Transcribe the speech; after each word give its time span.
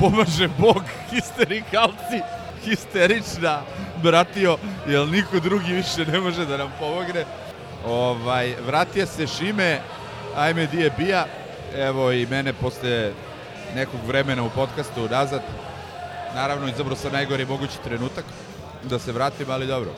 Pomaže 0.00 0.48
Bog, 0.58 0.82
histerikalci, 1.10 2.20
histerična, 2.64 3.62
bratio, 4.02 4.56
jer 4.86 5.08
niko 5.08 5.40
drugi 5.40 5.72
više 5.72 6.10
ne 6.12 6.20
može 6.20 6.46
da 6.46 6.56
nam 6.56 6.72
pomogne. 6.78 7.24
Ovaj, 7.86 8.54
vratio 8.66 9.06
se 9.06 9.26
Šime, 9.26 9.80
ajme 10.36 10.66
di 10.66 10.80
je 10.80 10.90
bija, 10.98 11.26
evo 11.76 12.12
i 12.12 12.26
mene 12.26 12.52
posle 12.52 13.12
nekog 13.74 14.00
vremena 14.06 14.42
u 14.42 14.50
podcastu 14.50 15.08
nazad. 15.10 15.42
Naravno, 16.34 16.68
izabrao 16.68 16.96
sam 16.96 17.12
najgori 17.12 17.46
mogući 17.46 17.82
trenutak 17.84 18.24
da 18.82 18.98
se 18.98 19.12
vratim, 19.12 19.50
ali 19.50 19.66
dobro. 19.66 19.90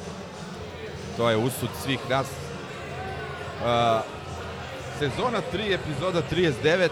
To 1.16 1.30
je 1.30 1.36
usud 1.36 1.68
svih 1.82 2.00
nas. 2.08 2.26
Uh, 2.26 4.00
sezona 4.98 5.38
3, 5.52 5.74
epizoda 5.74 6.22
39. 6.30 6.88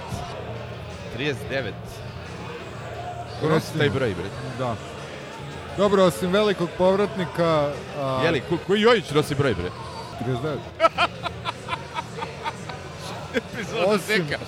39. 1.19 2.08
Ko 3.41 3.49
nosi 3.49 3.79
taj 3.79 3.91
broj, 3.91 4.15
bre? 4.15 4.29
Da. 4.59 4.75
Dobro, 5.77 6.05
osim 6.05 6.31
velikog 6.33 6.69
povratnika... 6.79 7.71
A, 8.01 8.21
Jeli, 8.25 8.41
ko, 8.49 8.59
koji 8.67 8.81
Jojić 8.81 9.11
nosi 9.11 9.35
broj, 9.35 9.55
bre? 9.55 9.71
39. 10.27 10.59
Epizoda 13.35 13.87
Osim, 13.87 14.25
Zeka. 14.29 14.39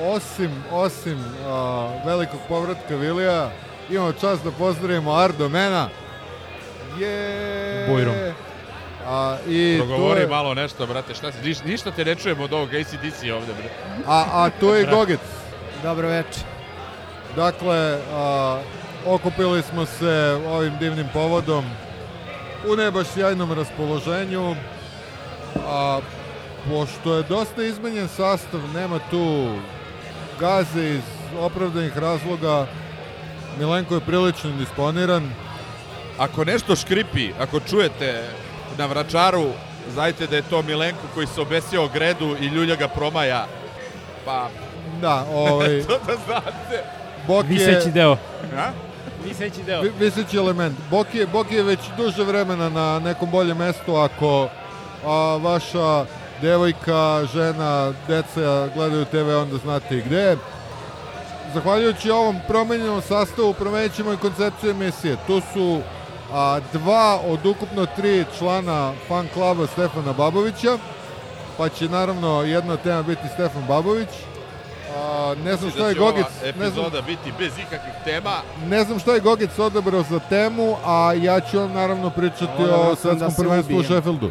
osim, 0.00 0.64
osim 0.72 1.24
a, 1.46 1.88
velikog 2.06 2.40
povratka 2.48 2.96
Vilija, 2.96 3.50
imamo 3.90 4.12
čast 4.12 4.44
da 4.44 4.50
pozdravimo 4.50 5.12
Ardo 5.12 5.48
Mena. 5.48 5.88
Je... 6.98 7.86
Bojrom. 7.90 8.14
A, 9.06 9.36
i 9.48 9.76
to 9.80 9.86
Progovori 9.86 10.20
je, 10.20 10.26
malo 10.26 10.54
nešto, 10.54 10.86
brate, 10.86 11.14
šta 11.14 11.32
si, 11.32 11.38
niš, 11.44 11.64
ništa 11.64 11.90
te 11.90 12.04
ne 12.04 12.14
čujemo 12.14 12.44
od 12.44 12.52
ovog 12.52 12.68
ACDC 12.74 13.22
ovde, 13.34 13.52
bre. 13.58 13.70
a, 14.06 14.24
a 14.32 14.50
to 14.60 14.74
je 14.74 14.86
Gogec. 14.86 15.20
Dobro 15.82 16.08
večer. 16.08 16.51
Dakle, 17.36 17.98
a, 18.12 18.58
okupili 19.06 19.62
smo 19.62 19.86
se 19.86 20.40
ovim 20.48 20.78
divnim 20.78 21.08
povodom 21.12 21.64
u 22.68 22.76
ne 22.76 22.90
baš 22.90 23.06
sjajnom 23.06 23.52
raspoloženju. 23.52 24.56
A, 25.66 26.00
pošto 26.68 27.14
je 27.14 27.22
dosta 27.22 27.62
izmenjen 27.62 28.08
sastav, 28.08 28.60
nema 28.74 28.98
tu 29.10 29.54
gaze 30.40 30.88
iz 30.88 31.02
opravdanih 31.40 31.98
razloga. 31.98 32.66
Milenko 33.58 33.94
je 33.94 34.00
prilično 34.00 34.50
disponiran. 34.50 35.30
Ako 36.18 36.44
nešto 36.44 36.76
škripi, 36.76 37.32
ako 37.40 37.60
čujete 37.60 38.28
na 38.78 38.86
vračaru, 38.86 39.46
znajte 39.92 40.26
da 40.26 40.36
je 40.36 40.42
to 40.42 40.62
Milenko 40.62 41.06
koji 41.14 41.26
se 41.26 41.40
obesio 41.40 41.84
o 41.84 41.88
gredu 41.88 42.36
i 42.40 42.46
ljulja 42.46 42.76
ga 42.76 42.88
promaja. 42.88 43.46
Pa, 44.24 44.48
Da, 45.00 45.24
ovaj, 45.34 45.82
to 45.88 45.98
da 46.06 46.16
znate. 46.26 47.01
Bok 47.26 47.44
je... 47.44 47.50
Viseći 47.50 47.90
deo. 47.90 48.16
A? 48.56 48.70
Viseći 49.24 49.62
deo. 49.62 49.80
Vi- 49.80 49.92
Viseći 49.98 50.36
element. 50.36 50.78
Bok 50.90 51.14
je, 51.14 51.26
Bok 51.26 51.52
je 51.52 51.62
već 51.62 51.80
duže 51.96 52.24
vremena 52.24 52.68
na 52.68 52.98
nekom 52.98 53.30
boljem 53.30 53.56
mestu 53.56 53.96
ako 53.96 54.48
a, 55.04 55.10
vaša 55.36 56.04
devojka, 56.40 57.24
žena, 57.34 57.92
deca 58.08 58.68
gledaju 58.74 59.04
TV, 59.04 59.28
onda 59.32 59.56
znate 59.56 59.96
i 59.96 60.02
gde. 60.02 60.36
Zahvaljujući 61.54 62.10
ovom 62.10 62.36
promenjenom 62.48 63.02
sastavu 63.02 63.52
promenit 63.52 63.94
ćemo 63.94 64.12
i 64.12 64.16
koncepciju 64.16 64.70
emisije. 64.70 65.16
Tu 65.26 65.40
su 65.52 65.80
a, 66.32 66.60
dva 66.72 67.20
od 67.26 67.46
ukupno 67.46 67.86
tri 67.86 68.24
člana 68.38 68.92
fan 69.08 69.28
klaba 69.34 69.66
Stefana 69.66 70.12
Babovića, 70.12 70.78
pa 71.58 71.68
će 71.68 71.88
naravno 71.88 72.42
jedna 72.42 72.76
tema 72.76 73.02
biti 73.02 73.28
Stefan 73.34 73.62
Babović. 73.68 74.08
A, 74.94 75.34
ne 75.36 75.56
znam 75.56 75.66
Mislim 75.66 75.70
šta 75.70 75.78
da 75.78 75.88
je 75.88 75.94
će 75.94 76.00
ova 76.00 76.10
Gogic, 76.12 76.26
ne 76.26 76.52
znam, 76.52 76.66
epizoda 76.66 77.00
biti 77.02 77.32
bez 77.38 77.52
ikakvih 77.58 77.94
tema. 78.04 78.36
ne 78.64 78.84
znam 78.84 78.98
šta 78.98 79.14
je 79.14 79.20
Gogic 79.20 79.58
odabrao 79.58 80.02
za 80.02 80.18
temu, 80.20 80.76
a 80.84 81.12
ja 81.14 81.40
ću 81.40 81.58
vam 81.58 81.72
naravno 81.72 82.10
pričati 82.10 82.44
Odabrao 82.54 82.80
o 82.82 82.88
da 82.88 82.96
svetskom 82.96 83.30
se 83.30 83.36
prvenstvu 83.38 83.76
u. 83.76 83.82
Sheffieldu, 83.82 84.30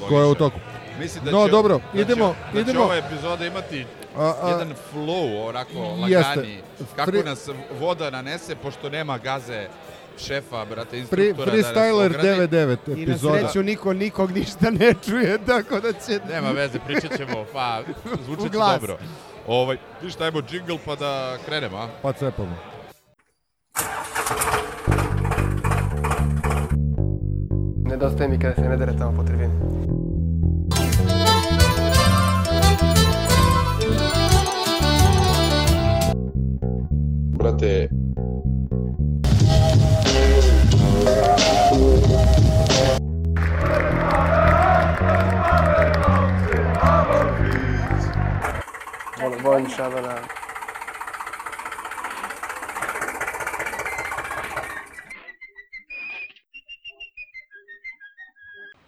koje 0.00 0.20
je 0.20 0.26
u 0.26 0.34
toku. 0.34 0.58
Mislim 0.98 1.24
da 1.24 1.30
No, 1.30 1.44
će, 1.44 1.50
dobro, 1.50 1.80
da 1.94 2.00
idemo- 2.00 2.34
će, 2.46 2.54
da 2.54 2.60
idemo. 2.60 2.80
će 2.80 2.84
ova 2.84 2.96
epizoda 2.96 3.46
imati 3.46 3.86
A, 4.16 4.34
a, 4.42 4.48
jedan 4.48 4.74
flow, 4.86 5.48
onako, 5.48 5.70
Jeste. 6.08 6.28
lagani. 6.28 6.58
Kako 6.96 7.10
Free- 7.10 7.24
nas 7.24 7.48
voda 7.72 8.10
nanese, 8.10 8.56
pošto 8.56 8.90
nema 8.90 9.18
gaze 9.18 9.66
šefa, 10.18 10.64
brate, 10.64 10.90
free, 11.04 11.26
instruktora 11.26 11.52
freestyler 11.52 11.72
da 12.02 12.18
nas 12.18 12.26
ogradi. 12.26 12.56
99 12.56 12.78
I 12.88 12.96
na 12.96 13.02
epizoda. 13.02 13.38
sreću 13.38 13.62
niko 13.62 13.92
nikog 13.92 14.30
ništa 14.30 14.70
ne 14.70 14.94
čuje, 15.06 15.38
tako 15.46 15.80
da 15.80 15.92
će... 15.92 16.20
Nema 16.30 16.50
veze, 16.50 16.78
pričat 16.78 17.16
ćemo, 17.16 17.44
pa 17.52 17.80
zvučit 18.24 18.44
će 18.44 18.58
dobro. 18.58 18.98
Ovaj, 19.48 19.76
viš 20.02 20.16
dajmo 20.16 20.42
džingl 20.42 20.76
pa 20.84 20.94
da 20.94 21.36
krenemo, 21.46 21.76
a? 21.76 21.88
Pa 22.02 22.12
cepamo. 22.12 22.56
Nedostaje 27.84 28.28
mi 28.28 28.38
kada 28.38 28.54
se 28.54 28.68
ne 28.68 28.76
dere 28.76 28.96
tamo 28.98 29.16
po 29.16 29.24
tribini. 29.24 29.54
Brate, 37.38 37.88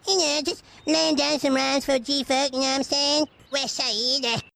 You 0.08 0.18
know, 0.18 0.42
just 0.44 0.64
laying 0.86 1.14
down 1.14 1.38
some 1.38 1.54
rhymes 1.54 1.84
for 1.84 1.98
G-Folk, 2.00 2.52
you 2.52 2.58
know 2.58 2.66
what 2.66 2.76
I'm 2.76 2.82
saying? 2.82 3.26
West 3.52 3.76
Side. 3.76 4.24
Eh? 4.24 4.49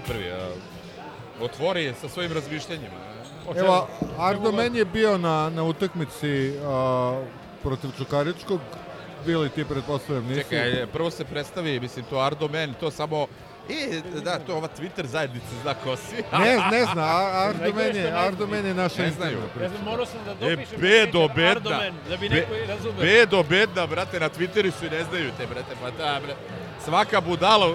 Ti 0.00 0.12
prvi, 0.12 0.30
a? 0.30 0.48
Otvori 1.40 1.94
sa 2.00 2.08
svojim 2.08 2.32
razmišljanjima. 2.32 2.94
a? 3.48 3.58
Evo, 3.58 3.88
Ardo 4.18 4.52
Men 4.52 4.76
je 4.76 4.84
bio 4.84 5.18
na, 5.18 5.50
na 5.50 5.62
utakmici 5.62 6.52
a, 6.64 7.22
protiv 7.62 7.90
Čukaričkog. 7.98 8.60
Bili 9.26 9.48
ti, 9.50 9.64
pretpostavljam, 9.64 10.24
nisi. 10.24 10.40
Čekaj, 10.40 10.86
prvo 10.86 11.10
se 11.10 11.24
predstavi, 11.24 11.80
mislim, 11.80 12.04
to 12.10 12.18
Ardo 12.18 12.48
Men, 12.48 12.74
to 12.74 12.90
samo... 12.90 13.26
E, 13.68 14.00
da, 14.24 14.38
to 14.38 14.52
je 14.52 14.56
ova 14.56 14.68
Twitter 14.78 15.06
zajednica 15.06 15.46
zna 15.62 15.74
ko 15.74 15.96
si. 15.96 16.16
Ne, 16.38 16.56
ne 16.70 16.84
zna, 16.92 17.02
A- 17.02 17.48
Ardo 17.48 17.72
Men 17.72 17.96
je, 17.96 18.12
Ardo 18.12 18.46
Men 18.46 18.66
je 18.66 18.74
naša 18.74 19.02
Ne 19.02 19.10
znaju. 19.10 19.38
Ja 19.62 19.68
sam 19.68 19.84
morao 19.84 20.06
sam 20.06 20.18
da 20.24 20.46
E, 20.46 20.50
dopišem 20.50 20.80
bedo, 20.80 21.20
neki 21.20 21.34
bedna. 21.34 21.50
Ardomen, 21.70 21.94
da 22.08 22.16
bi 22.16 22.28
neko 22.28 22.54
i 22.54 22.66
razumeo. 22.66 23.00
Bedo, 23.00 23.42
bedna, 23.42 23.86
brate, 23.86 24.20
na 24.20 24.28
Twitteru 24.28 24.70
su 24.78 24.86
i 24.86 24.90
ne 24.90 25.04
znaju 25.04 25.30
te, 25.38 25.46
brate, 25.46 25.74
pa 25.82 25.90
da, 25.90 26.20
bre. 26.24 26.34
Svaka 26.84 27.20
budala 27.20 27.66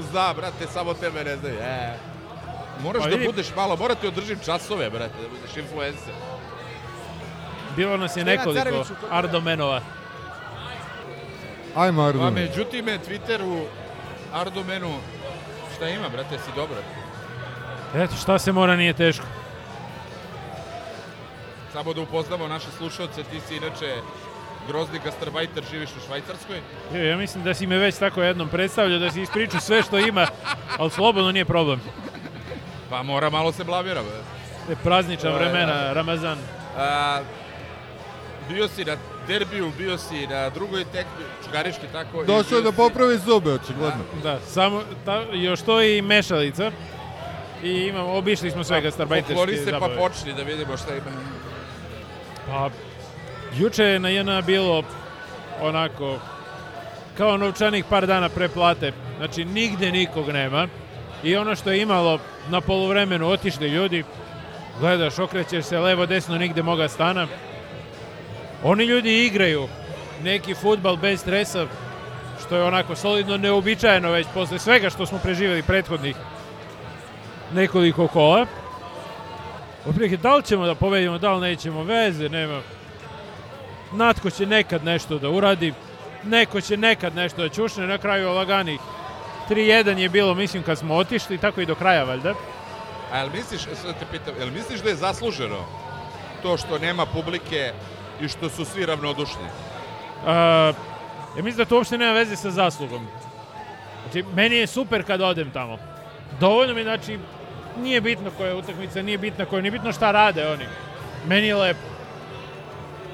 zna, 0.00 0.34
brate, 0.34 0.66
samo 0.66 0.94
tebe 0.94 1.24
ne 1.24 1.36
znaju. 1.36 1.54
E. 1.56 1.94
Moraš 2.80 3.02
Pa 3.02 3.10
da 3.10 3.16
budeš 3.16 3.46
malo, 3.56 3.76
mora 3.76 3.94
ti 3.94 4.06
održim 4.06 4.38
časove, 4.44 4.90
brate, 4.90 5.14
da 5.22 5.28
budeš 5.28 5.56
influencer. 5.56 6.14
Bilo 7.76 7.96
nas 7.96 8.16
je 8.16 8.24
nekoliko 8.24 8.54
Carević 8.54 8.86
u 8.86 8.94
to- 8.94 9.06
Ardomenova. 9.10 9.80
Ajmo, 11.76 12.02
Pa 12.02 12.08
Arduin. 12.08 12.34
međutim, 12.34 12.88
je 12.88 12.98
Twitteru, 13.00 13.64
Ardumenu, 14.32 14.94
šta 15.76 15.88
ima, 15.88 16.08
brate, 16.08 16.38
si 16.38 16.50
dobro? 16.56 16.76
Eto, 17.94 18.14
šta 18.16 18.38
se 18.38 18.52
mora 18.52 18.76
nije 18.76 18.92
teško. 18.92 19.24
Samo 21.72 21.94
da 21.94 22.00
upoznamo 22.00 22.48
naše 22.48 22.66
slušalce, 22.78 23.22
ti 23.24 23.40
si 23.40 23.56
inače 23.56 23.96
grozni 24.68 24.98
gastarbajter, 24.98 25.64
živiš 25.70 25.90
u 25.90 26.06
Švajcarskoj. 26.06 26.60
Jo, 26.94 27.02
Ja 27.02 27.16
mislim 27.16 27.44
da 27.44 27.54
si 27.54 27.66
me 27.66 27.78
već 27.78 27.96
tako 27.96 28.22
jednom 28.22 28.48
predstavljao, 28.48 28.98
da 28.98 29.10
si 29.10 29.22
ispričao 29.22 29.60
sve 29.60 29.82
što 29.82 29.98
ima, 29.98 30.26
ali 30.78 30.90
slobodno 30.90 31.32
nije 31.32 31.44
problem. 31.44 31.80
Pa 32.90 33.02
mora 33.02 33.30
malo 33.30 33.52
se 33.52 33.64
blamira. 33.64 34.02
be. 34.02 34.08
Te 34.66 34.76
praznična 34.76 35.30
Da, 35.30 35.36
vremena, 35.36 35.74
da. 35.74 35.92
Ramazan. 35.92 36.38
A, 36.76 37.20
bio 38.48 38.68
si 38.68 38.84
na 38.84 38.96
derbiju, 39.26 39.72
bio 39.78 39.98
si 39.98 40.26
na 40.26 40.48
drugoj 40.50 40.84
tekmi, 40.84 41.12
čugariški 41.44 41.86
tako. 41.92 42.22
i 42.22 42.26
Došao 42.26 42.56
je 42.56 42.62
da 42.62 42.70
si- 42.70 42.76
popravi 42.76 43.18
zube, 43.18 43.52
očigledno. 43.52 44.04
Da, 44.22 44.40
samo, 44.42 44.82
ta, 45.04 45.22
još 45.32 45.60
to 45.60 45.82
i 45.82 46.02
mešalica. 46.02 46.70
I 47.62 47.70
imamo, 47.70 48.12
obišli 48.12 48.50
smo 48.50 48.64
sve 48.64 48.80
gastarbajterske 48.80 49.34
Pokloni 49.34 49.58
se 49.58 49.64
pa 49.64 49.70
zabave. 49.70 49.96
počni 49.96 50.32
da 50.32 50.42
vidimo 50.42 50.76
šta 50.76 50.92
ima. 50.92 51.10
Pa, 52.46 52.70
juče 53.58 53.84
je 53.84 53.98
na 53.98 54.08
JNA 54.08 54.40
bilo 54.40 54.82
onako 55.60 56.18
kao 57.16 57.36
novčanih 57.36 57.84
par 57.84 58.06
dana 58.06 58.28
pre 58.28 58.48
plate. 58.48 58.92
Znači, 59.16 59.44
nigde 59.44 59.92
nikog 59.92 60.28
nema. 60.28 60.68
I 61.22 61.36
ono 61.36 61.56
što 61.56 61.70
je 61.70 61.82
imalo 61.82 62.18
na 62.50 62.60
poluvremenu 62.60 63.28
otišli 63.28 63.68
ljudi, 63.68 64.04
gledaš, 64.80 65.18
okrećeš 65.18 65.64
se 65.64 65.78
levo, 65.78 66.06
desno, 66.06 66.38
nigde 66.38 66.62
moga 66.62 66.88
stana. 66.88 67.26
Oni 68.64 68.84
ljudi 68.84 69.26
igraju 69.26 69.68
neki 70.22 70.54
futbal 70.54 70.96
bez 70.96 71.20
stresa, 71.20 71.66
što 72.46 72.56
je 72.56 72.64
onako 72.64 72.96
solidno 72.96 73.36
neobičajeno 73.36 74.10
već 74.10 74.26
posle 74.34 74.58
svega 74.58 74.90
što 74.90 75.06
smo 75.06 75.18
preživjeli 75.18 75.62
prethodnih 75.62 76.16
nekoliko 77.54 78.08
kola. 78.08 78.46
Otprilike, 79.86 80.16
da 80.16 80.36
li 80.36 80.42
ćemo 80.42 80.66
da 80.66 80.74
pobedimo, 80.74 81.18
da 81.18 81.32
li 81.32 81.40
nećemo, 81.40 81.84
veze, 81.84 82.28
nema. 82.28 82.60
Natko 83.92 84.30
će 84.30 84.46
nekad 84.46 84.84
nešto 84.84 85.18
da 85.18 85.30
uradi, 85.30 85.74
neko 86.24 86.60
će 86.60 86.76
nekad 86.76 87.14
nešto 87.14 87.42
da 87.42 87.48
čušne, 87.48 87.86
na 87.86 87.98
kraju 87.98 88.32
laganih 88.32 88.80
3-1 89.50 89.98
je 89.98 90.08
bilo, 90.08 90.34
mislim, 90.34 90.62
kad 90.62 90.78
smo 90.78 90.94
otišli, 90.94 91.38
tako 91.38 91.60
i 91.60 91.66
do 91.66 91.74
kraja, 91.74 92.04
valjda. 92.04 92.34
A 93.12 93.18
jel 93.18 93.30
misliš, 93.34 93.60
sad 93.60 93.98
te 93.98 94.06
pitam, 94.10 94.34
jel 94.38 94.50
misliš 94.50 94.80
da 94.80 94.88
je 94.88 94.96
zasluženo 94.96 95.64
to 96.42 96.56
što 96.56 96.78
nema 96.78 97.06
publike 97.06 97.72
i 98.20 98.28
što 98.28 98.48
su 98.48 98.64
svi 98.64 98.86
ravnodušni? 98.86 99.44
Uh, 100.22 100.28
ja 101.36 101.42
mislim 101.42 101.56
da 101.56 101.64
to 101.64 101.76
uopšte 101.76 101.98
nema 101.98 102.12
veze 102.12 102.36
sa 102.36 102.50
zaslugom. 102.50 103.06
Znači, 104.02 104.24
meni 104.34 104.56
je 104.56 104.66
super 104.66 105.04
kad 105.06 105.20
odem 105.20 105.50
tamo. 105.50 105.78
Dovoljno 106.40 106.74
mi, 106.74 106.82
znači, 106.82 107.18
nije 107.78 108.00
bitno 108.00 108.30
koja 108.36 108.48
je 108.48 108.54
utakmica, 108.54 109.02
nije 109.02 109.18
bitno 109.18 109.46
koja, 109.46 109.62
nije 109.62 109.72
bitno 109.72 109.92
šta 109.92 110.10
rade 110.10 110.48
oni. 110.48 110.64
Meni 111.26 111.46
je 111.46 111.54
lepo. 111.54 111.91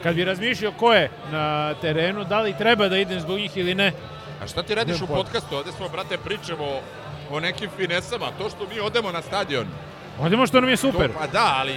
Kad 0.03 0.15
bi 0.15 0.25
razmišljao 0.25 0.73
ko 0.73 0.93
je 0.93 1.11
na 1.33 1.75
terenu, 1.75 2.25
da 2.25 2.41
li 2.41 2.59
treba 2.59 2.89
da 2.89 2.99
idem 2.99 3.21
zbog 3.21 3.39
njih 3.39 3.57
ili 3.57 3.75
ne, 3.75 3.93
A 4.43 4.47
šta 4.47 4.63
ti 4.63 4.75
radiš 4.75 5.01
u 5.01 5.07
podcastu? 5.07 5.57
Ovde 5.57 5.73
smo, 5.73 5.89
brate, 5.89 6.19
pričamo 6.19 6.65
o, 7.31 7.41
nekim 7.41 7.71
finesama. 7.77 8.27
To 8.39 8.51
što 8.51 8.67
mi 8.75 8.81
odemo 8.81 9.13
na 9.13 9.23
stadion. 9.23 9.67
odemo 10.21 10.47
što 10.47 10.61
nam 10.61 10.71
je 10.71 10.77
super. 10.77 11.13
To, 11.13 11.19
pa 11.19 11.27
da, 11.27 11.55
ali 11.61 11.75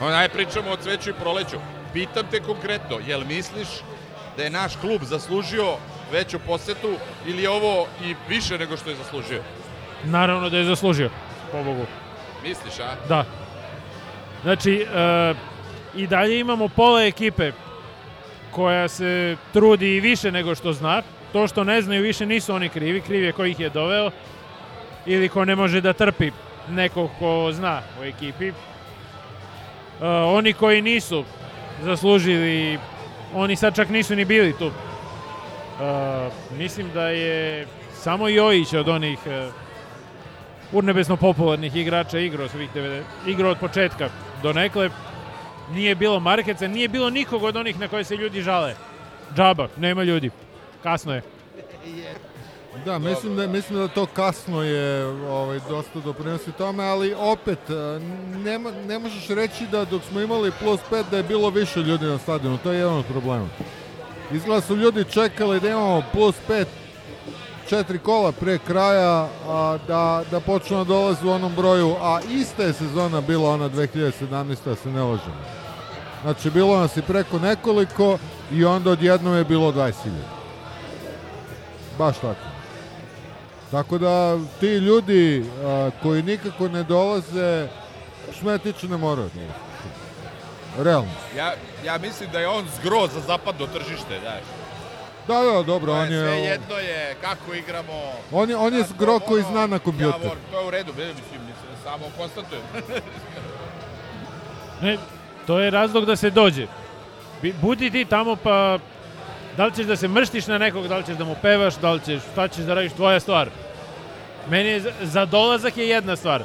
onaj 0.00 0.28
pričamo 0.28 0.70
o 0.70 0.76
cveću 0.76 1.10
i 1.10 1.20
proleću. 1.20 1.56
Pitam 1.92 2.26
te 2.30 2.40
konkretno, 2.40 2.98
jel 3.06 3.24
misliš 3.24 3.68
da 4.36 4.42
je 4.42 4.50
naš 4.50 4.76
klub 4.76 5.02
zaslužio 5.02 5.76
veću 6.12 6.38
posetu 6.38 6.94
ili 7.26 7.42
je 7.42 7.50
ovo 7.50 7.86
i 8.04 8.14
više 8.28 8.58
nego 8.58 8.76
što 8.76 8.90
je 8.90 8.96
zaslužio? 8.96 9.42
Naravno 10.04 10.50
da 10.50 10.56
je 10.56 10.64
zaslužio, 10.64 11.10
po 11.52 11.62
Bogu. 11.64 11.86
Misliš, 12.42 12.80
a? 12.80 12.94
Da. 13.08 13.24
Znači, 14.42 14.86
e, 14.94 15.34
i 15.96 16.06
dalje 16.06 16.40
imamo 16.40 16.68
pola 16.68 17.04
ekipe 17.04 17.52
koja 18.50 18.88
se 18.88 19.36
trudi 19.52 19.96
i 19.96 20.00
više 20.00 20.32
nego 20.32 20.54
što 20.54 20.72
zna. 20.72 21.02
To 21.32 21.48
što 21.48 21.64
ne 21.64 21.82
znaju 21.82 22.02
više 22.02 22.26
nisu 22.26 22.54
oni 22.54 22.68
krivi, 22.68 23.00
kriv 23.00 23.24
je 23.24 23.32
ko 23.32 23.44
ih 23.44 23.60
je 23.60 23.70
doveo 23.70 24.10
ili 25.06 25.28
ko 25.28 25.44
ne 25.44 25.56
može 25.56 25.80
da 25.80 25.92
trpi 25.92 26.30
nekog 26.68 27.10
ko 27.18 27.50
zna 27.52 27.82
u 28.00 28.04
ekipi. 28.04 28.48
E, 28.48 28.52
oni 30.08 30.52
koji 30.52 30.82
nisu 30.82 31.24
zaslužili, 31.82 32.78
oni 33.34 33.56
sad 33.56 33.76
čak 33.76 33.88
nisu 33.88 34.16
ni 34.16 34.24
bili 34.24 34.58
tu. 34.58 34.66
E, 34.66 34.72
mislim 36.58 36.90
da 36.94 37.08
je 37.08 37.66
samo 37.94 38.28
Jojić 38.28 38.72
od 38.72 38.88
onih 38.88 39.18
e, 39.26 39.48
urnebesno 40.72 41.16
popularnih 41.16 41.76
igrača 41.76 42.18
igrao 42.18 42.48
svih 42.48 42.70
90, 42.74 43.02
igrao 43.26 43.50
od 43.50 43.58
početka 43.58 44.08
do 44.42 44.52
nekle. 44.52 44.90
Nije 45.72 45.94
bilo 45.94 46.20
Markeca, 46.20 46.68
nije 46.68 46.88
bilo 46.88 47.10
nikog 47.10 47.42
od 47.42 47.56
onih 47.56 47.80
na 47.80 47.88
koje 47.88 48.04
se 48.04 48.16
ljudi 48.16 48.42
žale. 48.42 48.74
Džaba, 49.36 49.68
nema 49.76 50.02
ljudi. 50.02 50.30
Kasno 50.82 51.14
je. 51.14 51.22
Da, 52.84 52.98
mislim 52.98 53.36
da, 53.36 53.46
mislim 53.46 53.78
da 53.78 53.88
to 53.88 54.06
kasno 54.06 54.62
je 54.62 55.04
ovaj, 55.06 55.60
dosta 55.68 56.00
doprinosi 56.00 56.52
tome, 56.52 56.84
ali 56.84 57.14
opet, 57.18 57.58
e, 57.70 58.00
nema, 58.44 58.70
ne 58.70 58.98
možeš 58.98 59.28
reći 59.28 59.66
da 59.66 59.84
dok 59.84 60.02
smo 60.02 60.20
imali 60.20 60.52
plus 60.62 60.80
5 60.90 61.04
da 61.10 61.16
je 61.16 61.22
bilo 61.22 61.50
više 61.50 61.80
ljudi 61.80 62.04
na 62.04 62.18
stadionu, 62.18 62.58
to 62.58 62.72
je 62.72 62.78
jedan 62.78 62.94
od 62.98 63.04
problema. 63.04 63.48
Izgleda 64.32 64.60
su 64.60 64.76
ljudi 64.76 65.04
čekali 65.04 65.60
da 65.60 65.68
imamo 65.68 66.02
plus 66.12 66.36
5 66.48 66.64
četiri 67.68 67.98
kola 67.98 68.32
pre 68.32 68.58
kraja 68.58 69.28
a, 69.48 69.78
da, 69.88 70.22
da 70.30 70.40
počnu 70.40 70.76
da 70.76 70.84
dolaze 70.84 71.26
u 71.26 71.30
onom 71.30 71.54
broju, 71.54 71.96
a 72.00 72.20
ista 72.30 72.62
je 72.62 72.72
sezona 72.72 73.20
bila 73.20 73.50
ona 73.50 73.68
2017. 73.68 74.56
da 74.64 74.74
se 74.74 74.88
ne 74.88 75.02
lažemo. 75.02 75.44
Znači, 76.22 76.50
bilo 76.50 76.80
nas 76.80 76.96
i 76.96 77.02
preko 77.02 77.38
nekoliko 77.38 78.18
i 78.52 78.64
onda 78.64 78.90
odjednom 78.90 79.36
je 79.36 79.44
bilo 79.44 79.72
20.000. 79.72 79.92
Baš 81.98 82.16
tako. 82.16 82.46
Tako 83.70 83.98
da 83.98 84.38
ti 84.60 84.66
ljudi 84.66 85.44
a, 85.64 85.90
koji 86.02 86.22
nikako 86.22 86.68
ne 86.68 86.82
dolaze, 86.82 87.68
tiče 88.62 88.88
ne 88.88 88.96
moraju. 88.96 89.30
da. 89.34 90.82
Realno. 90.84 91.10
Ja, 91.36 91.54
ja 91.84 91.98
mislim 91.98 92.30
da 92.32 92.40
je 92.40 92.48
on 92.48 92.64
zgro 92.80 93.06
za 93.06 93.20
zapadno 93.20 93.66
tržište, 93.66 94.20
znaš. 94.20 94.65
Da, 95.28 95.34
da, 95.36 95.62
dobro, 95.62 95.86
To 95.86 95.92
on 95.94 96.02
je, 96.04 96.20
sve 96.20 96.32
je, 96.32 96.44
jedno 96.44 96.76
je 96.76 97.16
kako 97.20 97.54
igramo. 97.54 97.92
on 98.32 98.50
je, 98.50 98.56
on 98.56 98.74
je 98.74 98.84
zgro 98.84 99.18
koji 99.18 99.42
zna 99.42 99.66
na 99.66 99.76
Ja, 99.76 99.80
kompjuter. 99.80 100.20
mor, 100.20 100.36
to 100.52 100.60
je 100.60 100.66
u 100.66 100.70
redu, 100.70 100.92
mislim, 100.92 101.10
mislim, 101.40 101.52
samo 101.84 102.06
konstatujem. 102.18 102.62
Ne, 104.82 104.98
to 105.46 105.58
je 105.58 105.70
razlog 105.70 106.04
da 106.04 106.16
se 106.16 106.30
dođe. 106.30 106.66
Budi 107.54 107.90
ti 107.90 108.04
tamo 108.04 108.36
pa 108.36 108.78
da 109.56 109.66
li 109.66 109.74
ćeš 109.74 109.86
da 109.86 109.96
se 109.96 110.08
mrštiš 110.08 110.46
na 110.46 110.58
nekog, 110.58 110.88
da 110.88 110.96
li 110.96 111.04
ćeš 111.04 111.16
da 111.16 111.24
mu 111.24 111.36
pevaš, 111.42 111.74
da 111.74 111.92
li 111.92 112.00
ćeš, 112.00 112.22
šta 112.32 112.48
ćeš 112.48 112.58
da 112.58 112.74
radiš, 112.74 112.92
tvoja 112.92 113.20
stvar. 113.20 113.48
Meni 114.48 114.68
je, 114.68 114.80
za- 114.80 114.92
za 115.02 115.24
dolazak 115.24 115.76
je 115.76 115.88
jedna 115.88 116.16
stvar. 116.16 116.42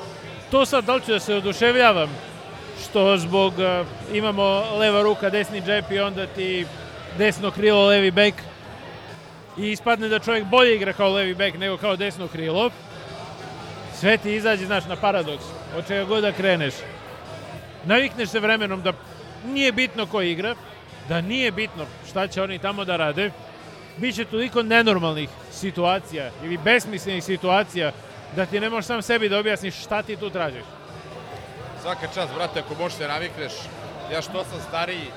To 0.52 0.66
sad, 0.66 0.84
da 0.86 0.96
li 0.96 1.02
ću 1.02 1.12
da 1.12 1.20
se 1.20 1.36
oduševljavam 1.36 2.10
što 2.82 3.18
zbog 3.18 3.54
uh, 3.54 3.88
imamo 4.14 4.44
leva 4.74 5.02
ruka, 5.02 5.30
desni 5.30 5.62
džep 5.62 5.92
i 5.92 6.00
onda 6.00 6.28
ti 6.28 6.66
desno 7.18 7.52
krilo, 7.52 7.86
levi 7.86 8.12
bek 8.12 8.34
i 9.58 9.72
ispadne 9.72 10.08
da 10.08 10.20
čovjek 10.20 10.46
bolje 10.46 10.76
igra 10.76 10.94
kao 10.94 11.14
levi 11.14 11.36
bek 11.36 11.58
nego 11.58 11.78
kao 11.78 11.96
desno 11.96 12.28
krilo. 12.28 12.70
Sve 13.94 14.18
ti 14.18 14.36
izađe, 14.36 14.66
znaš, 14.66 14.86
na 14.86 14.96
paradoks. 14.96 15.44
Od 15.78 15.88
čega 15.88 16.04
god 16.04 16.22
da 16.22 16.32
kreneš 16.32 16.74
navikneš 17.86 18.30
se 18.30 18.40
vremenom 18.40 18.82
da 18.82 18.94
nije 19.46 19.72
bitno 19.72 20.06
ko 20.06 20.22
igra, 20.22 20.56
da 21.10 21.22
nije 21.22 21.52
bitno 21.52 21.86
šta 22.10 22.28
će 22.28 22.42
oni 22.42 22.60
tamo 22.60 22.86
da 22.86 22.98
rade, 22.98 23.32
Biće 23.98 24.26
toliko 24.26 24.64
nenormalnih 24.64 25.30
situacija 25.52 26.30
ili 26.44 26.58
besmislenih 26.58 27.24
situacija 27.24 27.92
da 28.36 28.46
ti 28.46 28.60
ne 28.60 28.70
možeš 28.70 28.86
sam 28.86 29.02
sebi 29.02 29.30
da 29.30 29.40
objasniš 29.40 29.76
šta 29.76 30.02
ti 30.02 30.16
tu 30.16 30.30
tražiš. 30.30 30.64
Svaka 31.82 32.08
čast, 32.14 32.34
brate, 32.36 32.60
ako 32.60 32.76
možeš 32.80 32.98
se 32.98 33.08
navikneš. 33.08 33.52
Ja 34.12 34.22
što 34.22 34.44
sam 34.44 34.60
stariji 34.68 35.12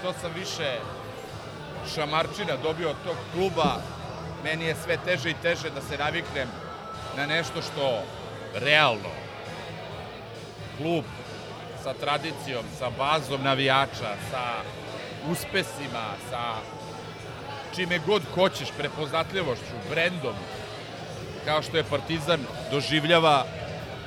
što 0.00 0.12
sam 0.12 0.30
više 0.34 0.78
šamarčina 1.94 2.56
dobio 2.62 2.90
od 2.90 2.96
tog 3.04 3.16
kluba, 3.32 3.80
meni 4.44 4.64
je 4.64 4.76
sve 4.84 4.98
teže 5.04 5.30
i 5.30 5.40
teže 5.42 5.70
da 5.70 5.80
se 5.80 5.98
naviknem 5.98 6.48
na 7.16 7.26
nešto 7.26 7.62
što 7.62 8.02
realno 8.54 9.10
klub 10.78 11.04
sa 11.82 11.94
tradicijom, 11.94 12.64
sa 12.78 12.90
bazom 12.98 13.42
navijača, 13.42 14.16
sa 14.30 14.42
uspesima, 15.30 16.06
sa 16.30 16.54
čime 17.74 17.98
god 18.06 18.22
hoćeš, 18.34 18.68
prepoznatljivošću, 18.78 19.74
brendom, 19.90 20.34
kao 21.44 21.62
što 21.62 21.76
je 21.76 21.84
Partizan 21.84 22.40
doživljava, 22.70 23.46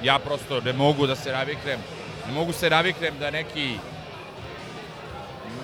ja 0.04 0.20
prosto 0.20 0.62
ne 0.62 0.74
mogu 0.74 1.08
da 1.08 1.16
se 1.16 1.32
naviknem, 1.32 1.80
ne 2.28 2.34
mogu 2.34 2.54
se 2.54 2.70
naviknem 2.70 3.18
da 3.20 3.32
neki 3.32 3.78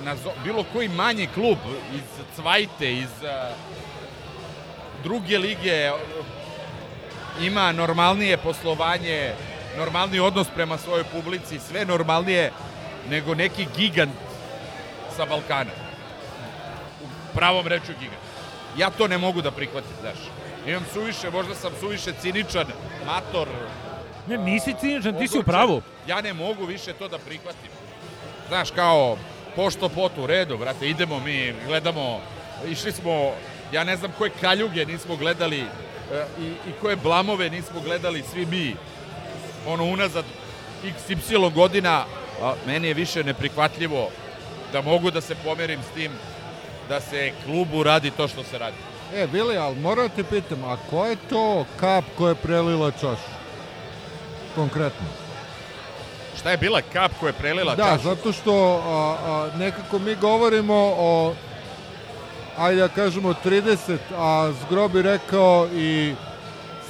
nazo, 0.04 0.32
bilo 0.44 0.66
koji 0.74 0.90
manji 0.90 1.28
klub 1.34 1.58
iz 1.94 2.26
Cvajte, 2.36 2.94
iz 2.94 3.24
a, 3.24 3.52
druge 5.04 5.38
lige 5.38 5.92
ima 7.42 7.72
normalnije 7.72 8.38
poslovanje, 8.38 9.34
normalni 9.78 10.20
odnos 10.20 10.48
prema 10.56 10.78
svojoj 10.78 11.04
publici, 11.04 11.60
sve 11.60 11.86
normalnije 11.86 12.52
nego 13.10 13.36
neki 13.36 13.68
gigant 13.78 14.14
sa 15.16 15.26
Balkana. 15.26 15.72
U 17.04 17.36
pravom 17.36 17.68
reču 17.68 17.94
gigant. 18.00 18.26
Ja 18.78 18.90
to 18.90 19.08
ne 19.08 19.18
mogu 19.18 19.42
da 19.42 19.52
prihvatim, 19.52 19.92
znaš. 20.02 20.18
Imam 20.68 20.86
suviše, 20.94 21.30
možda 21.32 21.56
sam 21.56 21.72
suviše 21.80 22.14
ciničan, 22.22 22.68
mator. 23.06 23.48
Ne, 24.28 24.38
nisi 24.38 24.76
ciničan, 24.80 25.18
ti 25.20 25.28
si 25.28 25.40
u 25.40 25.44
pravu. 25.44 25.82
Ja 26.08 26.22
ne 26.22 26.34
mogu 26.34 26.66
više 26.66 26.94
to 26.94 27.08
da 27.08 27.18
prihvatim. 27.18 27.70
Znaš, 28.48 28.72
kao, 28.72 29.18
pošto 29.56 29.90
pot 29.90 30.12
u 30.18 30.28
redu, 30.28 30.58
brate, 30.58 30.90
idemo 30.90 31.20
mi, 31.20 31.54
gledamo, 31.68 32.22
išli 32.68 32.92
smo, 32.92 33.32
ja 33.72 33.84
ne 33.84 33.98
znam 33.98 34.12
koje 34.18 34.32
kaljuge 34.42 34.86
nismo 34.86 35.16
gledali 35.16 35.60
e, 35.60 35.66
i, 36.40 36.44
i 36.44 36.72
koje 36.82 36.96
blamove 36.96 37.50
nismo 37.50 37.80
gledali 37.82 38.24
svi 38.34 38.46
mi, 38.46 38.76
ono, 39.68 39.84
unazad 39.84 40.26
XY 40.84 41.54
godina, 41.54 42.06
a 42.42 42.54
meni 42.68 42.88
je 42.88 42.94
više 42.94 43.24
neprihvatljivo 43.24 44.10
da 44.74 44.82
mogu 44.82 45.12
da 45.12 45.22
se 45.22 45.36
pomerim 45.36 45.80
s 45.92 45.96
tim 45.96 46.12
da 46.90 47.02
se 47.02 47.32
klubu 47.46 47.84
radi 47.84 48.12
to 48.12 48.28
što 48.28 48.44
se 48.44 48.58
radi. 48.58 48.78
E, 49.16 49.28
Vili, 49.34 49.58
ali 49.58 49.76
moram 49.76 50.10
te 50.10 50.24
pitam, 50.24 50.64
a 50.64 50.78
ko 50.90 51.06
je 51.06 51.16
to 51.30 51.66
kap 51.80 52.06
koja 52.18 52.30
je 52.30 52.36
prelila 52.36 52.92
čašu? 52.92 53.32
Konkretno. 54.56 55.25
Šta 56.40 56.52
je 56.52 56.58
bila 56.58 56.82
kap 56.94 57.12
koja 57.20 57.30
je 57.30 57.34
prelila 57.34 57.76
Da, 57.76 57.84
čašu? 57.84 58.04
zato 58.04 58.32
što 58.32 58.82
a, 58.86 59.16
a, 59.26 59.58
nekako 59.58 60.00
mi 60.00 60.16
govorimo 60.16 60.94
o, 60.98 61.34
ajde 62.58 62.82
da 62.82 62.88
kažemo 62.88 63.34
30, 63.46 63.98
a 64.18 64.52
Zgro 64.62 64.88
bi 64.88 65.02
rekao 65.02 65.68
i 65.76 66.14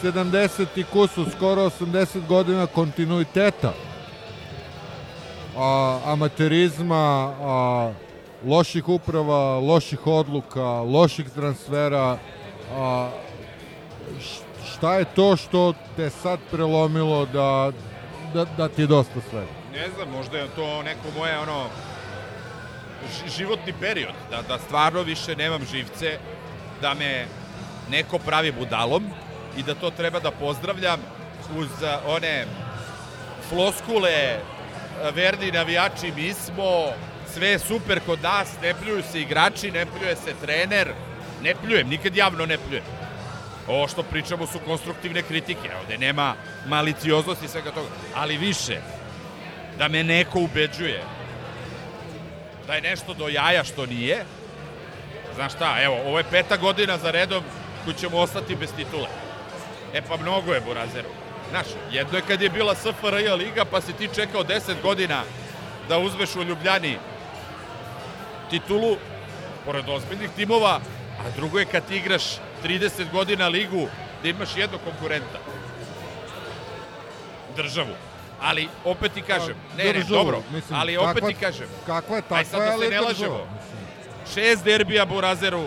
70 0.03 0.65
i 0.75 0.83
kusu, 0.83 1.25
skoro 1.35 1.61
80 1.69 2.27
godina 2.27 2.65
kontinuiteta 2.67 3.73
a, 5.57 5.99
amaterizma, 6.05 7.33
a, 7.41 7.91
loših 8.45 8.89
uprava, 8.89 9.59
loših 9.59 10.07
odluka, 10.07 10.65
loših 10.81 11.29
transfera, 11.29 12.17
a, 12.77 13.09
šta 14.73 14.95
je 14.95 15.05
to 15.05 15.35
što 15.35 15.73
te 15.95 16.09
sad 16.09 16.39
prelomilo 16.51 17.25
da, 17.25 17.71
da, 18.35 18.45
da 18.57 18.67
ti 18.67 18.81
je 18.81 18.87
dosta 18.87 19.19
svega? 19.29 19.51
Ne 19.73 19.89
znam, 19.95 20.09
možda 20.09 20.37
je 20.37 20.47
to 20.55 20.83
neko 20.83 21.07
moje 21.17 21.39
ono 21.39 21.65
ži- 23.13 23.37
životni 23.37 23.73
period, 23.79 24.13
da, 24.31 24.41
da 24.41 24.59
stvarno 24.59 25.01
više 25.01 25.35
nemam 25.35 25.65
živce, 25.71 26.17
da 26.81 26.93
me 26.93 27.25
neko 27.89 28.19
pravi 28.19 28.51
budalom 28.51 29.03
i 29.57 29.63
da 29.63 29.75
to 29.75 29.89
treba 29.89 30.19
da 30.19 30.31
pozdravljam 30.31 30.99
uz 31.57 31.67
one 32.07 32.45
floskule 33.49 34.39
verni 35.13 35.51
navijači 35.51 36.11
mi 36.15 36.33
smo, 36.33 36.91
sve 37.33 37.47
je 37.47 37.59
super 37.59 37.99
kod 38.05 38.21
nas, 38.23 38.47
ne 38.61 38.73
pljuju 38.73 39.03
se 39.11 39.21
igrači, 39.21 39.71
ne 39.71 39.85
pljuje 39.85 40.15
se 40.15 40.33
trener, 40.41 40.93
ne 41.43 41.55
pljujem, 41.55 41.89
nikad 41.89 42.15
javno 42.15 42.45
ne 42.45 42.57
pljujem. 42.57 43.04
Ovo 43.67 43.87
što 43.87 44.03
pričamo 44.03 44.47
su 44.47 44.59
konstruktivne 44.59 45.21
kritike, 45.21 45.69
ovde 45.81 45.97
nema 45.97 46.35
malicioznosti 46.67 47.45
i 47.45 47.49
svega 47.49 47.71
toga, 47.71 47.87
ali 48.15 48.37
više, 48.37 48.81
da 49.77 49.87
me 49.87 50.03
neko 50.03 50.39
ubeđuje 50.39 51.03
da 52.67 52.73
je 52.73 52.81
nešto 52.81 53.13
do 53.13 53.27
jaja 53.27 53.63
što 53.63 53.85
nije. 53.85 54.25
Znaš 55.35 55.53
šta, 55.53 55.75
evo, 55.81 55.97
ovo 56.05 56.17
je 56.17 56.23
peta 56.31 56.57
godina 56.57 56.97
za 56.97 57.11
redom 57.11 57.43
koji 57.83 57.95
ćemo 57.95 58.17
ostati 58.17 58.55
bez 58.55 58.69
titule. 58.75 59.07
E 59.93 60.01
pa 60.01 60.17
mnogo 60.17 60.53
je 60.53 60.61
Burazeru. 60.61 61.09
Znaš, 61.49 61.65
jedno 61.91 62.17
je 62.17 62.23
kad 62.27 62.41
je 62.41 62.49
bila 62.49 62.75
SFRJ 62.75 63.29
liga, 63.37 63.65
pa 63.65 63.81
si 63.81 63.93
ti 63.93 64.09
čekao 64.15 64.43
10 64.43 64.81
godina 64.81 65.23
da 65.89 65.97
uzmeš 65.97 66.35
u 66.35 66.43
Ljubljani 66.43 66.97
titulu, 68.49 68.97
pored 69.65 69.89
ozbiljnih 69.89 70.29
timova, 70.35 70.79
a 71.19 71.29
drugo 71.35 71.59
je 71.59 71.65
kad 71.65 71.87
ti 71.87 71.97
igraš 71.97 72.23
30 72.65 73.11
godina 73.11 73.47
ligu, 73.47 73.87
da 74.23 74.29
imaš 74.29 74.49
jednog 74.57 74.81
konkurenta. 74.83 75.39
Državu. 77.55 77.93
Ali, 78.41 78.67
opet 78.85 79.13
ti 79.13 79.21
kažem, 79.21 79.55
ne, 79.77 79.83
ne, 79.83 79.93
Državu, 79.93 80.09
dobro, 80.13 80.41
mislim, 80.51 80.79
ali 80.79 80.97
opet 80.97 81.13
kakva- 81.15 81.27
ti 81.27 81.33
kažem, 81.35 81.67
Kakva 81.85 82.15
je 82.15 82.21
Aj, 82.21 82.29
takva, 82.29 82.43
sad 82.45 82.79
da 82.79 82.83
se 82.83 82.89
ne 82.89 83.01
lažemo. 83.01 83.47
šest 84.33 84.63
derbija 84.63 85.05
Burazeru, 85.05 85.65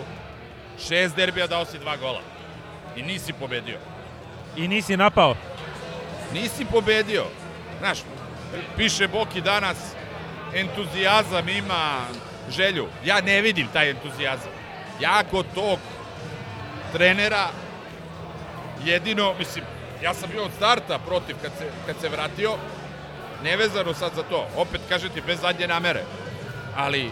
šest 0.79 1.15
derbija 1.15 1.47
dao 1.47 1.65
si 1.65 1.79
dva 1.79 1.97
gola. 1.97 2.21
I 2.95 3.01
nisi 3.01 3.33
pobedio. 3.33 3.77
I 4.57 4.67
nisi 4.67 4.97
napao. 4.97 5.35
Nisi 6.33 6.65
pobedio. 6.65 7.25
Znaš, 7.79 7.97
piše 8.77 9.07
Boki 9.07 9.41
danas, 9.41 9.77
entuzijazam 10.53 11.49
ima 11.49 12.01
želju. 12.49 12.87
Ja 13.05 13.21
ne 13.21 13.41
vidim 13.41 13.67
taj 13.73 13.89
entuzijazam. 13.89 14.51
Ja 14.99 15.23
kod 15.23 15.45
tog 15.55 15.79
trenera 16.93 17.47
jedino, 18.85 19.33
mislim, 19.39 19.65
ja 20.03 20.13
sam 20.13 20.29
bio 20.29 20.43
od 20.43 20.51
starta 20.57 20.99
protiv 20.99 21.35
kad 21.41 21.51
se, 21.57 21.65
kad 21.85 21.95
se 22.01 22.09
vratio, 22.09 22.55
nevezano 23.43 23.93
sad 23.93 24.11
za 24.15 24.23
to, 24.23 24.47
opet 24.55 24.81
kažem 24.89 25.09
ti, 25.09 25.21
bez 25.21 25.39
zadnje 25.39 25.67
namere. 25.67 26.03
Ali 26.75 27.11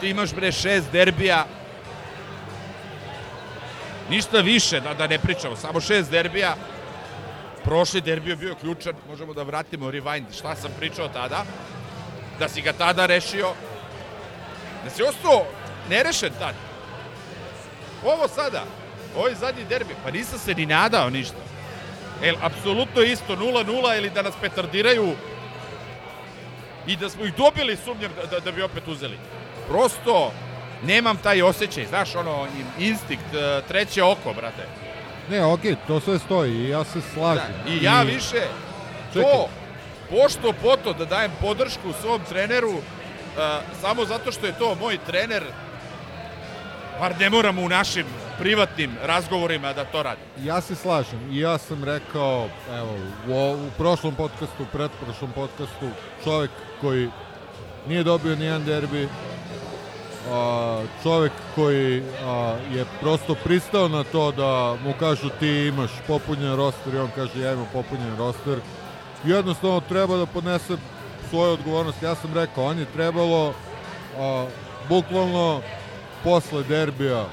ti 0.00 0.10
imaš 0.10 0.34
bre 0.34 0.52
šest 0.52 0.92
derbija, 0.92 1.46
ništa 4.10 4.40
više, 4.40 4.80
da, 4.80 4.94
da 4.94 5.06
ne 5.06 5.18
pričamo, 5.18 5.56
samo 5.56 5.80
šest 5.80 6.10
derbija, 6.10 6.56
prošli 7.64 8.00
derbio 8.00 8.36
bio 8.36 8.54
ključan, 8.54 8.94
možemo 9.08 9.34
da 9.34 9.42
vratimo 9.42 9.90
rewind, 9.90 10.24
šta 10.38 10.56
sam 10.56 10.70
pričao 10.78 11.08
tada, 11.08 11.44
da 12.38 12.48
si 12.48 12.62
ga 12.62 12.72
tada 12.72 13.06
rešio, 13.06 13.52
da 14.84 14.90
si 14.90 15.02
ostao 15.02 15.44
nerešen 15.88 16.32
tad. 16.38 16.54
Ovo 18.04 18.28
sada, 18.28 18.64
ovaj 19.18 19.34
zadnji 19.34 19.64
derbi, 19.64 19.94
pa 20.04 20.10
nisam 20.10 20.38
se 20.38 20.54
ni 20.54 20.66
nadao 20.66 21.10
ništa. 21.10 21.36
El, 22.22 22.34
apsolutno 22.42 23.02
isto, 23.02 23.36
0-0 23.36 23.98
ili 23.98 24.10
da 24.10 24.22
nas 24.22 24.34
petardiraju 24.40 25.12
i 26.86 26.96
da 26.96 27.08
smo 27.08 27.24
ih 27.24 27.34
dobili 27.34 27.76
sumnjam 27.76 28.12
da, 28.16 28.26
da, 28.26 28.40
da 28.40 28.52
bi 28.52 28.62
opet 28.62 28.88
uzeli. 28.88 29.18
Prosto, 29.68 30.32
nemam 30.82 31.16
taj 31.16 31.42
osjećaj, 31.42 31.86
znaš, 31.86 32.14
ono, 32.14 32.46
instinkt, 32.78 33.34
eh, 33.34 33.62
treće 33.68 34.02
oko, 34.02 34.32
brate. 34.32 34.66
Ne, 35.30 35.44
okej, 35.44 35.76
to 35.86 36.00
sve 36.00 36.18
stoji 36.18 36.52
i 36.52 36.68
ja 36.68 36.84
se 36.84 37.00
slažem. 37.14 37.52
Da, 37.64 37.72
I 37.72 37.82
ja 37.82 38.02
više 38.02 38.42
Čekaj. 39.12 39.22
to 39.22 39.48
pošto 40.10 40.52
poto 40.52 40.92
da 40.92 41.04
dajem 41.04 41.32
podršku 41.40 41.92
svom 42.02 42.20
treneru 42.28 42.70
uh, 42.70 42.82
samo 43.80 44.04
zato 44.04 44.32
što 44.32 44.46
je 44.46 44.58
to 44.58 44.74
moj 44.74 44.98
trener 45.06 45.42
bar 47.00 47.14
ne 47.20 47.30
moramo 47.30 47.62
u 47.62 47.68
našim 47.68 48.06
privatnim 48.38 48.90
razgovorima 49.02 49.72
da 49.72 49.84
to 49.84 50.02
radi. 50.02 50.20
Ja 50.42 50.60
se 50.60 50.74
slažem 50.74 51.30
i 51.30 51.38
ja 51.38 51.58
sam 51.58 51.84
rekao, 51.84 52.48
evo, 52.74 52.94
u, 53.28 53.66
u 53.66 53.70
prošlom 53.78 54.14
podcastu, 54.14 54.66
pretprošlom 54.72 55.32
podcastu, 55.32 55.88
čovek 56.24 56.50
koji 56.80 57.08
nije 57.88 58.02
dobio 58.04 58.36
nijedan 58.36 58.64
derbi, 58.64 59.08
a, 60.30 60.82
čovek 61.02 61.32
koji 61.54 62.02
a, 62.24 62.56
je 62.74 62.84
prosto 63.00 63.34
pristao 63.34 63.88
na 63.88 64.04
to 64.04 64.32
da 64.32 64.76
mu 64.84 64.94
kažu 64.98 65.28
ti 65.40 65.48
imaš 65.48 65.90
popunjen 66.06 66.56
roster 66.56 66.94
i 66.94 66.98
on 66.98 67.10
kaže 67.14 67.40
ja 67.40 67.52
imam 67.52 67.68
popunjen 67.72 68.16
roster. 68.18 68.58
Jednostavno 69.24 69.80
treba 69.80 70.16
da 70.16 70.26
podnese 70.26 70.76
svoju 71.30 71.52
odgovornost. 71.52 72.02
Ja 72.02 72.14
sam 72.14 72.34
rekao, 72.34 72.64
on 72.64 72.78
je 72.78 72.84
trebalo 72.84 73.54
a, 74.18 74.46
bukvalno 74.88 75.60
posle 76.24 76.62
derbija 76.62 77.24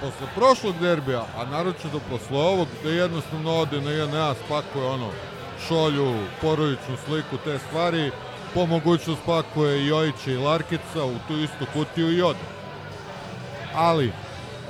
posle 0.00 0.26
prošlog 0.34 0.74
derbija, 0.80 1.24
a 1.36 1.44
naročito 1.44 2.00
posle 2.10 2.38
ovog, 2.38 2.68
da 2.82 2.90
jednostavno 2.90 3.56
ode 3.56 3.80
na 3.80 3.90
JNA, 3.90 4.34
spakuje 4.44 4.86
ono, 4.86 5.10
šolju, 5.68 6.14
porodičnu 6.40 6.96
sliku, 7.06 7.36
te 7.44 7.58
stvari, 7.58 8.10
po 8.54 8.66
mogućnost 8.66 9.22
spakuje 9.22 9.80
i 9.80 9.86
Jojića 9.86 10.30
i 10.30 10.36
Larkica 10.36 11.04
u 11.04 11.14
tu 11.28 11.38
istu 11.38 11.66
kutiju 11.72 12.12
i 12.12 12.22
ode. 12.22 12.38
Ali, 13.74 14.12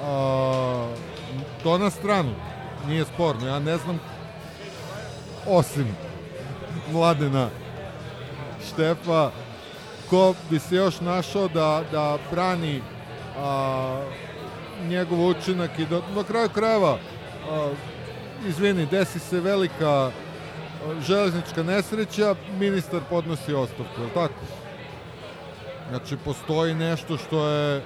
a, 0.02 0.94
to 1.62 1.78
na 1.78 1.90
stranu, 1.90 2.34
nije 2.86 3.04
sporno, 3.04 3.46
ja 3.46 3.58
ne 3.58 3.76
znam, 3.76 4.00
osim 5.46 5.96
Mladena 6.92 7.48
Štefa, 8.68 9.30
ko 10.10 10.34
bi 10.50 10.58
se 10.58 10.76
još 10.76 11.00
našao 11.00 11.48
da, 11.48 11.82
da 11.92 12.18
brani 12.30 12.82
a, 13.38 14.02
njegov 14.88 15.26
učinak 15.26 15.78
i 15.78 15.86
do, 15.86 16.02
do 16.14 16.24
kraju 16.24 16.48
krajeva 16.48 16.98
a, 17.50 17.70
izvini, 18.48 18.86
desi 18.86 19.18
se 19.18 19.40
velika 19.40 20.10
železnička 21.06 21.62
nesreća, 21.62 22.34
ministar 22.58 23.00
podnosi 23.10 23.54
ostavku, 23.54 24.02
je 24.02 24.14
tako? 24.14 24.40
Znači, 25.88 26.16
postoji 26.24 26.74
nešto 26.74 27.16
što 27.16 27.48
je 27.48 27.82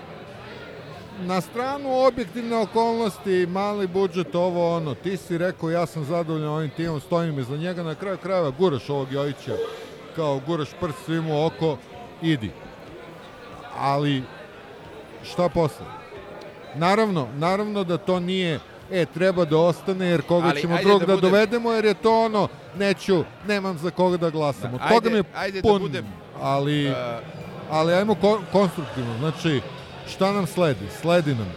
na 1.21 1.41
stranu 1.41 2.07
objektivne 2.07 2.57
okolnosti, 2.57 3.47
mali 3.47 3.87
budžet, 3.87 4.35
ovo 4.35 4.77
ono, 4.77 4.95
ti 4.95 5.17
si 5.17 5.39
rekao 5.39 5.71
ja 5.71 5.87
sam 5.87 6.05
zadovoljan 6.05 6.49
ovim 6.49 6.71
timom, 6.71 7.01
stojim 7.01 7.39
iza 7.39 7.57
njega, 7.57 7.83
na 7.83 7.95
kraju 7.95 8.19
krajeva 8.19 8.51
guraš 8.51 8.91
ovog 8.91 9.13
Jojića, 9.13 9.55
kao 10.17 10.41
guraš 10.47 10.69
prst 10.81 10.99
svim 11.05 11.31
u 11.31 11.47
oko, 11.47 11.77
idi. 12.23 12.51
Ali, 13.79 14.23
šta 15.23 15.49
posle? 15.49 16.02
Naravno, 16.75 17.29
naravno 17.35 17.85
da 17.85 17.97
to 17.99 18.21
nije 18.21 18.61
e, 18.91 19.07
treba 19.07 19.45
da 19.45 19.59
ostane 19.59 20.07
jer 20.07 20.23
koga 20.23 20.49
Ali, 20.49 20.61
ćemo 20.61 20.76
drugog 20.79 21.00
da 21.00 21.07
da, 21.07 21.12
budem- 21.12 21.21
dovedemo 21.23 21.73
jer 21.73 21.85
je 21.85 21.95
to 21.95 22.21
ono, 22.21 22.49
neću, 22.76 23.25
nemam 23.49 23.79
za 23.79 23.91
koga 23.91 24.17
da 24.17 24.31
glasam. 24.31 24.71
Da, 24.71 24.76
Od 24.76 24.81
toga 24.81 24.95
ajde- 24.95 25.11
mi 25.11 25.17
je 25.17 25.25
ajde 25.35 25.61
da 25.61 25.69
pun, 25.69 25.83
budem, 25.83 26.07
ali, 26.41 26.91
Uh, 26.91 26.97
ali 27.71 27.95
ajmo 27.95 28.14
ko, 28.14 28.41
konstruktivno. 28.52 29.19
Znači, 29.19 29.61
šta 30.09 30.33
nam 30.33 30.47
sledi? 30.47 30.87
Sledi 31.00 31.35
nam. 31.35 31.52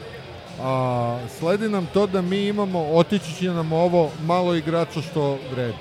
A, 0.61 1.19
sledi 1.29 1.69
nam 1.69 1.85
to 1.85 2.07
da 2.07 2.21
mi 2.21 2.47
imamo, 2.47 2.85
otići 2.85 3.35
će 3.35 3.45
nam 3.45 3.73
ovo 3.73 4.09
malo 4.21 4.55
igrača 4.55 5.01
što 5.01 5.37
vredi. 5.51 5.77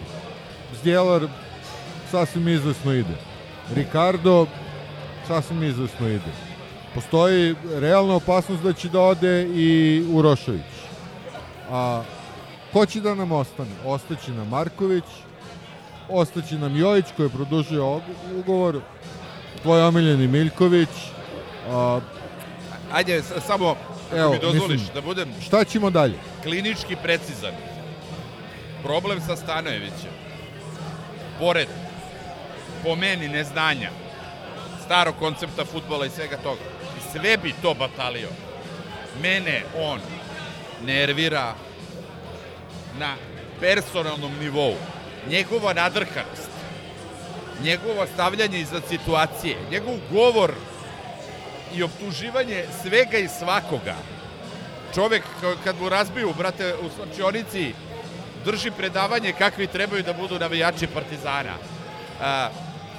Zdjelar 0.80 1.22
sasvim 2.10 2.48
izvesno 2.48 2.92
ide. 2.92 3.14
Ricardo 3.74 4.46
sasvim 5.28 5.62
izvesno 5.62 6.08
ide. 6.08 6.30
Postoji 6.94 7.54
realna 7.74 8.14
opasnost 8.14 8.62
da 8.62 8.72
će 8.72 8.88
da 8.88 9.00
ode 9.00 9.42
i 9.44 9.68
Urošević. 10.12 10.72
A 11.70 12.02
ko 12.72 12.86
će 12.86 13.00
da 13.00 13.14
nam 13.14 13.32
ostane? 13.32 13.70
Ostaće 13.84 14.30
nam 14.30 14.48
Marković, 14.48 15.04
ostaće 16.08 16.54
nam 16.54 16.76
Jojić 16.76 17.06
koji 17.16 17.26
je 17.26 17.30
produžio 17.30 18.00
ugovor, 18.38 18.80
tvoj 19.62 19.82
omiljeni 19.82 20.28
Miljković. 20.28 20.88
A, 21.70 22.00
ajde, 22.92 23.22
samo, 23.46 23.76
Evo, 24.14 24.32
mi 24.32 24.38
dozvoliš 24.38 24.80
mislim- 24.80 24.94
da 24.94 25.00
budem 25.00 25.28
šta 25.42 25.64
ćemo 25.64 25.90
dalje? 25.90 26.14
klinički 26.42 26.96
precizan. 27.02 27.52
Problem 28.82 29.20
sa 29.20 29.36
Stanojevićem, 29.36 30.12
pored, 31.38 31.68
po 32.82 32.96
meni, 32.96 33.28
neznanja, 33.28 33.90
starog 34.84 35.14
koncepta 35.18 35.64
futbola 35.64 36.06
i 36.06 36.10
svega 36.10 36.36
toga, 36.36 36.60
sve 37.14 37.36
bi 37.36 37.54
to 37.62 37.74
batalio. 37.74 38.28
Mene 39.22 39.62
on 39.78 40.00
nervira 40.84 41.54
na 42.98 43.14
personalnom 43.60 44.32
nivou. 44.40 44.74
Njegova 45.30 45.72
nadrkanost, 45.72 46.50
njegovo 47.62 48.06
stavljanje 48.14 48.60
iza 48.60 48.80
situacije, 48.88 49.56
njegov 49.70 49.94
govor 50.12 50.52
i 51.74 51.82
optuživanje 51.82 52.64
svega 52.82 53.18
i 53.18 53.28
svakoga. 53.28 53.94
Čovek 54.94 55.22
ka- 55.42 55.56
kad 55.64 55.80
mu 55.80 55.88
razbiju, 55.88 56.34
brate, 56.38 56.74
u 56.74 56.90
slačionici, 56.96 57.74
drži 58.44 58.70
predavanje 58.70 59.32
kakvi 59.32 59.66
trebaju 59.66 60.02
da 60.02 60.12
budu 60.12 60.38
navijači 60.38 60.86
Partizana. 60.86 61.54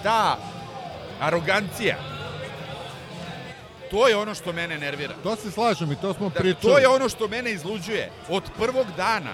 Ta 0.03 0.37
arogancija, 1.19 1.95
to 3.91 4.07
je 4.07 4.15
ono 4.15 4.35
što 4.35 4.53
mene 4.53 4.77
nervira. 4.77 5.13
To 5.23 5.35
se 5.35 5.51
slažem 5.51 5.91
i 5.91 5.95
to 5.95 6.13
smo 6.13 6.29
Da, 6.29 6.39
pričali. 6.39 6.61
to 6.61 6.77
je 6.79 6.87
ono 6.87 7.09
što 7.09 7.27
mene 7.27 7.51
izluđuje 7.51 8.11
od 8.29 8.43
prvog 8.57 8.87
dana. 8.97 9.33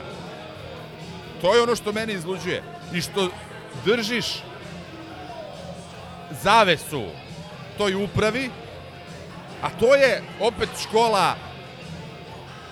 To 1.42 1.56
je 1.56 1.62
ono 1.62 1.76
što 1.76 1.92
mene 1.92 2.14
izluđuje. 2.14 2.64
I 2.94 3.02
što 3.02 3.30
držiš 3.86 4.26
zavesu 6.44 7.04
toj 7.78 7.96
upravi, 7.96 8.50
a 9.62 9.70
to 9.70 9.96
je 9.96 10.22
opet 10.40 10.70
škola 10.84 11.36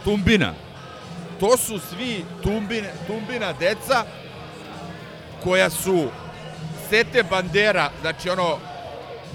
Tumbina. 0.03 0.53
To 1.39 1.57
su 1.57 1.79
svi 1.79 2.25
tumbine, 2.43 2.89
Tumbina 3.07 3.53
deca 3.53 4.05
koja 5.43 5.69
su 5.69 6.08
sete 6.89 7.23
bandera, 7.23 7.89
znači 8.01 8.30
ono, 8.30 8.58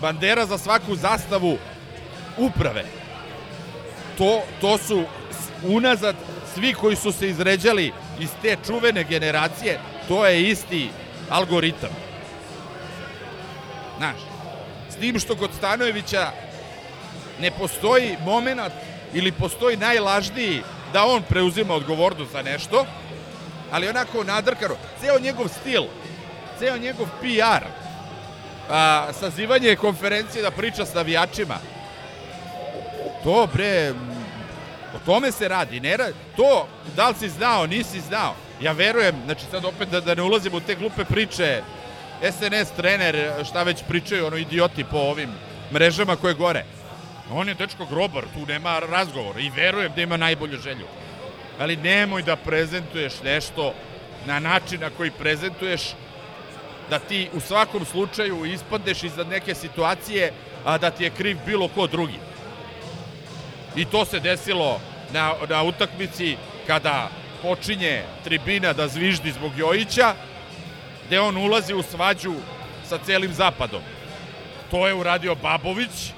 bandera 0.00 0.46
za 0.46 0.58
svaku 0.58 0.96
zastavu 0.96 1.58
uprave 2.36 2.84
to, 4.18 4.42
to 4.60 4.78
su 4.78 5.04
unazad 5.62 6.16
svi 6.54 6.74
koji 6.74 6.96
su 6.96 7.12
se 7.12 7.28
izređali 7.28 7.92
iz 8.20 8.28
te 8.42 8.56
čuvene 8.66 9.04
generacije, 9.04 9.80
to 10.08 10.26
je 10.26 10.42
isti 10.42 10.90
algoritam. 11.30 11.90
Znaš, 13.98 14.16
s 14.90 14.96
tim 14.96 15.18
što 15.18 15.36
kod 15.36 15.50
Stanojevića 15.58 16.30
ne 17.40 17.50
postoji 17.50 18.16
moment 18.24 18.72
ili 19.12 19.32
postoji 19.32 19.76
najlažniji 19.76 20.62
da 20.92 21.04
on 21.04 21.22
preuzima 21.22 21.74
odgovornost 21.74 22.32
za 22.32 22.42
nešto, 22.42 22.86
ali 23.70 23.88
onako 23.88 24.24
nadrkano. 24.24 24.74
Ceo 25.00 25.18
njegov 25.18 25.48
stil, 25.48 25.82
ceo 26.58 26.78
njegov 26.78 27.06
PR, 27.20 27.64
a, 28.70 29.12
sazivanje 29.20 29.76
konferencije 29.76 30.42
da 30.42 30.50
priča 30.50 30.86
s 30.86 30.94
navijačima, 30.94 31.58
To 33.24 33.48
bre, 33.54 33.92
o 34.94 34.98
tome 35.06 35.32
se 35.32 35.48
radi. 35.48 35.80
Ne 35.80 35.96
ra- 35.96 36.12
to, 36.36 36.68
da 36.96 37.08
li 37.08 37.14
si 37.14 37.28
znao, 37.28 37.66
nisi 37.66 38.00
znao. 38.00 38.34
Ja 38.60 38.72
verujem, 38.72 39.14
znači 39.24 39.44
sad 39.50 39.64
opet 39.64 39.88
da, 39.88 40.00
da 40.00 40.14
ne 40.14 40.22
ulazim 40.22 40.54
u 40.54 40.60
te 40.60 40.74
glupe 40.74 41.04
priče, 41.04 41.62
SNS 42.22 42.70
trener, 42.76 43.44
šta 43.44 43.62
već 43.62 43.82
pričaju, 43.88 44.26
ono 44.26 44.36
idioti 44.36 44.84
po 44.84 44.96
ovim 44.96 45.30
mrežama 45.72 46.16
koje 46.16 46.34
gore. 46.34 46.64
On 47.32 47.48
je 47.48 47.54
dečko 47.54 47.86
grobar, 47.86 48.24
tu 48.34 48.46
nema 48.46 48.78
razgovora 48.78 49.40
i 49.40 49.50
verujem 49.50 49.92
da 49.96 50.02
ima 50.02 50.16
najbolju 50.16 50.60
želju. 50.60 50.86
Ali 51.58 51.76
nemoj 51.76 52.22
da 52.22 52.36
prezentuješ 52.36 53.12
nešto 53.24 53.74
na 54.26 54.40
način 54.40 54.80
na 54.80 54.90
koji 54.90 55.10
prezentuješ 55.10 55.82
da 56.90 56.98
ti 56.98 57.28
u 57.32 57.40
svakom 57.40 57.84
slučaju 57.84 58.44
ispadneš 58.44 59.02
iza 59.02 59.24
neke 59.24 59.54
situacije, 59.54 60.32
a 60.64 60.78
da 60.78 60.90
ti 60.90 61.04
je 61.04 61.10
kriv 61.10 61.38
bilo 61.46 61.68
ko 61.68 61.86
drugi. 61.86 62.18
I 63.76 63.84
to 63.84 64.04
se 64.04 64.20
desilo 64.20 64.80
na, 65.12 65.32
na 65.48 65.62
utakmici 65.62 66.36
kada 66.66 67.08
počinje 67.42 68.02
tribina 68.24 68.72
da 68.72 68.88
zviždi 68.88 69.32
zbog 69.32 69.52
Jojića, 69.58 70.14
gde 71.06 71.20
on 71.20 71.36
ulazi 71.36 71.74
u 71.74 71.82
svađu 71.82 72.34
sa 72.88 72.98
celim 72.98 73.34
zapadom. 73.34 73.82
To 74.70 74.86
je 74.86 74.94
uradio 74.94 75.34
Babović, 75.34 76.12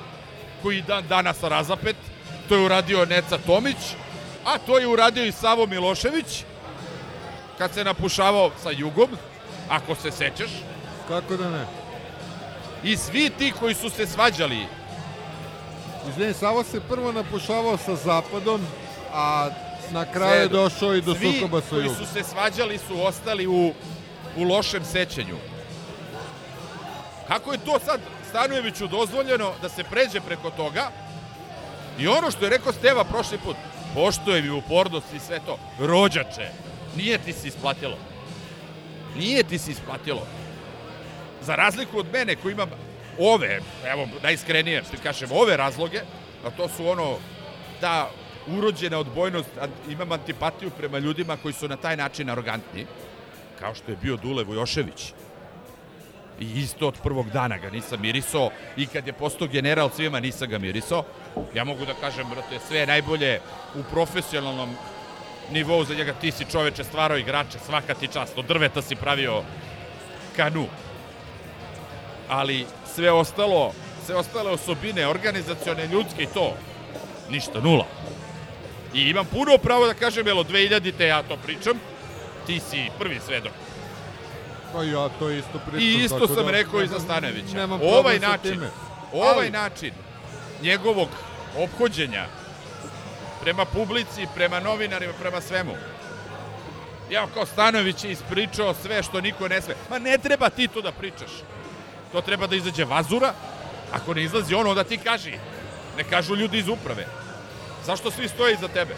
koji 0.62 0.82
dan 0.82 1.06
danas 1.08 1.42
razapet, 1.42 1.96
to 2.48 2.54
je 2.54 2.64
uradio 2.64 3.04
Neca 3.04 3.38
Tomić, 3.38 3.76
a 4.44 4.58
to 4.58 4.78
je 4.78 4.86
uradio 4.86 5.24
i 5.24 5.32
Savo 5.32 5.66
Milošević, 5.66 6.44
kad 7.58 7.74
se 7.74 7.84
napušavao 7.84 8.50
sa 8.62 8.70
Jugom, 8.70 9.10
ako 9.68 9.94
se 9.94 10.10
sećaš, 10.10 10.50
Kako 11.08 11.36
da 11.36 11.50
ne? 11.50 11.66
i 12.84 12.96
svi 12.96 13.30
ti 13.30 13.52
koji 13.60 13.74
su 13.74 13.90
se 13.90 14.06
svađali 14.06 14.66
Izvini, 16.08 16.34
Savo 16.34 16.64
se 16.64 16.80
prvo 16.80 17.12
napušavao 17.12 17.76
sa 17.76 17.96
zapadom, 17.96 18.60
a 19.12 19.48
na 19.90 20.04
kraju 20.12 20.40
je 20.42 20.48
došao 20.48 20.94
i 20.94 21.00
do 21.00 21.14
Svi 21.14 21.32
sukoba 21.32 21.60
sa 21.60 21.66
koji 21.70 21.84
jugom. 21.84 21.96
su 21.96 22.12
se 22.12 22.22
svađali 22.22 22.78
su 22.78 23.06
ostali 23.06 23.46
u, 23.46 23.72
u 24.36 24.44
lošem 24.44 24.84
sećanju. 24.84 25.36
Kako 27.28 27.52
je 27.52 27.58
to 27.58 27.78
sad 27.84 28.00
Stanojeviću 28.28 28.86
dozvoljeno 28.86 29.52
da 29.62 29.68
se 29.68 29.84
pređe 29.84 30.20
preko 30.20 30.50
toga 30.50 30.90
i 31.98 32.08
ono 32.08 32.30
što 32.30 32.44
je 32.44 32.50
rekao 32.50 32.72
Steva 32.72 33.04
prošli 33.04 33.38
put, 33.38 33.56
poštoje 33.94 34.42
mi 34.42 34.50
upornost 34.50 35.06
i 35.14 35.18
sve 35.18 35.40
to, 35.46 35.58
rođače, 35.78 36.48
nije 36.96 37.18
ti 37.18 37.32
se 37.32 37.48
isplatilo. 37.48 37.96
Nije 39.16 39.42
ti 39.42 39.58
se 39.58 39.70
isplatilo. 39.70 40.26
Za 41.42 41.54
razliku 41.54 41.98
od 41.98 42.06
mene 42.12 42.36
koji 42.36 42.52
imam 42.52 42.70
ove, 43.18 43.60
evo, 43.86 44.08
najiskrenije, 44.22 44.82
što 44.84 45.02
kažem, 45.02 45.32
ove 45.32 45.56
razloge, 45.56 46.00
a 46.44 46.50
to 46.50 46.68
su 46.68 46.88
ono, 46.88 47.18
ta 47.80 48.10
urođena 48.46 48.98
odbojnost, 48.98 49.48
imam 49.88 50.12
antipatiju 50.12 50.70
prema 50.70 50.98
ljudima 50.98 51.36
koji 51.36 51.54
su 51.54 51.68
na 51.68 51.76
taj 51.76 51.96
način 51.96 52.30
arogantni, 52.30 52.86
kao 53.60 53.74
što 53.74 53.90
je 53.90 53.96
bio 54.02 54.16
Dule 54.16 54.44
Vojošević. 54.44 55.12
I 56.40 56.60
isto 56.60 56.88
od 56.88 56.94
prvog 57.02 57.30
dana 57.30 57.56
ga 57.58 57.70
nisam 57.70 58.00
mirisao 58.00 58.50
i 58.76 58.86
kad 58.86 59.06
je 59.06 59.12
postao 59.12 59.48
general 59.48 59.90
svima 59.90 60.20
nisam 60.20 60.48
ga 60.48 60.58
mirisao. 60.58 61.04
Ja 61.54 61.64
mogu 61.64 61.84
da 61.84 61.94
kažem, 61.94 62.28
brate, 62.30 62.58
sve 62.68 62.78
je 62.78 62.86
najbolje 62.86 63.40
u 63.74 63.82
profesionalnom 63.90 64.76
nivou 65.52 65.84
za 65.84 65.94
njega. 65.94 66.12
Ti 66.12 66.30
si 66.32 66.44
čoveče 66.50 66.84
stvarao 66.84 67.18
igrače, 67.18 67.58
svaka 67.58 67.94
ti 67.94 68.08
čast. 68.12 68.38
Od 68.38 68.44
drveta 68.44 68.82
si 68.82 68.96
pravio 68.96 69.42
kanu. 70.36 70.66
Ali 72.28 72.66
sve 72.96 73.12
ostalo, 73.12 73.72
sve 74.06 74.14
ostale 74.16 74.50
osobine, 74.50 75.06
organizacione, 75.06 75.86
ljudske 75.86 76.22
i 76.22 76.26
to, 76.26 76.54
ništa, 77.30 77.60
nula. 77.60 77.84
I 78.94 79.02
imam 79.02 79.26
puno 79.26 79.58
pravo 79.58 79.86
da 79.86 79.94
kažem, 79.94 80.26
jel 80.26 80.38
od 80.38 80.50
2000-te 80.50 81.06
ja 81.06 81.22
to 81.22 81.36
pričam, 81.36 81.80
ti 82.46 82.60
si 82.60 82.90
prvi 82.98 83.20
svedok. 83.26 83.52
Pa 84.72 84.82
ja 84.82 85.08
to 85.18 85.30
isto 85.30 85.58
pričam. 85.66 85.80
I 85.80 85.94
isto 85.94 86.18
tako 86.18 86.34
sam 86.34 86.44
da 86.44 86.50
rekao 86.50 86.82
i 86.82 86.88
za 86.88 86.98
nemam-. 86.98 87.54
Nemam 87.54 87.80
Ovaj 87.82 88.18
način. 88.18 88.52
time. 88.52 88.70
Ovaj 89.12 89.34
Ali- 89.36 89.50
način 89.50 89.92
njegovog 90.62 91.08
ophođenja 91.58 92.26
prema 93.42 93.64
publici, 93.64 94.26
prema 94.34 94.60
novinarima, 94.60 95.12
prema 95.20 95.40
svemu. 95.40 95.72
Ja 97.10 97.26
kao 97.34 97.46
Stanović 97.46 98.04
je 98.04 98.12
ispričao 98.12 98.74
sve 98.74 99.02
što 99.02 99.20
niko 99.20 99.48
ne 99.48 99.62
sme. 99.62 99.74
Ma 99.90 99.98
ne 99.98 100.18
treba 100.18 100.50
ti 100.50 100.68
to 100.68 100.80
da 100.80 100.92
pričaš. 100.92 101.30
To 102.16 102.22
treba 102.22 102.46
da 102.46 102.56
izađe 102.56 102.84
vazura. 102.84 103.32
Ako 103.92 104.14
ne 104.14 104.22
izlazi 104.22 104.54
on, 104.54 104.66
onda 104.66 104.84
ti 104.84 104.98
kaži. 104.98 105.32
Ne 105.96 106.04
kažu 106.04 106.36
ljudi 106.36 106.58
iz 106.58 106.68
uprave. 106.68 107.06
Zašto 107.84 108.10
svi 108.10 108.28
stoje 108.28 108.54
iza 108.54 108.68
tebe? 108.68 108.96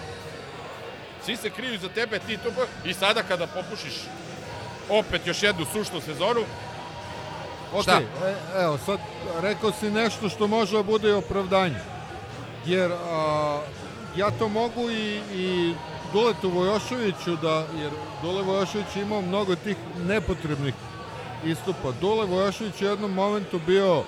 Svi 1.25 1.37
se 1.37 1.51
kriju 1.51 1.75
iza 1.75 1.89
tebe, 1.89 2.19
ti 2.19 2.37
to... 2.37 2.51
I 2.85 2.95
sada 2.95 3.23
kada 3.23 3.47
popušiš 3.47 3.95
opet 4.89 5.27
još 5.27 5.43
jednu 5.43 5.67
sušnu 5.73 6.01
sezonu, 6.01 6.41
Ok, 7.75 7.83
Šta? 7.83 8.01
e, 8.25 8.35
evo 8.63 8.79
sad 8.87 8.99
rekao 9.41 9.73
si 9.73 9.91
nešto 9.91 10.29
što 10.29 10.47
može 10.47 10.77
da 10.77 10.83
bude 10.83 11.15
opravdanje. 11.15 11.81
Jer 12.67 12.93
a, 12.93 13.61
ja 14.17 14.31
to 14.31 14.49
mogu 14.49 14.91
i, 14.91 15.21
i 15.33 15.75
Duletu 16.13 16.51
Vojoševiću 16.51 17.37
da, 17.37 17.67
jer 17.81 17.91
Dule 18.23 18.43
Vojošević 18.43 18.97
imao 18.97 19.21
mnogo 19.21 19.57
tih 19.57 19.77
nepotrebnih 20.07 20.75
istupa. 21.45 21.93
Dule 22.01 22.27
Vojošević 22.27 22.83
je 22.83 22.89
jednom 22.89 23.13
momentu 23.13 23.61
bio 23.67 24.03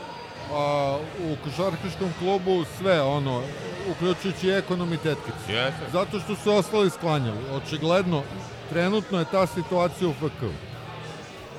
a, 0.53 0.99
u 1.25 1.37
košarkaškom 1.45 2.13
klubu 2.19 2.65
sve 2.79 3.03
ono, 3.03 3.43
uključujući 3.91 4.51
ekonom 4.51 4.93
i 4.93 4.97
tetkicu. 4.97 5.53
Zato 5.93 6.21
što 6.21 6.37
su 6.37 6.53
ostali 6.53 6.91
sklanjali. 6.91 7.39
Očigledno, 7.53 8.23
trenutno 8.71 9.19
je 9.19 9.25
ta 9.31 9.47
situacija 9.47 10.09
u 10.09 10.13
FK. 10.13 10.43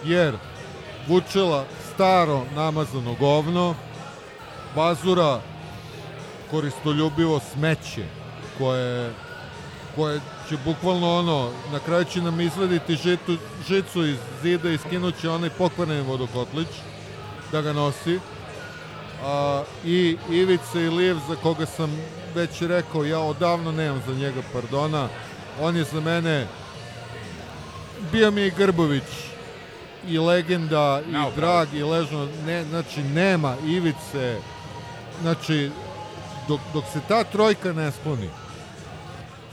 Jer 0.03 0.36
Vučela 1.07 1.65
staro 1.93 2.41
namazano 2.55 3.15
govno, 3.19 3.75
Bazura 4.75 5.41
koristoljubivo 6.51 7.39
smeće 7.39 8.03
koje, 8.57 9.13
koje 9.95 10.19
će 10.49 10.58
bukvalno 10.65 11.19
ono, 11.19 11.49
na 11.71 11.80
kraju 11.80 12.06
će 12.06 12.21
nam 12.21 12.41
izvediti 12.41 12.95
žitu, 12.95 13.38
žicu 13.67 14.06
iz 14.06 14.17
zida 14.41 14.69
i 14.69 14.77
skinuće 14.77 15.30
onaj 15.30 15.49
pokvareni 15.49 16.01
vodokotlić 16.01 16.67
da 17.51 17.62
ga 17.62 17.73
nosi. 17.73 18.19
A, 19.23 19.63
I 19.86 20.17
Ivica 20.30 20.80
Ilijev 20.80 21.17
za 21.27 21.36
koga 21.36 21.65
sam 21.65 22.01
već 22.36 22.62
rekao, 22.62 23.06
ja 23.06 23.19
odavno 23.19 23.71
nemam 23.71 24.01
za 24.08 24.13
njega 24.13 24.41
pardona. 24.54 25.08
On 25.62 25.75
je 25.75 25.84
za 25.84 25.99
mene 25.99 26.47
bio 28.12 28.32
mi 28.32 28.41
i 28.41 28.51
Grbović 28.58 29.04
i 30.08 30.17
legenda 30.17 31.01
i 31.06 31.10
upravo. 31.10 31.32
drag 31.36 31.73
i 31.73 31.84
ležno 31.84 32.27
ne, 32.45 32.63
znači 32.63 33.04
nema 33.04 33.56
Ivice 33.65 34.38
znači 35.21 35.71
dok, 36.47 36.60
dok 36.73 36.84
se 36.93 36.99
ta 37.08 37.23
trojka 37.23 37.73
ne 37.73 37.91
skloni 37.91 38.30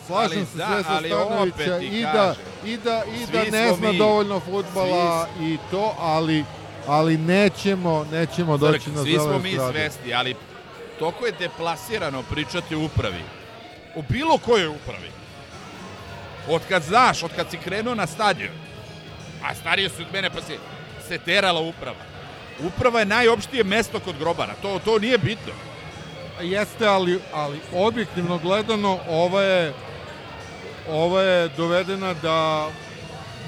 slažem 0.09 0.47
se 0.47 0.53
sve 0.53 0.83
ali 0.89 1.09
Stanovića 1.09 1.79
i 1.79 2.03
da, 2.03 2.35
i 2.65 2.77
da, 2.77 3.03
i 3.21 3.27
da 3.33 3.43
ne 3.59 3.73
zna 3.75 3.91
mi- 3.93 3.99
dovoljno 3.99 4.41
futbala 4.41 5.29
i 5.41 5.59
to, 5.71 5.95
ali 5.99 6.45
ali 6.87 7.19
nećemo, 7.19 8.07
nećemo 8.13 8.57
doći 8.57 8.91
na 8.91 9.03
svi 9.03 9.13
smo 9.13 9.23
zelenu 9.23 9.43
mi 9.43 9.57
svesni, 9.73 10.15
ali 10.15 10.35
toko 10.99 11.27
je 11.27 11.33
deplasirano 11.33 12.23
pričati 12.23 12.75
o 12.75 12.85
upravi. 12.85 13.23
U 13.95 14.03
bilo 14.09 14.39
kojoj 14.39 14.67
upravi. 14.69 15.11
Od 16.49 16.63
kad 16.69 16.83
znaš, 16.83 17.23
od 17.23 17.31
kad 17.37 17.51
si 17.51 17.59
krenuo 17.59 17.95
na 17.95 18.07
stadion, 18.07 18.53
a 19.45 19.55
starije 19.55 19.89
su 19.89 20.03
od 20.03 20.13
mene 20.13 20.31
pa 20.31 20.41
se, 20.43 20.57
se 21.09 21.19
terala 21.19 21.61
uprava. 21.61 21.97
Uprava 22.61 23.01
je 23.01 23.07
najopštije 23.07 23.65
mesto 23.65 24.01
kod 24.01 24.19
grobara, 24.19 24.55
to, 24.63 24.81
to 24.85 24.99
nije 24.99 25.19
bitno. 25.19 25.53
Jeste, 26.43 26.87
ali, 26.87 27.21
ali 27.35 27.61
objektivno 27.75 28.39
gledano, 28.39 28.99
ova 29.09 29.43
je, 29.43 29.73
ova 30.91 31.23
je 31.23 31.49
dovedena 31.49 32.15
da, 32.15 32.69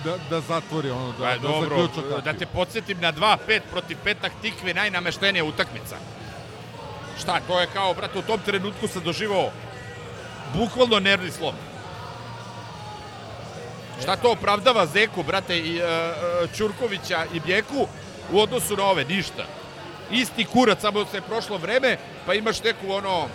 da, 0.04 0.16
da 0.30 0.40
zatvori 0.40 0.90
ono, 0.90 1.12
da, 1.12 1.24
Pa, 1.24 1.32
da 1.32 1.38
dobro, 1.38 1.68
zaključa 1.68 2.08
da 2.08 2.22
kakvi. 2.22 2.38
te 2.38 2.46
podsjetim 2.46 3.00
na 3.00 3.12
2-5 3.12 3.60
protiv 3.70 3.96
petak 4.04 4.32
tikve 4.42 4.74
najnameštenija 4.74 5.44
utakmica. 5.44 5.96
Šta, 7.20 7.40
to 7.48 7.60
je 7.60 7.66
kao, 7.72 7.94
brate, 7.94 8.18
u 8.18 8.22
tom 8.22 8.40
trenutku 8.44 8.88
sam 8.88 9.02
doživao 9.02 9.50
bukvalno 10.54 11.00
nervni 11.00 11.30
slom. 11.30 11.54
Šta 14.02 14.16
to 14.16 14.32
opravdava 14.32 14.86
Zeku, 14.86 15.22
brate, 15.22 15.58
i 15.58 15.76
e, 15.76 15.82
e, 15.82 16.12
Ćurkovića 16.54 17.24
i 17.34 17.40
Bjeku 17.40 17.86
u 18.32 18.40
odnosu 18.40 18.76
na 18.76 18.84
ove? 18.84 19.04
Ništa. 19.04 19.44
Isti 20.10 20.44
kurac, 20.44 20.80
samo 20.80 21.04
se 21.04 21.16
je 21.16 21.20
prošlo 21.22 21.58
vreme, 21.58 21.96
pa 22.26 22.34
imaš 22.34 22.62
neku 22.62 22.92
ono 22.92 23.28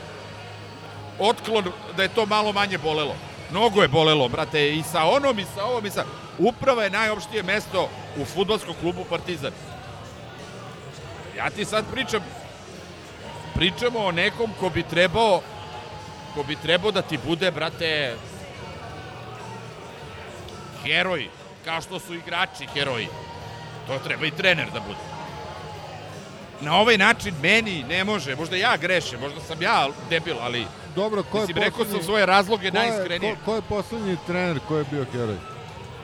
otklon 1.20 1.63
da 1.98 2.04
je 2.04 2.10
to 2.10 2.26
malo 2.26 2.52
manje 2.52 2.78
bolelo. 2.78 3.15
Mnogo 3.56 3.82
je 3.82 3.88
bolelo, 3.88 4.28
brate, 4.28 4.76
i 4.76 4.84
sa 4.84 5.06
onom, 5.06 5.39
i 5.39 5.46
sa 5.56 5.63
ovom, 5.65 5.86
i 5.86 5.89
sa... 5.89 6.04
Uprava 6.39 6.84
je 6.84 6.89
najopštije 6.89 7.44
mesto 7.44 7.89
u 8.18 8.26
futbolskom 8.26 8.76
klubu 8.82 9.06
Partizan. 9.10 9.52
Ja 11.38 11.50
ti 11.50 11.65
sad 11.65 11.86
pričam, 11.91 12.22
pričamo 13.54 14.00
o 14.00 14.12
nekom 14.12 14.52
ko 14.60 14.70
bi 14.70 14.84
trebao, 14.84 15.41
ko 16.34 16.44
bi 16.44 16.56
trebao 16.56 16.91
da 16.91 17.02
ti 17.02 17.20
bude, 17.26 17.52
brate, 17.52 18.15
heroj, 20.84 21.30
kao 21.65 21.82
što 21.82 22.00
su 22.00 22.13
igrači 22.13 22.68
heroji. 22.74 23.08
To 23.88 24.00
treba 24.00 24.26
i 24.26 24.32
trener 24.32 24.68
da 24.74 24.80
bude. 24.80 25.00
Na 26.62 26.80
ovaj 26.80 26.98
način 26.98 27.36
meni 27.41 27.84
ne 27.84 28.04
može, 28.04 28.36
možda 28.36 28.56
ja 28.56 28.78
grešim, 28.78 29.20
možda 29.20 29.41
sam 29.41 29.62
ja 29.62 29.88
debil, 30.10 30.36
ali 30.41 30.65
Dobro, 30.95 31.23
ko 31.23 31.38
je 31.38 31.41
mislim, 31.41 31.63
rekao 31.63 31.86
sam 31.86 32.03
svoje 32.03 32.25
razloge 32.25 32.71
ko 32.71 32.77
je- 32.77 32.84
najiskrenije. 32.84 33.36
Ko, 33.36 33.41
ko 33.45 33.55
je 33.55 33.62
poslednji 33.62 34.17
trener 34.27 34.60
koji 34.67 34.79
je 34.79 34.86
bio 34.91 35.05
heroj? 35.12 35.38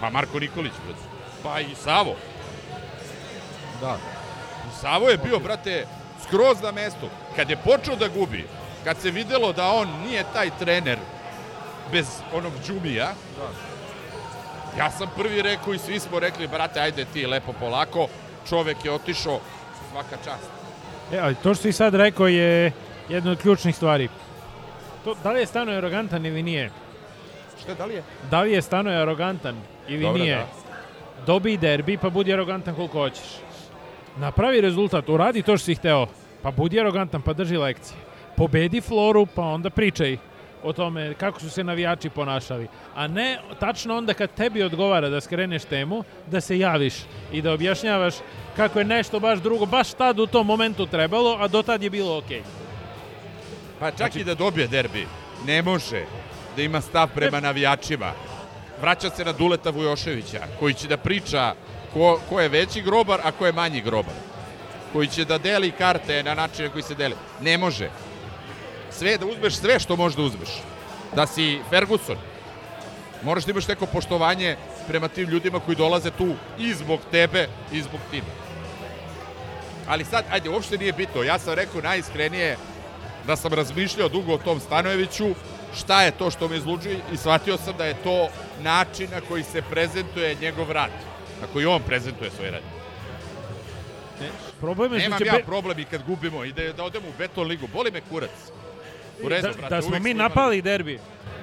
Pa 0.01 0.09
Marko 0.09 0.39
Nikolić, 0.39 0.73
brate. 0.85 1.01
Pa 1.43 1.59
i 1.59 1.75
Savo. 1.75 2.15
Da. 3.81 3.97
Savo 4.81 5.09
je 5.09 5.17
bio, 5.17 5.39
brate, 5.39 5.85
skroz 6.23 6.61
na 6.61 6.71
mestu. 6.71 7.07
Kad 7.35 7.49
je 7.49 7.57
počeo 7.57 7.95
da 7.95 8.07
gubi, 8.07 8.47
kad 8.83 8.97
se 8.97 9.11
videlo 9.11 9.53
da 9.53 9.67
on 9.67 9.89
nije 10.01 10.23
taj 10.33 10.49
trener 10.59 10.97
bez 11.91 12.05
onog 12.33 12.53
džumija, 12.67 13.13
ja 14.77 14.91
sam 14.91 15.07
prvi 15.17 15.41
rekao 15.41 15.73
i 15.73 15.79
svi 15.79 15.99
smo 15.99 16.19
rekli, 16.19 16.47
brate, 16.47 16.79
ajde 16.79 17.05
ti 17.05 17.27
lepo 17.27 17.53
polako, 17.53 18.07
čovek 18.49 18.85
je 18.85 18.91
otišao, 18.91 19.39
svaka 19.91 20.15
čast. 20.15 20.49
E, 21.13 21.19
ali 21.19 21.35
to 21.35 21.53
što 21.53 21.61
si 21.61 21.71
sad 21.71 21.95
rekao 21.95 22.27
je 22.27 22.71
jedna 23.09 23.31
od 23.31 23.41
ključnih 23.41 23.75
stvari. 23.75 24.09
To, 25.03 25.15
da 25.23 25.31
li 25.31 25.39
je 25.39 25.45
Stanoje 25.45 25.77
arogantan 25.77 26.25
ili 26.25 26.43
nije? 26.43 26.71
Šta, 27.61 27.73
da 27.73 27.85
li 27.85 27.93
je? 27.93 28.03
Da 28.31 28.41
li 28.41 28.51
je 28.51 28.61
Stanoje 28.61 28.97
arogantan 28.97 29.55
ili 29.87 30.03
Dobro, 30.03 30.21
nije? 30.23 30.35
da. 30.35 30.45
Dobij 31.25 31.57
derbi 31.57 31.97
pa 31.97 32.09
budi 32.09 32.33
arogantan 32.33 32.75
koliko 32.75 32.97
hoćeš. 32.99 33.27
Napravi 34.17 34.61
rezultat, 34.61 35.09
uradi 35.09 35.41
to 35.41 35.57
što 35.57 35.65
si 35.65 35.75
hteo, 35.75 36.07
pa 36.41 36.51
budi 36.51 36.79
arogantan 36.79 37.21
pa 37.21 37.33
drži 37.33 37.57
lekcije. 37.57 37.97
Pobedi 38.37 38.81
Floru 38.81 39.25
pa 39.25 39.41
onda 39.41 39.69
pričaj 39.69 40.17
o 40.63 40.73
tome 40.73 41.13
kako 41.13 41.39
su 41.39 41.49
se 41.49 41.63
navijači 41.63 42.09
ponašali. 42.09 42.67
A 42.95 43.07
ne 43.07 43.39
tačno 43.59 43.97
onda 43.97 44.13
kad 44.13 44.33
tebi 44.33 44.63
odgovara 44.63 45.09
da 45.09 45.21
skreneš 45.21 45.63
temu, 45.63 46.03
da 46.27 46.41
se 46.41 46.59
javiš 46.59 46.93
i 47.31 47.41
da 47.41 47.53
objašnjavaš 47.53 48.15
kako 48.55 48.79
je 48.79 48.85
nešto 48.85 49.19
baš 49.19 49.39
drugo, 49.39 49.65
baš 49.65 49.93
tad 49.93 50.19
u 50.19 50.27
tom 50.27 50.47
momentu 50.47 50.85
trebalo, 50.85 51.37
a 51.39 51.47
do 51.47 51.61
tad 51.61 51.83
je 51.83 51.89
bilo 51.89 52.17
okej. 52.17 52.41
Pa 53.81 53.91
čak 53.91 54.15
i 54.15 54.23
da 54.23 54.35
dobije 54.35 54.67
derbi, 54.67 55.07
ne 55.45 55.61
može 55.61 56.03
da 56.55 56.61
ima 56.61 56.81
stav 56.81 57.07
prema 57.15 57.39
navijačima. 57.39 58.11
Vraća 58.81 59.09
se 59.09 59.25
na 59.25 59.31
Duleta 59.31 59.69
Vujoševića, 59.69 60.43
koji 60.59 60.73
će 60.73 60.87
da 60.87 60.97
priča 60.97 61.55
ko, 61.93 62.19
ko 62.29 62.41
je 62.41 62.49
veći 62.49 62.81
grobar, 62.81 63.19
a 63.23 63.31
ko 63.31 63.45
je 63.45 63.51
manji 63.51 63.81
grobar. 63.81 64.13
Koji 64.93 65.07
će 65.07 65.25
da 65.25 65.37
deli 65.37 65.71
karte 65.71 66.23
na 66.23 66.35
način 66.35 66.65
na 66.65 66.71
koji 66.71 66.83
se 66.83 66.95
deli. 66.95 67.15
Ne 67.41 67.57
može. 67.57 67.89
Sve, 68.91 69.17
da 69.17 69.25
uzmeš 69.25 69.55
sve 69.55 69.79
što 69.79 69.95
možeš 69.95 70.17
da 70.17 70.23
uzmeš. 70.23 70.61
Da 71.15 71.27
si 71.27 71.59
Ferguson. 71.69 72.17
Moraš 73.23 73.45
da 73.45 73.51
imaš 73.51 73.67
neko 73.67 73.85
poštovanje 73.85 74.57
prema 74.87 75.07
tim 75.07 75.29
ljudima 75.29 75.59
koji 75.59 75.75
dolaze 75.75 76.11
tu 76.11 76.35
i 76.59 76.73
zbog 76.73 76.99
tebe 77.11 77.47
i 77.71 77.81
zbog 77.81 77.99
tima. 78.11 78.33
Ali 79.87 80.05
sad, 80.05 80.25
ajde, 80.31 80.49
uopšte 80.49 80.77
nije 80.77 80.93
bitno. 80.93 81.23
Ja 81.23 81.39
sam 81.39 81.53
rekao 81.53 81.81
najiskrenije 81.81 82.57
da 83.27 83.35
sam 83.35 83.53
razmišljao 83.53 84.09
dugo 84.09 84.33
o 84.33 84.37
tom 84.37 84.59
Stanojeviću, 84.59 85.27
šta 85.77 86.01
je 86.03 86.11
to 86.11 86.31
što 86.31 86.47
me 86.47 86.57
izluđuje 86.57 86.99
i 87.13 87.17
shvatio 87.17 87.57
sam 87.57 87.77
da 87.77 87.85
je 87.85 87.93
to 88.03 88.27
način 88.61 89.07
na 89.11 89.21
koji 89.21 89.43
se 89.43 89.61
prezentuje 89.61 90.35
njegov 90.41 90.71
rad, 90.71 90.91
na 91.41 91.47
koji 91.53 91.65
on 91.65 91.81
prezentuje 91.81 92.31
svoj 92.31 92.51
rad. 92.51 92.61
Problem 94.59 94.93
je 94.93 94.99
što 94.99 95.05
Nemam 95.05 95.19
će 95.19 95.25
ja 95.25 95.33
be- 95.33 95.43
problem 95.43 95.79
i 95.79 95.85
kad 95.85 96.03
gubimo 96.07 96.43
i 96.43 96.51
da, 96.51 96.73
da 96.73 96.83
odemo 96.83 97.07
u 97.07 97.13
beton 97.17 97.47
ligu, 97.47 97.67
boli 97.73 97.91
me 97.91 98.01
kurac. 98.09 98.29
U 99.23 99.29
redu, 99.29 99.47
da, 99.47 99.53
brate, 99.53 99.75
da 99.75 99.81
smo 99.81 99.99
mi 99.99 100.13
napali 100.13 100.61
derbi, 100.61 100.99